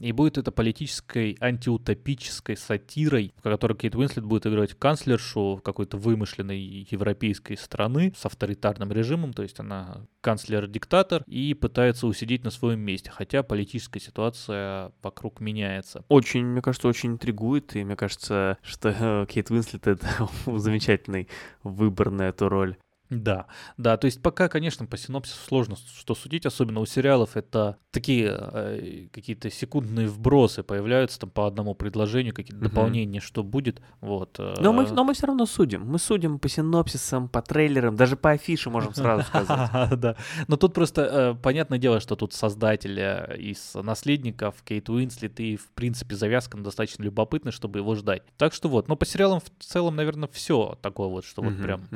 и 0.00 0.12
будет 0.12 0.38
это 0.38 0.52
политической 0.52 1.36
антиутопической 1.40 2.56
сатирой, 2.56 3.32
в 3.38 3.42
которой 3.42 3.76
Кейт 3.76 3.94
Уинслет 3.94 4.24
будет 4.24 4.46
играть 4.46 4.74
канцлершу 4.74 5.57
какой-то 5.60 5.96
вымышленной 5.96 6.86
европейской 6.90 7.56
страны 7.56 8.12
с 8.16 8.24
авторитарным 8.26 8.92
режимом, 8.92 9.32
то 9.32 9.42
есть 9.42 9.60
она 9.60 10.06
канцлер-диктатор 10.20 11.22
и 11.26 11.54
пытается 11.54 12.06
усидеть 12.06 12.44
на 12.44 12.50
своем 12.50 12.80
месте, 12.80 13.10
хотя 13.10 13.42
политическая 13.42 14.00
ситуация 14.00 14.92
вокруг 15.02 15.40
меняется. 15.40 16.04
Очень, 16.08 16.44
мне 16.46 16.62
кажется, 16.62 16.88
очень 16.88 17.12
интригует, 17.12 17.76
и 17.76 17.84
мне 17.84 17.96
кажется, 17.96 18.58
что 18.62 19.26
Кейт 19.30 19.50
Уинслет— 19.50 19.86
это 19.88 20.28
замечательный 20.46 21.28
выбор 21.62 22.10
на 22.10 22.22
эту 22.22 22.48
роль. 22.48 22.76
Да, 23.10 23.46
да, 23.78 23.96
то 23.96 24.04
есть 24.04 24.20
пока, 24.22 24.48
конечно, 24.48 24.84
по 24.84 24.96
синопсису 24.96 25.38
сложно 25.46 25.76
что 25.76 26.14
судить, 26.14 26.44
особенно 26.44 26.80
у 26.80 26.86
сериалов, 26.86 27.36
это 27.36 27.78
такие 27.90 28.36
э, 28.38 29.06
какие-то 29.12 29.50
секундные 29.50 30.08
вбросы 30.08 30.62
появляются 30.62 31.20
там 31.20 31.30
по 31.30 31.46
одному 31.46 31.74
предложению, 31.74 32.34
какие-то 32.34 32.62
угу. 32.62 32.68
дополнения, 32.68 33.20
что 33.20 33.42
будет, 33.42 33.80
вот. 34.00 34.36
Э... 34.38 34.54
Но 34.60 34.72
мы, 34.74 34.86
но 34.90 35.04
мы 35.04 35.14
все 35.14 35.26
равно 35.26 35.46
судим, 35.46 35.86
мы 35.86 35.98
судим 35.98 36.38
по 36.38 36.48
синопсисам, 36.48 37.28
по 37.28 37.40
трейлерам, 37.40 37.96
даже 37.96 38.16
по 38.16 38.30
афише 38.30 38.68
можем 38.68 38.94
сразу 38.94 39.24
сказать. 39.24 39.48
Да, 39.98 40.16
но 40.46 40.56
тут 40.56 40.74
просто 40.74 41.02
э, 41.02 41.34
понятное 41.42 41.78
дело, 41.78 42.00
что 42.00 42.14
тут 42.14 42.32
создатель 42.32 42.98
из 42.98 43.74
наследников 43.74 44.56
Кейт 44.64 44.88
Уинслет 44.88 45.40
и, 45.40 45.56
в 45.56 45.70
принципе, 45.72 46.14
завязка 46.14 46.58
достаточно 46.58 47.02
любопытна, 47.02 47.52
чтобы 47.52 47.78
его 47.78 47.94
ждать. 47.94 48.22
Так 48.36 48.52
что 48.52 48.68
вот, 48.68 48.88
но 48.88 48.96
по 48.96 49.06
сериалам 49.06 49.40
в 49.40 49.64
целом, 49.64 49.96
наверное, 49.96 50.28
все 50.32 50.78
такое 50.82 51.08
вот, 51.08 51.24
что 51.24 51.42
вот 51.42 51.56
прям 51.56 51.88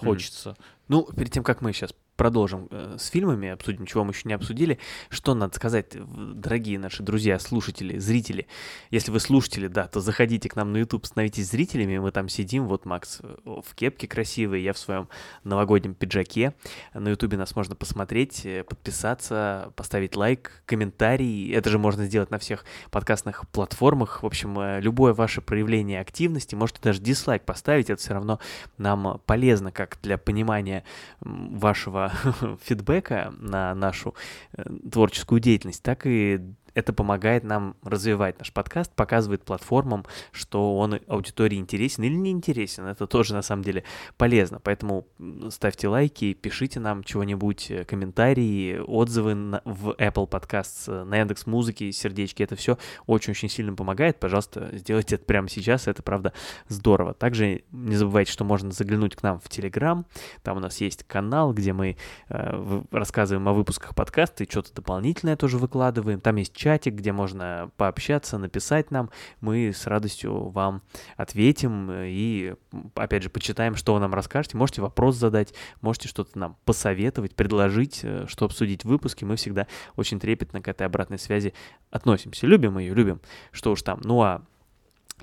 хочется. 0.00 0.56
Ну, 0.88 1.04
перед 1.04 1.32
тем, 1.32 1.44
как 1.44 1.60
мы 1.62 1.72
сейчас 1.72 1.94
продолжим 2.20 2.68
э, 2.70 2.96
с 2.98 3.06
фильмами, 3.06 3.48
обсудим, 3.48 3.86
чего 3.86 4.04
мы 4.04 4.10
еще 4.10 4.28
не 4.28 4.34
обсудили. 4.34 4.78
Что 5.08 5.32
надо 5.32 5.56
сказать, 5.56 5.96
дорогие 5.96 6.78
наши 6.78 7.02
друзья, 7.02 7.38
слушатели, 7.38 7.96
зрители. 7.96 8.46
Если 8.90 9.10
вы 9.10 9.20
слушатели, 9.20 9.68
да, 9.68 9.88
то 9.88 10.00
заходите 10.00 10.50
к 10.50 10.54
нам 10.54 10.70
на 10.74 10.76
YouTube, 10.76 11.06
становитесь 11.06 11.48
зрителями, 11.48 11.96
мы 11.96 12.10
там 12.10 12.28
сидим, 12.28 12.66
вот 12.66 12.84
Макс 12.84 13.20
э, 13.22 13.36
в 13.46 13.74
кепке 13.74 14.06
красивый, 14.06 14.62
я 14.62 14.74
в 14.74 14.78
своем 14.78 15.08
новогоднем 15.44 15.94
пиджаке. 15.94 16.52
На 16.92 17.08
YouTube 17.08 17.32
нас 17.36 17.56
можно 17.56 17.74
посмотреть, 17.74 18.44
э, 18.44 18.64
подписаться, 18.64 19.72
поставить 19.74 20.14
лайк, 20.14 20.62
комментарий. 20.66 21.50
Это 21.54 21.70
же 21.70 21.78
можно 21.78 22.04
сделать 22.04 22.30
на 22.30 22.38
всех 22.38 22.66
подкастных 22.90 23.48
платформах. 23.48 24.22
В 24.22 24.26
общем, 24.26 24.78
любое 24.80 25.14
ваше 25.14 25.40
проявление 25.40 26.02
активности, 26.02 26.54
можете 26.54 26.80
даже 26.82 27.00
дизлайк 27.00 27.46
поставить, 27.46 27.88
это 27.88 27.98
все 27.98 28.12
равно 28.12 28.40
нам 28.76 29.22
полезно, 29.24 29.72
как 29.72 29.96
для 30.02 30.18
понимания 30.18 30.84
вашего 31.22 32.09
фидбэка 32.62 33.32
на 33.38 33.74
нашу 33.74 34.14
э, 34.52 34.64
творческую 34.90 35.40
деятельность, 35.40 35.82
так 35.82 36.06
и 36.06 36.40
это 36.80 36.92
помогает 36.92 37.44
нам 37.44 37.76
развивать 37.82 38.38
наш 38.38 38.52
подкаст, 38.52 38.92
показывает 38.94 39.44
платформам, 39.44 40.04
что 40.32 40.76
он 40.76 40.98
аудитории 41.06 41.56
интересен 41.56 42.02
или 42.04 42.14
не 42.14 42.30
интересен. 42.30 42.86
Это 42.86 43.06
тоже 43.06 43.34
на 43.34 43.42
самом 43.42 43.62
деле 43.62 43.84
полезно. 44.16 44.60
Поэтому 44.62 45.06
ставьте 45.50 45.88
лайки, 45.88 46.32
пишите 46.32 46.80
нам 46.80 47.04
чего-нибудь, 47.04 47.70
э, 47.70 47.84
комментарии, 47.84 48.78
отзывы 48.78 49.34
на, 49.34 49.62
в 49.64 49.90
Apple 49.90 50.28
Podcasts, 50.28 50.84
э, 50.88 51.04
на 51.04 51.18
Яндекс 51.18 51.46
Музыки, 51.46 51.90
сердечки. 51.90 52.42
Это 52.42 52.56
все 52.56 52.78
очень-очень 53.06 53.48
сильно 53.48 53.74
помогает. 53.74 54.18
Пожалуйста, 54.18 54.70
сделайте 54.72 55.16
это 55.16 55.24
прямо 55.24 55.48
сейчас. 55.48 55.86
Это 55.86 56.02
правда 56.02 56.32
здорово. 56.68 57.14
Также 57.14 57.62
не 57.70 57.96
забывайте, 57.96 58.32
что 58.32 58.44
можно 58.44 58.70
заглянуть 58.72 59.14
к 59.14 59.22
нам 59.22 59.38
в 59.38 59.46
Telegram. 59.46 60.04
Там 60.42 60.56
у 60.56 60.60
нас 60.60 60.80
есть 60.80 61.04
канал, 61.04 61.52
где 61.52 61.72
мы 61.72 61.96
э, 62.28 62.82
рассказываем 62.90 63.48
о 63.48 63.52
выпусках 63.52 63.94
подкаста 63.94 64.44
и 64.44 64.50
что-то 64.50 64.74
дополнительное 64.74 65.36
тоже 65.36 65.58
выкладываем. 65.58 66.20
Там 66.20 66.36
есть 66.36 66.54
чатик, 66.70 66.94
где 66.94 67.10
можно 67.10 67.72
пообщаться, 67.76 68.38
написать 68.38 68.92
нам. 68.92 69.10
Мы 69.40 69.72
с 69.72 69.88
радостью 69.88 70.50
вам 70.50 70.82
ответим 71.16 71.90
и, 71.92 72.54
опять 72.94 73.24
же, 73.24 73.28
почитаем, 73.28 73.74
что 73.74 73.94
вы 73.94 73.98
нам 74.00 74.14
расскажете. 74.14 74.56
Можете 74.56 74.80
вопрос 74.80 75.16
задать, 75.16 75.52
можете 75.80 76.06
что-то 76.06 76.38
нам 76.38 76.56
посоветовать, 76.64 77.34
предложить, 77.34 78.00
э, 78.04 78.26
что 78.28 78.44
обсудить 78.44 78.84
в 78.84 78.88
выпуске. 78.88 79.26
Мы 79.26 79.34
всегда 79.34 79.66
очень 79.96 80.20
трепетно 80.20 80.62
к 80.62 80.68
этой 80.68 80.86
обратной 80.86 81.18
связи 81.18 81.54
относимся. 81.90 82.46
Любим 82.46 82.78
ее, 82.78 82.94
любим. 82.94 83.20
Что 83.50 83.72
уж 83.72 83.82
там. 83.82 84.00
Ну 84.04 84.22
а 84.22 84.42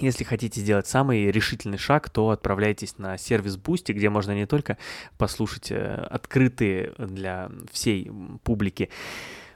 если 0.01 0.25
хотите 0.25 0.59
сделать 0.59 0.85
самый 0.85 1.31
решительный 1.31 1.77
шаг, 1.77 2.09
то 2.09 2.31
отправляйтесь 2.31 2.97
на 2.97 3.17
сервис 3.17 3.57
Boosty, 3.57 3.93
где 3.93 4.09
можно 4.09 4.35
не 4.35 4.45
только 4.45 4.77
послушать 5.17 5.71
э, 5.71 6.07
открытые 6.11 6.93
для 6.97 7.49
всей 7.71 8.11
публики 8.43 8.89
Э, 8.89 8.91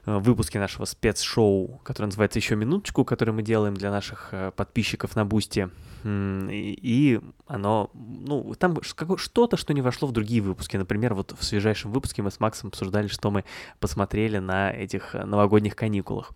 выпуске 0.06 0.60
нашего 0.60 0.86
спецшоу, 0.86 1.80
которое 1.84 2.08
называется 2.08 2.39
«Еще 2.39 2.56
минуточку», 2.56 3.06
которое 3.06 3.32
мы 3.32 3.43
делаем 3.43 3.76
для 3.76 3.91
наших 3.91 4.30
э, 4.32 4.52
подписчиков 4.56 5.16
на 5.16 5.26
Boosty. 5.26 5.70
И 6.04 7.22
оно, 7.45 7.91
ну, 7.93 8.56
там 8.58 8.82
что-то, 8.82 9.56
что 9.56 9.74
не 9.74 9.82
вошло 9.82 10.08
в 10.08 10.12
другие 10.12 10.41
выпуски. 10.41 10.76
Например, 10.78 11.14
вот 11.14 11.36
в 11.38 11.43
свежайшем 11.43 11.91
выпуске 11.91 12.24
мы 12.24 12.32
с 12.32 12.39
Максом 12.39 12.70
обсуждали, 12.70 13.08
что 13.08 13.30
мы 13.30 13.43
посмотрели 13.80 14.39
на 14.39 14.72
этих 14.72 15.14
э, 15.14 15.24
новогодних 15.26 15.76
каникулах. 15.76 16.32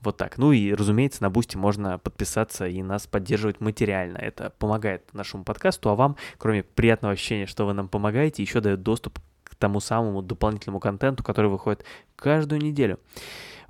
Вот 0.00 0.16
так. 0.16 0.38
Ну 0.38 0.52
и, 0.52 0.72
разумеется, 0.72 1.22
на 1.22 1.30
Boosty 1.30 1.56
можно 1.56 1.98
подписаться 1.98 2.66
и 2.68 2.82
нас 2.82 3.06
поддерживать 3.06 3.60
материально. 3.60 4.18
Это 4.18 4.50
помогает 4.58 5.12
нашему 5.12 5.42
подкасту, 5.42 5.90
а 5.90 5.96
вам, 5.96 6.16
кроме 6.38 6.62
приятного 6.62 7.14
ощущения, 7.14 7.46
что 7.46 7.66
вы 7.66 7.72
нам 7.72 7.88
помогаете, 7.88 8.42
еще 8.42 8.60
дает 8.60 8.82
доступ 8.82 9.18
тому 9.58 9.80
самому 9.80 10.22
дополнительному 10.22 10.80
контенту, 10.80 11.22
который 11.22 11.50
выходит 11.50 11.84
каждую 12.16 12.60
неделю. 12.62 12.98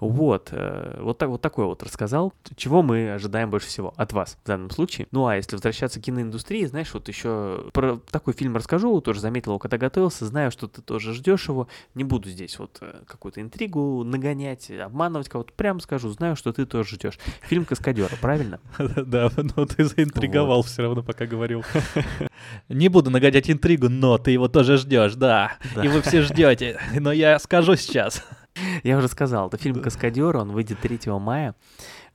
Вот, 0.00 0.50
э, 0.52 0.98
вот, 1.00 1.18
так, 1.18 1.28
вот 1.28 1.40
такой 1.40 1.64
вот 1.64 1.82
рассказал, 1.82 2.32
чего 2.56 2.82
мы 2.82 3.12
ожидаем 3.12 3.50
больше 3.50 3.66
всего 3.66 3.92
от 3.96 4.12
вас 4.12 4.38
в 4.42 4.46
данном 4.46 4.70
случае. 4.70 5.08
Ну 5.10 5.26
а 5.26 5.36
если 5.36 5.56
возвращаться 5.56 6.00
к 6.00 6.04
киноиндустрии, 6.04 6.64
знаешь, 6.66 6.94
вот 6.94 7.08
еще 7.08 7.68
про 7.72 7.98
такой 8.10 8.34
фильм 8.34 8.56
расскажу, 8.56 9.00
тоже 9.00 9.20
заметил 9.20 9.52
его, 9.52 9.58
когда 9.58 9.76
готовился, 9.76 10.26
знаю, 10.26 10.50
что 10.50 10.68
ты 10.68 10.82
тоже 10.82 11.14
ждешь 11.14 11.48
его, 11.48 11.68
не 11.94 12.04
буду 12.04 12.28
здесь 12.28 12.58
вот 12.58 12.78
э, 12.80 13.02
какую-то 13.06 13.40
интригу 13.40 14.04
нагонять, 14.04 14.70
обманывать 14.70 15.28
кого-то, 15.28 15.52
прям 15.52 15.80
скажу, 15.80 16.10
знаю, 16.10 16.36
что 16.36 16.52
ты 16.52 16.64
тоже 16.64 16.94
ждешь. 16.94 17.18
Фильм 17.42 17.64
«Каскадера», 17.64 18.14
правильно? 18.20 18.60
Да, 18.78 19.30
но 19.36 19.66
ты 19.66 19.84
заинтриговал 19.84 20.62
все 20.62 20.82
равно, 20.82 21.02
пока 21.02 21.26
говорил. 21.26 21.64
Не 22.68 22.88
буду 22.88 23.10
нагонять 23.10 23.50
интригу, 23.50 23.88
но 23.88 24.18
ты 24.18 24.30
его 24.30 24.48
тоже 24.48 24.76
ждешь, 24.76 25.14
да. 25.14 25.56
И 25.82 25.88
вы 25.88 26.02
все 26.02 26.22
ждете, 26.22 26.78
но 26.94 27.10
я 27.10 27.38
скажу 27.38 27.74
сейчас. 27.76 28.24
Я 28.82 28.98
уже 28.98 29.08
сказал, 29.08 29.48
это 29.48 29.56
фильм 29.56 29.82
«Каскадер», 29.82 30.36
он 30.36 30.52
выйдет 30.52 30.80
3 30.80 31.00
мая. 31.12 31.54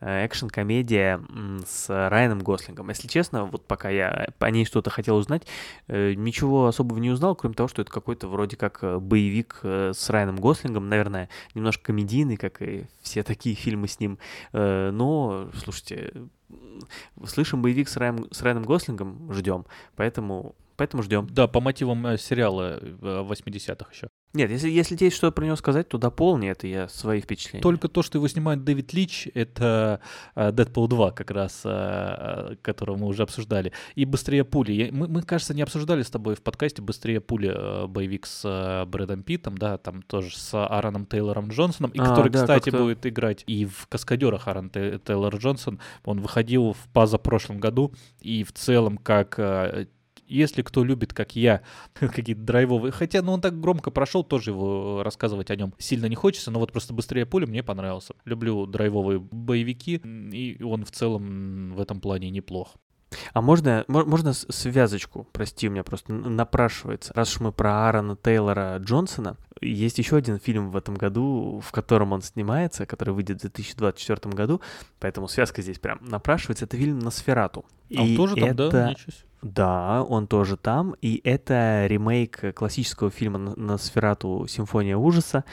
Э, 0.06 0.26
экшн-комедия 0.26 1.22
с 1.66 1.88
Райаном 2.10 2.40
Гослингом. 2.40 2.90
Если 2.90 3.08
честно, 3.08 3.46
вот 3.46 3.66
пока 3.66 3.90
я 3.90 4.28
по 4.38 4.48
ней 4.48 4.66
что-то 4.66 4.90
хотел 4.90 5.16
узнать, 5.16 5.48
э, 5.88 6.14
ничего 6.14 6.68
особого 6.68 7.00
не 7.00 7.10
узнал, 7.10 7.36
кроме 7.36 7.56
того, 7.56 7.70
что 7.70 7.82
это 7.82 7.90
какой-то 7.90 8.28
вроде 8.28 8.58
как 8.58 8.80
э, 8.84 9.00
боевик 9.00 9.62
с 9.64 10.10
Райаном 10.10 10.36
Гослингом, 10.36 10.90
наверное, 10.90 11.30
немножко 11.56 11.86
комедийный, 11.86 12.36
как 12.36 12.62
и 12.62 12.86
все 13.02 13.24
такие 13.24 13.56
фильмы 13.56 13.88
с 13.88 14.00
ним. 14.00 14.18
Но, 14.52 15.50
слушайте, 15.64 16.12
слышим 17.26 17.62
боевик 17.62 17.88
с, 17.88 17.96
Райаном, 17.96 18.28
с 18.32 18.42
Райаном 18.42 18.64
Гослингом, 18.64 19.32
ждем, 19.32 19.66
поэтому 19.96 20.56
Поэтому 20.76 21.04
ждем. 21.04 21.28
Да, 21.30 21.48
по 21.48 21.60
мотивам 21.62 22.18
сериала 22.18 22.80
80-х 22.82 23.92
еще. 23.92 24.10
Нет, 24.34 24.50
если, 24.50 24.68
если 24.68 24.96
тебе 24.96 25.08
есть 25.08 25.18
что 25.18 25.32
про 25.32 25.46
него 25.46 25.56
сказать, 25.56 25.88
то 25.90 26.00
дополни 26.00 26.50
это, 26.50 26.66
я 26.66 26.88
свои 26.88 27.22
впечатления. 27.22 27.62
Только 27.62 27.88
то, 27.88 28.02
что 28.02 28.18
его 28.18 28.28
снимает 28.28 28.64
Дэвид 28.64 28.92
Лич, 28.92 29.28
это 29.36 30.00
uh, 30.36 30.52
Deadpool 30.52 30.88
2 30.88 31.12
как 31.12 31.30
раз, 31.30 31.62
которого 32.64 32.98
мы 32.98 33.08
уже 33.08 33.22
обсуждали. 33.22 33.74
И 33.94 34.06
«Быстрее 34.06 34.44
пули». 34.44 34.90
Мы, 34.92 35.08
мы, 35.08 35.22
кажется, 35.22 35.54
не 35.54 35.62
обсуждали 35.62 36.02
с 36.02 36.10
тобой 36.10 36.36
в 36.36 36.42
подкасте 36.42 36.82
«Быстрее 36.82 37.22
пули» 37.22 37.88
боевик 37.88 38.26
с 38.26 38.86
Брэдом 38.88 39.22
Питтом, 39.22 39.56
да, 39.56 39.78
там 39.78 40.02
тоже 40.02 40.36
с 40.36 40.54
Аароном 40.56 41.06
Тейлором 41.06 41.50
Джонсоном, 41.50 41.92
и 41.92 42.00
а, 42.00 42.04
который, 42.04 42.32
да, 42.32 42.42
кстати, 42.42 42.72
будет 42.72 43.06
играть 43.06 43.44
и 43.46 43.66
в 43.66 43.86
«Каскадерах» 43.88 44.48
Аарон 44.48 44.72
Тейлор 44.72 45.36
Джонсон. 45.36 45.80
Он 46.06 46.20
выходил 46.20 46.74
в 46.74 46.88
позапрошлом 46.92 47.60
году, 47.60 47.94
и 48.20 48.44
в 48.44 48.52
целом 48.52 48.98
как 48.98 49.40
если 50.28 50.62
кто 50.62 50.84
любит, 50.84 51.14
как 51.14 51.36
я, 51.36 51.62
какие-то 51.94 52.42
драйвовые, 52.42 52.92
хотя, 52.92 53.22
ну, 53.22 53.34
он 53.34 53.42
так 53.42 53.60
громко 53.60 53.92
прошел, 53.92 54.24
тоже 54.24 54.52
его 54.52 55.04
рассказывать 55.04 55.52
о 55.52 55.56
нем 55.56 55.74
сильно 55.78 56.06
не 56.08 56.16
хочется, 56.16 56.52
но 56.52 56.60
вот 56.60 56.72
просто 56.72 56.94
«Быстрее 56.94 57.26
пули» 57.26 57.46
мне 57.46 57.64
понравился. 57.64 58.14
Люблю 58.26 58.66
драйвовые 58.66 59.20
боевики, 59.20 59.96
и 59.96 60.62
он 60.64 60.86
в 60.86 60.92
целом 60.92 61.74
в 61.74 61.82
этом 61.82 62.00
плане 62.00 62.30
неплох. 62.30 62.76
А 63.34 63.42
можно, 63.42 63.86
можно 63.88 64.34
связочку, 64.34 65.28
прости, 65.32 65.68
у 65.68 65.72
меня 65.72 65.84
просто 65.84 66.14
напрашивается. 66.14 67.14
Раз 67.14 67.34
уж 67.36 67.42
мы 67.42 67.52
про 67.52 67.88
Аарона 67.88 68.16
Тейлора 68.16 68.78
Джонсона, 68.80 69.38
есть 69.62 69.98
еще 69.98 70.18
один 70.18 70.40
фильм 70.40 70.72
в 70.72 70.78
этом 70.78 70.96
году, 70.96 71.62
в 71.64 71.72
котором 71.72 72.14
он 72.14 72.22
снимается, 72.22 72.86
который 72.86 73.14
выйдет 73.14 73.38
в 73.38 73.42
2024 73.42 74.36
году, 74.36 74.62
поэтому 75.00 75.28
связка 75.28 75.62
здесь 75.62 75.80
прям 75.80 76.00
напрашивается. 76.02 76.66
Это 76.66 76.78
фильм 76.78 77.00
«Носферату». 77.00 77.66
А 77.96 78.02
он 78.02 78.16
тоже 78.16 78.36
там, 78.36 78.50
это... 78.50 78.70
да? 78.70 78.96
Да, 79.44 80.04
он 80.04 80.28
тоже 80.28 80.56
там, 80.56 80.96
и 81.02 81.20
это 81.24 81.86
ремейк 81.88 82.56
классического 82.56 83.12
фильма 83.12 83.40
«Носферату. 83.58 84.48
Симфония 84.48 84.96
ужаса», 84.96 85.44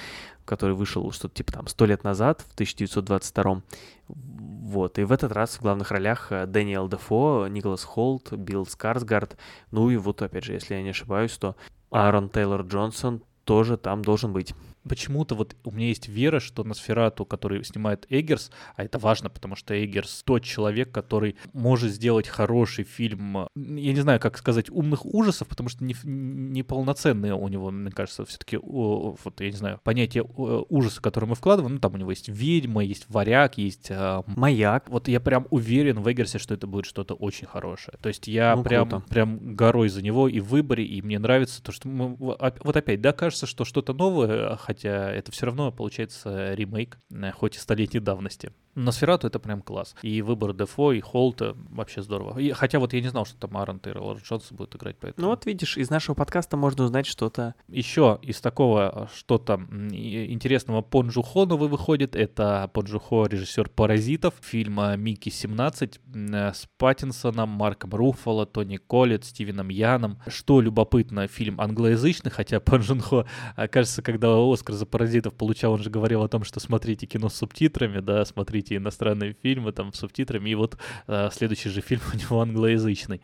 который 0.45 0.76
вышел 0.76 1.11
что-то 1.11 1.34
типа 1.34 1.53
там 1.53 1.66
сто 1.66 1.86
лет 1.86 2.05
назад, 2.05 2.41
в 2.41 2.55
1922 2.55 3.62
вот, 4.09 4.99
и 5.01 5.03
в 5.03 5.11
этот 5.11 5.32
раз 5.32 5.57
в 5.57 5.62
главных 5.62 5.91
ролях 5.91 6.30
э, 6.30 6.47
Дэниел 6.47 6.88
Дефо, 6.88 7.49
Николас 7.49 7.82
Холт, 7.82 8.32
Билл 8.32 8.66
Скарсгард, 8.66 9.36
ну 9.72 9.91
и 9.91 9.97
вот, 9.97 10.22
опять 10.22 10.45
же, 10.45 10.53
если 10.53 10.74
я 10.74 10.82
не 10.82 10.91
ошибаюсь, 10.91 11.36
то 11.36 11.57
Аарон 11.91 12.28
Тейлор 12.30 12.62
Джонсон 12.62 13.22
тоже 13.45 13.76
там 13.76 14.03
должен 14.03 14.32
быть 14.32 14.55
почему-то 14.89 15.35
вот 15.35 15.57
у 15.64 15.70
меня 15.70 15.89
есть 15.89 16.09
вера, 16.09 16.41
что 16.41 16.64
Носферату, 16.64 17.24
который 17.24 17.64
снимает 17.64 18.07
Эггерс, 18.09 18.51
а 18.76 18.85
это 18.85 18.99
важно, 18.99 19.31
потому 19.31 19.57
что 19.57 19.74
Эггерс 19.74 20.22
тот 20.24 20.45
человек, 20.45 20.93
который 20.93 21.37
может 21.53 21.93
сделать 21.93 22.28
хороший 22.28 22.85
фильм, 22.85 23.49
я 23.55 23.93
не 23.93 24.01
знаю, 24.01 24.20
как 24.20 24.39
сказать, 24.39 24.70
умных 24.70 25.05
ужасов, 25.05 25.49
потому 25.49 25.68
что 25.68 25.85
не, 25.85 25.95
не 26.05 26.62
полноценные 26.62 27.35
у 27.35 27.49
него, 27.49 27.70
мне 27.70 27.91
кажется, 27.91 28.24
все-таки, 28.24 28.57
вот, 28.57 29.41
я 29.41 29.51
не 29.51 29.57
знаю, 29.57 29.81
понятие 29.83 30.24
ужаса, 30.24 31.01
которое 31.01 31.26
мы 31.26 31.35
вкладываем, 31.35 31.74
ну, 31.74 31.81
там 31.81 31.95
у 31.95 31.97
него 31.97 32.11
есть 32.11 32.28
ведьма, 32.28 32.85
есть 32.85 33.07
варяг, 33.09 33.59
есть... 33.59 33.91
Э, 33.91 34.22
Маяк. 34.26 34.89
Вот 34.89 35.09
я 35.09 35.20
прям 35.20 35.47
уверен 35.51 36.01
в 36.01 36.11
Эггерсе, 36.11 36.39
что 36.39 36.55
это 36.55 36.66
будет 36.66 36.87
что-то 36.87 37.14
очень 37.14 37.47
хорошее. 37.47 37.97
То 38.01 38.09
есть 38.09 38.28
я 38.28 38.57
ну, 38.57 38.62
прям, 38.62 39.03
прям 39.03 39.55
горой 39.55 39.89
за 39.89 40.03
него 40.03 40.28
и 40.28 40.41
в 40.41 40.49
выборе, 40.49 40.85
и 40.85 41.03
мне 41.03 41.18
нравится 41.18 41.62
то, 41.62 41.72
что 41.72 41.89
мы... 41.89 42.16
Вот 42.16 42.76
опять, 42.76 43.01
да, 43.01 43.12
кажется, 43.12 43.47
что 43.47 43.64
что-то 43.64 43.93
новое, 43.93 44.57
хотя 44.71 45.11
это 45.11 45.33
все 45.33 45.47
равно 45.47 45.73
получается 45.73 46.55
ремейк, 46.55 46.97
э, 47.11 47.33
хоть 47.33 47.57
и 47.57 47.59
столетней 47.59 47.99
давности. 47.99 48.53
На 48.77 48.93
Сферату 48.93 49.27
это 49.27 49.41
прям 49.41 49.62
класс. 49.62 49.97
И 50.03 50.23
выбор 50.23 50.53
Дефо, 50.53 50.93
и 50.93 51.01
Холта 51.01 51.57
вообще 51.71 52.03
здорово. 52.03 52.39
И, 52.39 52.53
хотя 52.53 52.79
вот 52.79 52.93
я 52.93 53.01
не 53.01 53.09
знал, 53.09 53.27
что 53.27 53.37
там 53.37 53.57
Аарон 53.57 53.81
Тейлор 53.81 54.18
Джонс 54.18 54.53
будет 54.53 54.77
играть, 54.77 54.97
поэтому... 55.01 55.27
Ну 55.27 55.31
вот 55.31 55.45
видишь, 55.45 55.77
из 55.77 55.91
нашего 55.91 56.14
подкаста 56.14 56.57
можно 56.57 56.85
узнать 56.85 57.07
что-то... 57.07 57.57
Еще 57.66 58.21
из 58.23 58.41
такого 58.41 59.09
э, 59.11 59.16
что-то 59.16 59.55
интересного 59.91 60.83
по 60.83 61.03
Джухо 61.03 61.47
новый 61.47 61.68
выходит. 61.68 62.14
Это 62.14 62.71
по 62.73 62.83
Джухо 62.83 63.25
режиссер 63.25 63.71
«Паразитов», 63.71 64.35
фильма 64.41 64.95
«Микки 64.97 65.31
17» 65.31 65.99
э, 66.14 66.53
с 66.55 66.68
Паттинсоном, 66.79 67.49
Марком 67.49 67.91
Руффало, 67.91 68.47
Тони 68.47 68.77
Коллет, 68.77 69.25
Стивеном 69.25 69.68
Яном. 69.68 70.21
Что 70.29 70.61
любопытно, 70.61 71.27
фильм 71.27 71.61
англоязычный, 71.61 72.31
хотя 72.31 72.61
по 72.61 72.77
Джунхо, 72.77 73.27
э, 73.57 73.66
кажется, 73.66 74.01
когда 74.01 74.37
Оскар 74.61 74.75
за 74.75 74.85
«Паразитов» 74.85 75.33
получал, 75.33 75.73
он 75.73 75.83
же 75.83 75.89
говорил 75.89 76.23
о 76.23 76.29
том, 76.29 76.45
что 76.45 76.61
смотрите 76.61 77.07
кино 77.07 77.31
с 77.31 77.35
субтитрами, 77.35 78.01
да, 78.01 78.27
смотрите 78.27 78.77
иностранные 78.77 79.35
фильмы 79.43 79.73
там 79.73 79.95
с 79.95 80.01
субтитрами, 80.01 80.51
и 80.51 80.55
вот 80.55 80.77
э, 81.07 81.31
следующий 81.33 81.71
же 81.71 81.81
фильм 81.81 82.03
у 82.13 82.17
него 82.19 82.43
англоязычный. 82.43 83.23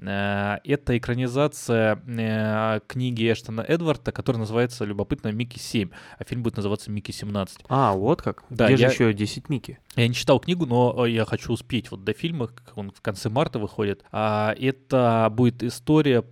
Э, 0.00 0.56
это 0.64 0.96
экранизация 0.96 2.02
э, 2.06 2.80
книги 2.86 3.30
Эштона 3.30 3.60
Эдварда, 3.60 4.12
которая 4.12 4.40
называется 4.40 4.86
любопытно 4.86 5.30
Микки 5.30 5.58
7, 5.58 5.90
а 6.18 6.24
фильм 6.24 6.42
будет 6.42 6.56
называться 6.56 6.90
Микки 6.90 7.12
17. 7.12 7.58
А, 7.68 7.92
вот 7.92 8.22
как? 8.22 8.44
Да, 8.48 8.72
Где 8.72 8.84
я... 8.84 8.88
же 8.88 8.94
еще 8.94 9.12
10 9.12 9.50
Микки? 9.50 9.78
Я 9.94 10.08
не 10.08 10.14
читал 10.14 10.40
книгу, 10.40 10.64
но 10.64 11.04
я 11.04 11.26
хочу 11.26 11.52
успеть 11.52 11.90
вот 11.90 12.02
до 12.02 12.14
фильма, 12.14 12.48
он 12.76 12.92
в 12.92 13.02
конце 13.02 13.28
марта 13.28 13.58
выходит. 13.58 14.04
А 14.10 14.54
это 14.58 15.28
будет 15.30 15.62
история 15.62 16.24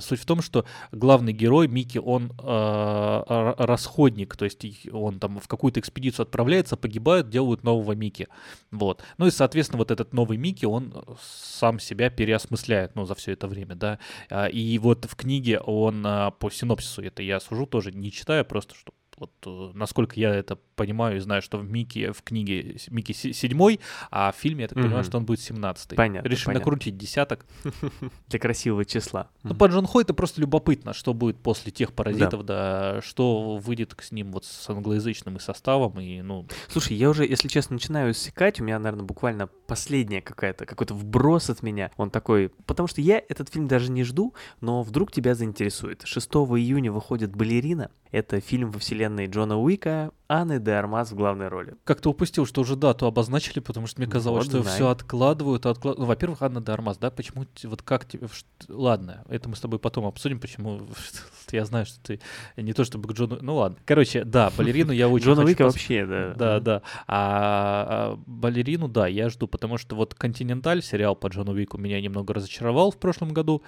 суть 0.00 0.20
в 0.20 0.26
том, 0.26 0.42
что 0.42 0.64
главный 0.92 1.32
герой 1.32 1.68
Микки, 1.68 1.98
он 1.98 2.32
э, 2.42 3.54
расходник, 3.58 4.36
то 4.36 4.44
есть 4.44 4.64
он 4.92 5.18
там 5.18 5.38
в 5.38 5.48
какую-то 5.48 5.80
экспедицию 5.80 6.24
отправляется, 6.24 6.76
погибает, 6.76 7.30
делают 7.30 7.64
нового 7.64 7.92
Микки. 7.92 8.28
Вот. 8.70 9.02
Ну 9.18 9.26
и, 9.26 9.30
соответственно, 9.30 9.78
вот 9.78 9.90
этот 9.90 10.12
новый 10.12 10.36
Микки, 10.36 10.64
он 10.64 10.94
сам 11.22 11.78
себя 11.78 12.10
переосмысляет, 12.10 12.94
ну, 12.94 13.04
за 13.04 13.14
все 13.14 13.32
это 13.32 13.46
время, 13.48 13.74
да. 13.74 13.98
А, 14.28 14.46
и 14.46 14.78
вот 14.78 15.04
в 15.04 15.16
книге 15.16 15.60
он 15.60 16.04
а, 16.06 16.30
по 16.30 16.50
синопсису, 16.50 17.02
это 17.02 17.22
я 17.22 17.40
сужу 17.40 17.66
тоже, 17.66 17.92
не 17.92 18.12
читая, 18.12 18.44
просто 18.44 18.74
чтобы 18.74 18.96
вот 19.20 19.32
э, 19.44 19.70
насколько 19.74 20.18
я 20.18 20.34
это 20.34 20.56
понимаю 20.76 21.18
и 21.18 21.20
знаю, 21.20 21.42
что 21.42 21.58
в 21.58 21.70
Микки, 21.70 22.10
в 22.10 22.22
книге 22.22 22.76
Микки 22.88 23.12
седьмой, 23.12 23.80
а 24.10 24.32
в 24.32 24.36
фильме 24.36 24.62
я 24.62 24.68
так 24.68 24.78
понимаю, 24.78 25.04
что 25.04 25.18
он 25.18 25.26
будет 25.26 25.40
семнадцатый. 25.40 25.94
Понятно. 25.96 26.26
Решим 26.26 26.46
понятно. 26.46 26.64
накрутить 26.64 26.96
десяток. 26.96 27.44
Для 28.28 28.38
красивого 28.38 28.84
числа. 28.86 29.28
Ну, 29.42 29.54
по 29.54 29.66
Джон 29.66 29.86
Хо 29.86 30.00
это 30.00 30.14
просто 30.14 30.40
любопытно, 30.40 30.94
что 30.94 31.12
будет 31.12 31.36
после 31.36 31.70
тех 31.70 31.92
паразитов, 31.92 32.44
да, 32.44 33.00
что 33.02 33.58
выйдет 33.58 33.94
с 34.00 34.10
ним 34.10 34.32
вот 34.32 34.46
с 34.46 34.70
англоязычным 34.70 35.36
и 35.36 35.40
составом, 35.40 36.00
и, 36.00 36.22
ну... 36.22 36.46
Слушай, 36.68 36.96
я 36.96 37.10
уже, 37.10 37.26
если 37.26 37.48
честно, 37.48 37.74
начинаю 37.74 38.12
иссякать, 38.12 38.60
у 38.60 38.64
меня, 38.64 38.78
наверное, 38.78 39.04
буквально 39.04 39.48
последняя 39.66 40.22
какая-то, 40.22 40.64
какой-то 40.64 40.94
вброс 40.94 41.50
от 41.50 41.62
меня, 41.62 41.90
он 41.96 42.10
такой, 42.10 42.48
потому 42.64 42.86
что 42.86 43.02
я 43.02 43.22
этот 43.28 43.50
фильм 43.50 43.68
даже 43.68 43.90
не 43.90 44.04
жду, 44.04 44.34
но 44.60 44.82
вдруг 44.82 45.12
тебя 45.12 45.34
заинтересует. 45.34 46.02
6 46.04 46.28
июня 46.30 46.90
выходит 46.90 47.36
«Балерина», 47.36 47.90
это 48.12 48.40
фильм 48.40 48.70
во 48.70 48.78
вселенной 48.78 49.09
Джона 49.26 49.58
Уика, 49.58 50.12
Анны 50.28 50.60
де 50.60 50.72
Армаз 50.72 51.10
в 51.10 51.16
главной 51.16 51.48
роли. 51.48 51.74
Как-то 51.84 52.10
упустил, 52.10 52.46
что 52.46 52.60
уже 52.60 52.76
дату 52.76 53.06
обозначили, 53.06 53.58
потому 53.58 53.86
что 53.86 54.00
мне 54.00 54.10
казалось, 54.10 54.46
вот, 54.46 54.62
что 54.62 54.70
все 54.70 54.88
откладывают, 54.88 55.66
откладывают. 55.66 55.98
Ну, 55.98 56.04
во-первых, 56.06 56.42
Анна 56.42 56.60
де 56.60 56.70
Армаз, 56.70 56.98
да, 56.98 57.10
почему, 57.10 57.46
вот 57.64 57.82
как 57.82 58.06
тебе... 58.06 58.28
Ладно, 58.68 59.24
это 59.28 59.48
мы 59.48 59.56
с 59.56 59.60
тобой 59.60 59.78
потом 59.78 60.06
обсудим, 60.06 60.38
почему... 60.38 60.80
Я 61.52 61.64
знаю, 61.64 61.86
что 61.86 61.98
ты 62.00 62.20
не 62.56 62.72
то 62.72 62.84
чтобы 62.84 63.08
к 63.08 63.12
Джону... 63.12 63.38
Ну 63.40 63.56
ладно. 63.56 63.78
Короче, 63.84 64.24
да, 64.24 64.50
балерину 64.56 64.92
я 64.92 65.08
очень 65.08 65.26
Джона 65.26 65.44
Уика 65.44 65.64
вообще, 65.64 66.06
да. 66.06 66.34
Да, 66.34 66.60
да. 66.60 66.82
А, 67.06 67.86
а 67.88 68.18
балерину, 68.26 68.88
да, 68.88 69.06
я 69.08 69.28
жду, 69.30 69.48
потому 69.48 69.78
что 69.78 69.96
вот 69.96 70.14
«Континенталь», 70.14 70.82
сериал 70.82 71.16
по 71.16 71.28
Джону 71.28 71.52
Уику, 71.52 71.78
меня 71.78 72.00
немного 72.00 72.34
разочаровал 72.34 72.90
в 72.90 72.98
прошлом 72.98 73.32
году, 73.32 73.62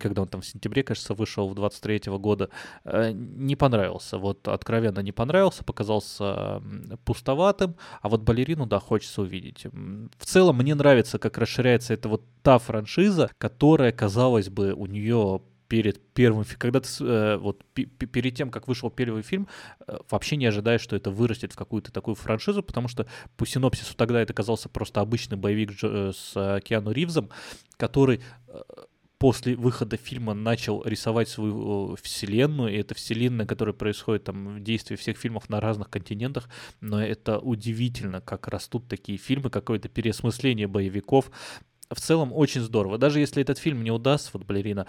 когда 0.00 0.22
он 0.22 0.28
там 0.28 0.40
в 0.40 0.46
сентябре, 0.46 0.82
кажется, 0.82 1.14
вышел 1.14 1.48
в 1.48 1.54
23 1.54 2.12
года. 2.18 2.50
Э, 2.84 3.10
не 3.12 3.56
понравился, 3.56 4.18
вот 4.18 4.46
откровенно 4.46 4.75
не 4.80 5.12
понравился, 5.12 5.64
показал 5.64 5.86
оказался 5.86 6.62
пустоватым, 7.04 7.76
а 8.02 8.08
вот 8.08 8.22
балерину, 8.22 8.66
да, 8.66 8.80
хочется 8.80 9.22
увидеть. 9.22 9.66
В 10.18 10.24
целом 10.24 10.56
мне 10.56 10.74
нравится, 10.74 11.18
как 11.18 11.38
расширяется 11.38 11.94
эта 11.94 12.08
вот 12.08 12.22
та 12.42 12.58
франшиза, 12.58 13.30
которая, 13.38 13.92
казалось 13.92 14.48
бы, 14.48 14.72
у 14.72 14.86
нее 14.86 15.40
перед 15.68 16.00
первым, 16.12 16.44
когда 16.58 16.80
ты 16.80 16.88
э, 17.00 17.36
вот 17.38 17.64
перед 17.74 18.36
тем, 18.36 18.50
как 18.50 18.68
вышел 18.68 18.88
первый 18.88 19.22
фильм, 19.22 19.48
э, 19.86 19.98
вообще 20.10 20.36
не 20.36 20.46
ожидаешь, 20.46 20.80
что 20.80 20.94
это 20.94 21.10
вырастет 21.10 21.52
в 21.52 21.56
какую-то 21.56 21.92
такую 21.92 22.14
франшизу, 22.14 22.62
потому 22.62 22.86
что 22.86 23.06
по 23.36 23.46
синопсису 23.46 23.96
тогда 23.96 24.20
это 24.20 24.32
казался 24.32 24.68
просто 24.68 25.00
обычный 25.00 25.36
боевик 25.36 25.72
э, 25.82 26.12
с 26.14 26.60
Киану 26.64 26.92
Ривзом, 26.92 27.30
который 27.76 28.20
после 29.26 29.56
выхода 29.56 29.96
фильма 29.96 30.34
начал 30.34 30.84
рисовать 30.84 31.28
свою 31.28 31.96
вселенную, 32.00 32.72
и 32.72 32.76
это 32.76 32.94
вселенная, 32.94 33.44
которая 33.44 33.72
происходит 33.72 34.22
там 34.22 34.54
в 34.54 34.60
действии 34.60 34.94
всех 34.94 35.18
фильмов 35.18 35.48
на 35.48 35.60
разных 35.60 35.90
континентах, 35.90 36.48
но 36.80 37.04
это 37.04 37.40
удивительно, 37.40 38.20
как 38.20 38.46
растут 38.46 38.86
такие 38.86 39.18
фильмы, 39.18 39.50
какое-то 39.50 39.88
переосмысление 39.88 40.68
боевиков. 40.68 41.32
В 41.90 42.00
целом 42.00 42.32
очень 42.32 42.60
здорово. 42.60 42.98
Даже 42.98 43.18
если 43.18 43.42
этот 43.42 43.58
фильм 43.58 43.82
не 43.82 43.90
удастся, 43.90 44.30
вот 44.32 44.44
«Балерина», 44.44 44.86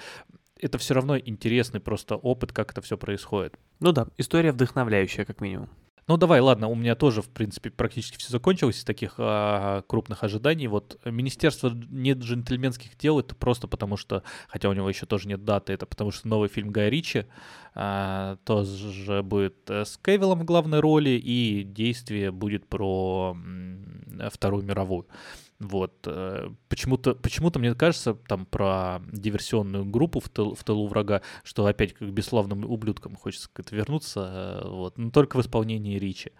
это 0.61 0.77
все 0.77 0.93
равно 0.93 1.17
интересный 1.17 1.79
просто 1.79 2.15
опыт, 2.15 2.53
как 2.53 2.69
это 2.73 2.81
все 2.81 2.95
происходит. 2.95 3.57
Ну 3.79 3.91
да, 3.91 4.05
история 4.19 4.51
вдохновляющая, 4.51 5.25
как 5.25 5.41
минимум. 5.41 5.67
Ну 6.07 6.15
давай, 6.15 6.39
ладно, 6.39 6.69
у 6.69 6.75
меня 6.75 6.95
тоже, 6.95 7.21
в 7.21 7.27
принципе, 7.27 7.69
практически 7.69 8.17
все 8.17 8.31
закончилось 8.31 8.77
из 8.77 8.85
таких 8.85 9.15
а, 9.17 9.81
крупных 9.87 10.23
ожиданий. 10.23 10.67
Вот 10.67 10.97
Министерство 11.03 11.69
нет 11.89 12.19
джентльменских 12.19 12.97
дел, 12.97 13.19
это 13.19 13.35
просто 13.35 13.67
потому 13.67 13.97
что, 13.97 14.23
хотя 14.47 14.69
у 14.69 14.73
него 14.73 14.87
еще 14.87 15.05
тоже 15.05 15.27
нет 15.27 15.43
даты, 15.43 15.73
это 15.73 15.85
потому 15.85 16.11
что 16.11 16.29
новый 16.29 16.47
фильм 16.47 16.69
Гая 16.71 16.87
Ричи 16.87 17.25
а, 17.75 18.37
тоже 18.45 19.21
будет 19.21 19.69
э, 19.69 19.83
с 19.83 19.97
Кевиллом 19.97 20.39
в 20.39 20.45
главной 20.45 20.79
роли, 20.79 21.09
и 21.09 21.63
действие 21.63 22.31
будет 22.31 22.67
про 22.67 23.35
Вторую 24.31 24.63
мировую. 24.63 25.07
Вот. 25.59 25.93
Э, 26.05 26.49
почему-то, 26.69 27.15
почему-то 27.15 27.57
мне 27.57 27.73
кажется, 27.73 28.13
там 28.13 28.45
про 28.45 29.01
диверсионную 29.11 29.85
группу 29.85 30.19
в, 30.19 30.29
тыл, 30.29 30.53
в 30.53 30.63
тылу 30.63 30.87
врага, 30.87 31.23
что 31.43 31.65
опять 31.65 31.93
как 31.93 32.11
бесславным 32.11 32.63
ублюдкам 32.63 33.15
хочется 33.15 33.49
как-то 33.51 33.75
вернуться, 33.75 34.61
э, 34.63 34.69
вот, 34.69 34.97
но 34.99 35.09
только 35.09 35.37
в 35.37 35.41
исполнении 35.41 35.97
Ричи. 35.97 36.31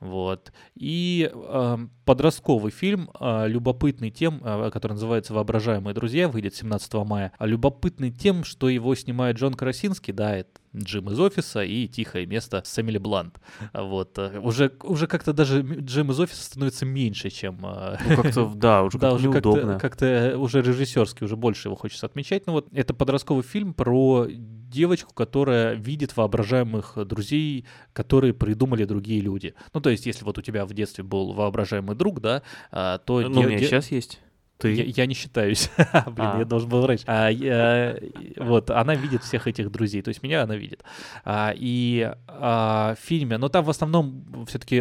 Вот. 0.00 0.52
И 0.74 1.30
э, 1.32 1.78
подростковый 2.04 2.70
фильм, 2.70 3.10
э, 3.18 3.48
любопытный 3.48 4.10
тем, 4.10 4.42
э, 4.44 4.70
который 4.70 4.92
называется 4.92 5.32
«Воображаемые 5.32 5.94
друзья», 5.94 6.28
выйдет 6.28 6.54
17 6.54 6.92
мая, 7.06 7.32
а 7.38 7.46
любопытный 7.46 8.10
тем, 8.10 8.44
что 8.44 8.68
его 8.68 8.94
снимает 8.94 9.38
Джон 9.38 9.54
Красинский, 9.54 10.12
да, 10.12 10.36
это 10.36 10.50
Джим 10.76 11.10
из 11.10 11.18
офиса 11.18 11.62
и 11.64 11.86
тихое 11.88 12.26
место 12.26 12.62
с 12.64 12.78
Эмили 12.78 12.98
Блант. 12.98 13.40
Вот. 13.72 14.18
э, 14.18 14.38
Уже, 14.40 14.70
уже 14.82 15.06
как-то 15.06 15.32
даже 15.32 15.60
Джим 15.62 16.10
из 16.10 16.20
офиса 16.20 16.44
становится 16.44 16.84
меньше, 16.86 17.30
чем... 17.30 17.58
э, 17.64 17.96
Ну, 18.08 18.22
как-то, 18.22 18.46
да, 18.54 18.82
уже 18.82 18.98
да, 18.98 19.10
как-то 19.10 19.16
уже 19.28 19.32
как-то, 19.32 19.48
неудобно. 19.50 19.78
как-то 19.78 20.06
э, 20.06 20.36
уже 20.36 20.62
режиссерский, 20.62 21.24
уже 21.24 21.36
больше 21.36 21.68
его 21.68 21.76
хочется 21.76 22.06
отмечать. 22.06 22.46
Ну 22.46 22.52
вот 22.52 22.68
это 22.72 22.94
подростковый 22.94 23.42
фильм 23.42 23.72
про 23.74 24.26
девочку, 24.28 25.14
которая 25.14 25.74
видит 25.74 26.16
воображаемых 26.16 26.98
друзей, 27.06 27.64
которые 27.92 28.34
придумали 28.34 28.84
другие 28.84 29.20
люди. 29.20 29.54
Ну 29.72 29.80
то 29.80 29.88
есть, 29.90 30.04
если 30.06 30.24
вот 30.24 30.36
у 30.38 30.42
тебя 30.42 30.66
в 30.66 30.74
детстве 30.74 31.02
был 31.04 31.32
воображаемый 31.32 31.96
друг, 31.96 32.20
да, 32.20 32.42
а, 32.70 32.98
то... 32.98 33.20
Ну, 33.20 33.40
де- 33.40 33.46
у 33.46 33.48
меня 33.48 33.58
де- 33.58 33.66
сейчас 33.66 33.90
есть. 33.90 34.20
Ты? 34.58 34.74
я, 34.74 34.84
я 34.84 35.06
не 35.06 35.14
считаюсь. 35.14 35.70
Блин, 36.06 36.30
А. 36.34 36.38
я 36.38 36.44
должен 36.44 36.68
был 36.68 36.82
врать. 36.82 37.04
А, 37.06 37.28
я- 37.28 37.96
вот, 38.36 38.70
она 38.70 38.94
видит 38.94 39.22
всех 39.22 39.46
этих 39.46 39.70
друзей, 39.70 40.02
то 40.02 40.08
есть 40.08 40.22
меня 40.22 40.42
она 40.42 40.56
видит. 40.56 40.82
А, 41.24 41.52
и 41.56 42.12
а, 42.26 42.94
в 42.94 42.98
фильме, 43.00 43.38
но 43.38 43.48
там 43.48 43.64
в 43.64 43.70
основном 43.70 44.44
все-таки 44.48 44.80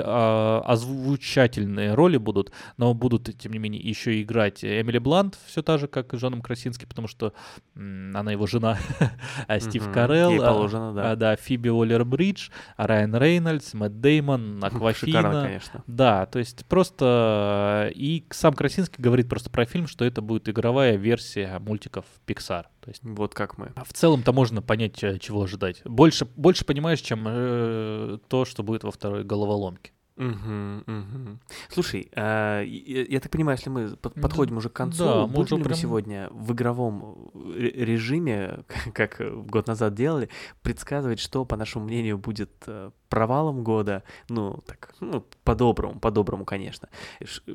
озвучательные 0.78 1.94
роли 1.94 2.18
будут, 2.18 2.52
но 2.78 2.94
будут, 2.94 3.30
тем 3.38 3.52
не 3.54 3.60
менее, 3.60 3.82
еще 3.82 4.22
играть 4.22 4.64
Эмили 4.64 4.98
Блант, 4.98 5.38
все 5.46 5.62
та 5.62 5.78
же, 5.78 5.88
как 5.88 6.14
и 6.14 6.18
Жаном 6.18 6.42
Красинский, 6.42 6.88
потому 6.88 7.08
что 7.08 7.34
м, 7.76 8.16
она 8.16 8.32
его 8.32 8.48
жена, 8.48 8.78
а 9.48 9.60
Стив 9.60 9.84
Мгм. 9.86 9.94
Карелл, 9.94 10.32
Ей 10.32 10.40
а, 10.40 10.46
положено, 10.48 10.94
да. 10.94 11.12
а, 11.12 11.16
да, 11.16 11.36
Фиби 11.36 11.70
Уоллер-Бридж, 11.70 12.50
Райан 12.78 13.16
Рейнольдс, 13.16 13.74
Мэтт 13.74 14.00
Деймон, 14.02 14.56
Шикарно, 14.56 14.68
Аквафина. 14.68 15.42
конечно. 15.44 15.84
Да, 15.88 16.26
то 16.26 16.40
есть 16.40 16.66
просто... 16.66 17.90
э, 17.90 17.94
И 17.96 18.26
сам 18.32 18.54
Красинский 18.54 19.02
говорит 19.02 19.30
просто 19.30 19.50
про 19.50 19.66
фильм, 19.68 19.88
что 19.88 20.05
это 20.05 20.22
будет 20.22 20.49
игровая 20.49 20.95
версия 20.95 21.59
мультиков 21.59 22.05
Pixar. 22.26 22.65
То 22.82 22.89
есть 22.89 23.03
Вот 23.03 23.34
как 23.34 23.57
мы. 23.57 23.72
в 23.86 23.93
целом-то 23.93 24.34
можно 24.34 24.61
понять, 24.61 25.03
э, 25.03 25.20
чего 25.20 25.43
ожидать. 25.43 25.82
Больше, 25.86 26.26
больше 26.36 26.65
понимаешь, 26.65 27.01
чем 27.01 27.26
э, 27.28 28.18
то, 28.28 28.45
что 28.45 28.63
будет 28.63 28.84
во 28.84 28.91
второй 28.91 29.24
головоломке. 29.24 29.91
Мгм, 30.15 30.84
мгм. 30.88 31.39
Слушай, 31.70 32.09
а, 32.15 32.63
я, 32.63 33.03
я 33.03 33.20
так 33.20 33.32
понимаю, 33.32 33.55
если 33.59 33.70
мы 33.70 33.95
под- 33.97 34.15
Да, 34.15 34.22
подходим 34.22 34.57
уже 34.57 34.70
к 34.70 34.74
концу, 34.74 35.03
да, 35.05 35.28
мы 35.28 35.34
будем 35.34 35.57
ли 35.57 35.63
мы 35.63 35.70
прям- 35.70 35.78
сегодня 35.78 36.28
в 36.32 36.53
игровом 36.53 37.30
ре- 37.55 37.70
режиме, 37.86 38.65
как 38.95 39.22
год 39.45 39.68
назад 39.68 39.93
делали, 39.93 40.30
предсказывать, 40.63 41.20
что, 41.20 41.45
по 41.45 41.55
нашему 41.55 41.86
мнению, 41.86 42.18
будет 42.18 42.49
э, 42.65 42.89
провалом 43.10 43.64
года? 43.64 44.03
Ну, 44.30 44.60
так, 44.66 44.93
ну, 44.99 45.26
по-доброму, 45.43 45.99
по-доброму, 45.99 46.45
конечно. 46.45 46.89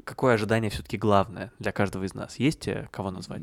Какое 0.04 0.34
ожидание 0.34 0.70
все-таки 0.70 0.96
главное 0.98 1.52
для 1.58 1.72
каждого 1.72 2.04
из 2.04 2.14
нас? 2.14 2.38
Есть 2.38 2.68
э, 2.68 2.88
кого 2.90 3.10
назвать? 3.10 3.42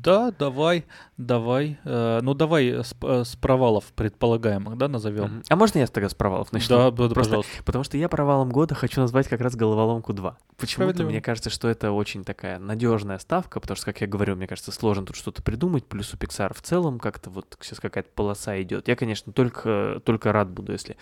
Да, 0.00 0.32
давай, 0.38 0.84
давай. 1.16 1.78
Э, 1.84 2.20
Ну, 2.22 2.34
давай 2.34 2.68
с, 2.84 2.94
э, 3.02 3.24
с 3.24 3.36
провалов 3.36 3.84
предполагаемых, 3.94 4.76
да, 4.76 4.88
назовем. 4.88 5.42
А 5.48 5.56
можно 5.56 5.78
я 5.78 5.86
тогда 5.86 6.08
с 6.08 6.14
провалов 6.14 6.52
начну? 6.52 6.76
Да, 6.76 6.90
да, 6.90 7.08
Просто 7.08 7.14
пожалуйста. 7.14 7.62
Потому 7.64 7.84
что 7.84 7.96
я 7.96 8.08
провалом 8.08 8.50
года 8.50 8.74
хочу 8.74 9.00
назвать 9.00 9.28
как 9.28 9.40
раз 9.40 9.54
головоломку 9.56 10.12
2. 10.12 10.36
Почему-то 10.56 11.04
мне 11.04 11.20
кажется, 11.20 11.50
что 11.50 11.68
это 11.68 11.92
очень 11.92 12.24
такая 12.24 12.58
надежная 12.58 13.18
ставка, 13.18 13.60
потому 13.60 13.76
что, 13.76 13.86
как 13.86 14.00
я 14.00 14.06
говорю, 14.06 14.36
мне 14.36 14.46
кажется, 14.46 14.72
сложно 14.72 15.06
тут 15.06 15.16
что-то 15.16 15.42
придумать. 15.42 15.84
Плюс 15.86 16.12
у 16.14 16.16
Pixar 16.16 16.54
в 16.54 16.62
целом 16.62 16.98
как-то 16.98 17.30
вот 17.30 17.56
сейчас 17.60 17.80
какая-то 17.80 18.10
полоса 18.14 18.60
идет. 18.62 18.88
Я, 18.88 18.96
конечно, 18.96 19.32
только, 19.32 20.00
только 20.04 20.32
рад 20.32 20.50
буду, 20.50 20.72
если 20.72 20.96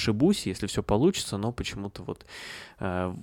ошибусь, 0.00 0.46
если 0.46 0.66
все 0.66 0.82
получится, 0.82 1.36
но 1.36 1.52
почему-то 1.52 2.02
вот 2.02 2.26
э, 2.80 3.14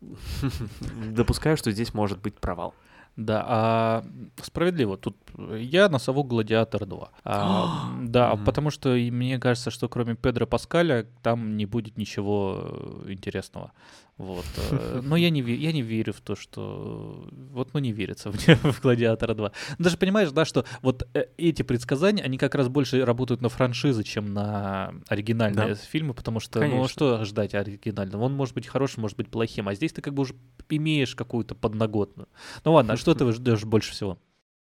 допускаю, 1.14 1.56
что 1.56 1.72
здесь 1.72 1.94
может 1.94 2.18
быть 2.22 2.34
провал. 2.34 2.74
Да, 3.16 3.44
а 3.46 4.04
справедливо. 4.42 4.96
Тут 4.96 5.16
я 5.58 5.88
на 5.88 5.98
сову 5.98 6.24
Гладиатор 6.24 6.86
2. 6.86 7.10
А, 7.24 7.90
да, 8.02 8.34
Мгм. 8.34 8.44
потому 8.44 8.70
что 8.70 8.90
мне 8.90 9.38
кажется, 9.38 9.70
что 9.70 9.88
кроме 9.88 10.14
Педро 10.14 10.46
Паскаля 10.46 11.06
там 11.22 11.56
не 11.56 11.66
будет 11.66 11.96
ничего 11.98 13.02
э, 13.06 13.12
интересного. 13.12 13.72
Вот. 14.18 14.44
э, 14.56 15.00
Но 15.04 15.16
я 15.16 15.30
не, 15.30 15.40
я 15.40 15.72
не 15.72 15.82
верю 15.82 16.12
в 16.12 16.20
то, 16.20 16.36
что... 16.36 17.26
Вот, 17.50 17.72
ну, 17.74 17.80
не 17.80 17.92
верится 17.92 18.30
мне 18.46 18.56
в 18.56 18.80
Гладиатора 18.82 19.34
2. 19.34 19.52
Даже 19.78 19.96
понимаешь, 19.96 20.30
да, 20.30 20.44
что 20.44 20.64
вот 20.82 21.08
э, 21.14 21.26
эти 21.38 21.62
предсказания, 21.62 22.22
они 22.22 22.38
как 22.38 22.54
раз 22.54 22.68
больше 22.68 23.04
работают 23.04 23.40
на 23.40 23.48
франшизы, 23.48 24.02
чем 24.04 24.32
на 24.32 24.94
оригинальные 25.08 25.68
Да. 25.68 25.74
фильмы, 25.74 26.14
потому 26.14 26.40
что, 26.40 26.60
ну, 26.60 26.66
Конечно. 26.66 26.88
что 26.88 27.24
ждать 27.24 27.54
оригинального? 27.54 28.22
Он 28.24 28.34
может 28.34 28.54
быть 28.54 28.66
хорошим, 28.66 29.02
может 29.02 29.16
быть 29.16 29.28
плохим, 29.30 29.68
а 29.68 29.74
здесь 29.74 29.92
ты 29.92 30.02
как 30.02 30.14
бы 30.14 30.22
уже 30.22 30.34
имеешь 30.68 31.14
какую-то 31.16 31.54
подноготную. 31.54 32.28
Ну 32.64 32.74
ладно, 32.74 32.92
а 32.94 32.96
что 32.96 33.14
ты 33.14 33.24
ждешь 33.32 33.64
больше 33.64 33.92
всего? 33.92 34.18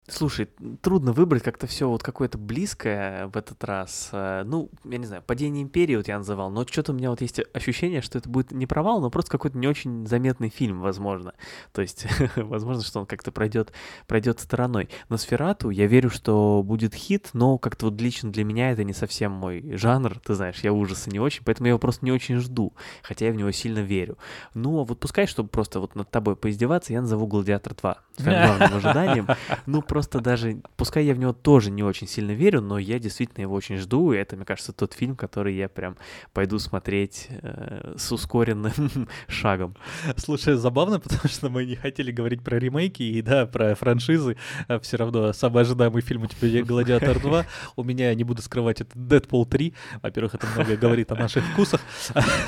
Слушай, 0.08 0.48
трудно 0.82 1.12
выбрать 1.12 1.42
как-то 1.42 1.66
все 1.66 1.88
вот 1.88 2.02
какое-то 2.04 2.38
близкое 2.38 3.26
в 3.26 3.36
этот 3.36 3.64
раз. 3.64 4.10
Э, 4.12 4.44
Ну, 4.44 4.70
я 4.84 4.98
не 4.98 5.06
знаю, 5.06 5.22
падение 5.26 5.64
империи 5.64 5.96
вот 5.96 6.06
я 6.06 6.18
называл, 6.18 6.48
но 6.50 6.64
что-то 6.64 6.92
у 6.92 6.94
меня 6.94 7.10
вот 7.10 7.20
есть 7.22 7.40
ощущение, 7.52 8.00
что 8.02 8.18
это 8.18 8.28
будет 8.28 8.52
не 8.52 8.66
провал, 8.66 9.00
но 9.00 9.10
просто 9.10 9.32
какой-то 9.32 9.58
не 9.58 9.66
очень 9.66 10.06
заметный 10.06 10.48
фильм, 10.48 10.80
возможно. 10.80 11.32
То 11.72 11.82
есть, 11.82 12.06
возможно, 12.36 12.84
что 12.84 13.00
он 13.00 13.06
как-то 13.06 13.32
пройдет, 13.32 13.72
пройдет 14.06 14.38
стороной. 14.38 14.90
Но 15.08 15.16
Сферату 15.16 15.70
я 15.70 15.86
верю, 15.86 16.10
что 16.10 16.62
будет 16.64 16.94
хит, 16.94 17.30
но 17.32 17.58
как-то 17.58 17.86
вот 17.86 18.00
лично 18.00 18.30
для 18.30 18.44
меня 18.44 18.70
это 18.70 18.84
не 18.84 18.92
совсем 18.92 19.32
мой 19.32 19.76
жанр, 19.76 20.20
ты 20.20 20.34
знаешь, 20.34 20.60
я 20.62 20.72
ужасы 20.72 21.10
не 21.10 21.18
очень, 21.18 21.42
поэтому 21.44 21.66
я 21.66 21.70
его 21.70 21.80
просто 21.80 22.04
не 22.04 22.12
очень 22.12 22.36
жду, 22.36 22.74
хотя 23.02 23.26
я 23.26 23.32
в 23.32 23.36
него 23.36 23.50
сильно 23.50 23.80
верю. 23.80 24.18
Ну, 24.54 24.78
а 24.80 24.84
вот 24.84 25.00
пускай, 25.00 25.26
чтобы 25.26 25.48
просто 25.48 25.80
вот 25.80 25.96
над 25.96 26.08
тобой 26.12 26.36
поиздеваться, 26.36 26.92
я 26.92 27.00
назову 27.00 27.26
«Гладиатор 27.26 27.72
2» 27.72 27.96
своим 28.18 28.46
главным 28.46 28.78
ожиданием. 28.78 29.26
Ну, 29.66 29.82
просто 29.96 30.20
даже, 30.20 30.58
пускай 30.76 31.06
я 31.06 31.14
в 31.14 31.18
него 31.18 31.32
тоже 31.32 31.70
не 31.70 31.82
очень 31.82 32.06
сильно 32.06 32.32
верю, 32.32 32.60
но 32.60 32.78
я 32.78 32.98
действительно 32.98 33.40
его 33.40 33.54
очень 33.54 33.78
жду, 33.78 34.12
и 34.12 34.18
это, 34.18 34.36
мне 34.36 34.44
кажется, 34.44 34.74
тот 34.74 34.92
фильм, 34.92 35.16
который 35.16 35.56
я 35.56 35.70
прям 35.70 35.96
пойду 36.34 36.58
смотреть 36.58 37.28
э, 37.30 37.94
с 37.96 38.12
ускоренным 38.12 39.08
шагом. 39.26 39.74
Слушай, 40.18 40.56
забавно, 40.56 41.00
потому 41.00 41.30
что 41.30 41.48
мы 41.48 41.64
не 41.64 41.76
хотели 41.76 42.12
говорить 42.12 42.44
про 42.44 42.58
ремейки 42.58 43.02
и, 43.02 43.22
да, 43.22 43.46
про 43.46 43.74
франшизы. 43.74 44.36
Все 44.82 44.98
равно 44.98 45.32
самый 45.32 45.62
ожидаемый 45.62 46.02
фильм 46.02 46.24
у 46.24 46.26
тебя 46.26 46.62
«Гладиатор 46.66 47.16
2». 47.16 47.46
У 47.76 47.82
меня, 47.82 48.14
не 48.14 48.24
буду 48.24 48.42
скрывать, 48.42 48.82
это 48.82 48.90
«Дэдпул 48.92 49.46
3». 49.46 49.72
Во-первых, 50.02 50.34
это 50.34 50.46
много 50.48 50.76
говорит 50.76 51.10
о 51.10 51.14
наших 51.14 51.42
вкусах. 51.42 51.80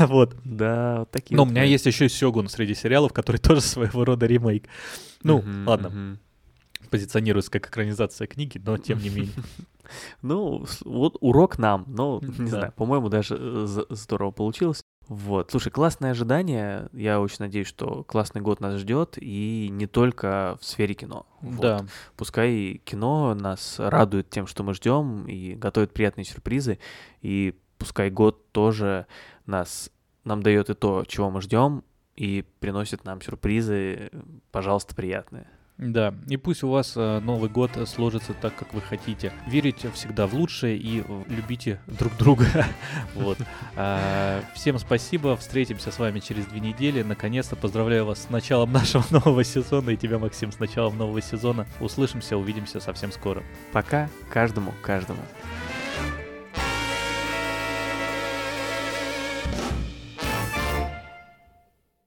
Вот. 0.00 0.36
Да, 0.44 0.98
вот 0.98 1.10
такие 1.12 1.34
Но 1.34 1.44
у 1.44 1.46
меня 1.46 1.62
есть 1.62 1.86
еще 1.86 2.10
«Сёгун» 2.10 2.50
среди 2.50 2.74
сериалов, 2.74 3.14
который 3.14 3.38
тоже 3.38 3.62
своего 3.62 4.04
рода 4.04 4.26
ремейк. 4.26 4.68
Ну, 5.22 5.42
ладно. 5.64 6.18
Позиционируется 6.88 7.50
как 7.50 7.68
экранизация 7.68 8.26
книги, 8.26 8.60
но 8.64 8.76
тем 8.78 8.98
не 8.98 9.10
менее. 9.10 9.34
Ну, 10.20 10.66
вот 10.84 11.16
урок 11.22 11.58
нам, 11.58 11.84
но, 11.86 12.20
не 12.20 12.50
знаю, 12.50 12.74
по-моему, 12.76 13.08
даже 13.08 13.38
э, 13.40 13.84
здорово 13.88 14.32
получилось. 14.32 14.82
Вот, 15.08 15.50
слушай, 15.50 15.70
классное 15.70 16.10
ожидание. 16.10 16.90
Я 16.92 17.20
очень 17.20 17.38
надеюсь, 17.40 17.68
что 17.68 18.04
классный 18.04 18.42
год 18.42 18.60
нас 18.60 18.78
ждет, 18.78 19.16
и 19.18 19.68
не 19.70 19.86
только 19.86 20.58
в 20.60 20.64
сфере 20.66 20.92
кино. 20.94 21.24
Вот. 21.40 21.60
Да. 21.60 21.86
Пускай 22.16 22.82
кино 22.84 23.34
нас 23.34 23.76
радует 23.78 24.28
тем, 24.28 24.46
что 24.46 24.62
мы 24.62 24.74
ждем, 24.74 25.24
и 25.26 25.54
готовит 25.54 25.94
приятные 25.94 26.26
сюрпризы, 26.26 26.78
и 27.22 27.58
пускай 27.78 28.10
год 28.10 28.52
тоже 28.52 29.06
нас 29.46 29.90
нам 30.24 30.42
дает 30.42 30.68
и 30.68 30.74
то, 30.74 31.04
чего 31.08 31.30
мы 31.30 31.40
ждем, 31.40 31.84
и 32.14 32.44
приносит 32.60 33.04
нам 33.04 33.22
сюрпризы, 33.22 34.10
пожалуйста, 34.50 34.94
приятные. 34.94 35.48
Да, 35.78 36.12
и 36.26 36.36
пусть 36.36 36.64
у 36.64 36.70
вас 36.70 36.94
э, 36.96 37.20
Новый 37.20 37.48
год 37.48 37.70
сложится 37.86 38.34
так, 38.34 38.56
как 38.56 38.74
вы 38.74 38.80
хотите. 38.80 39.32
Верите 39.46 39.90
всегда 39.92 40.26
в 40.26 40.34
лучшее 40.34 40.76
и 40.76 41.04
э, 41.06 41.22
любите 41.28 41.80
друг 41.86 42.16
друга. 42.16 42.46
Вот. 43.14 43.38
А, 43.76 44.42
Всем 44.54 44.78
спасибо, 44.78 45.36
встретимся 45.36 45.92
с 45.92 45.98
вами 45.98 46.18
через 46.18 46.46
две 46.46 46.58
недели. 46.60 47.02
Наконец-то 47.02 47.54
поздравляю 47.54 48.06
вас 48.06 48.24
с 48.24 48.30
началом 48.30 48.72
нашего 48.78 49.04
нового 49.10 49.44
сезона 49.44 49.90
и 49.90 49.96
тебя, 49.96 50.18
Максим, 50.18 50.50
с 50.50 50.58
началом 50.58 50.98
нового 50.98 51.22
сезона. 51.22 51.66
Услышимся, 51.80 52.36
увидимся 52.36 52.80
совсем 52.80 53.12
скоро. 53.12 53.44
Пока 53.72 54.08
каждому, 54.30 54.74
каждому. 54.82 55.20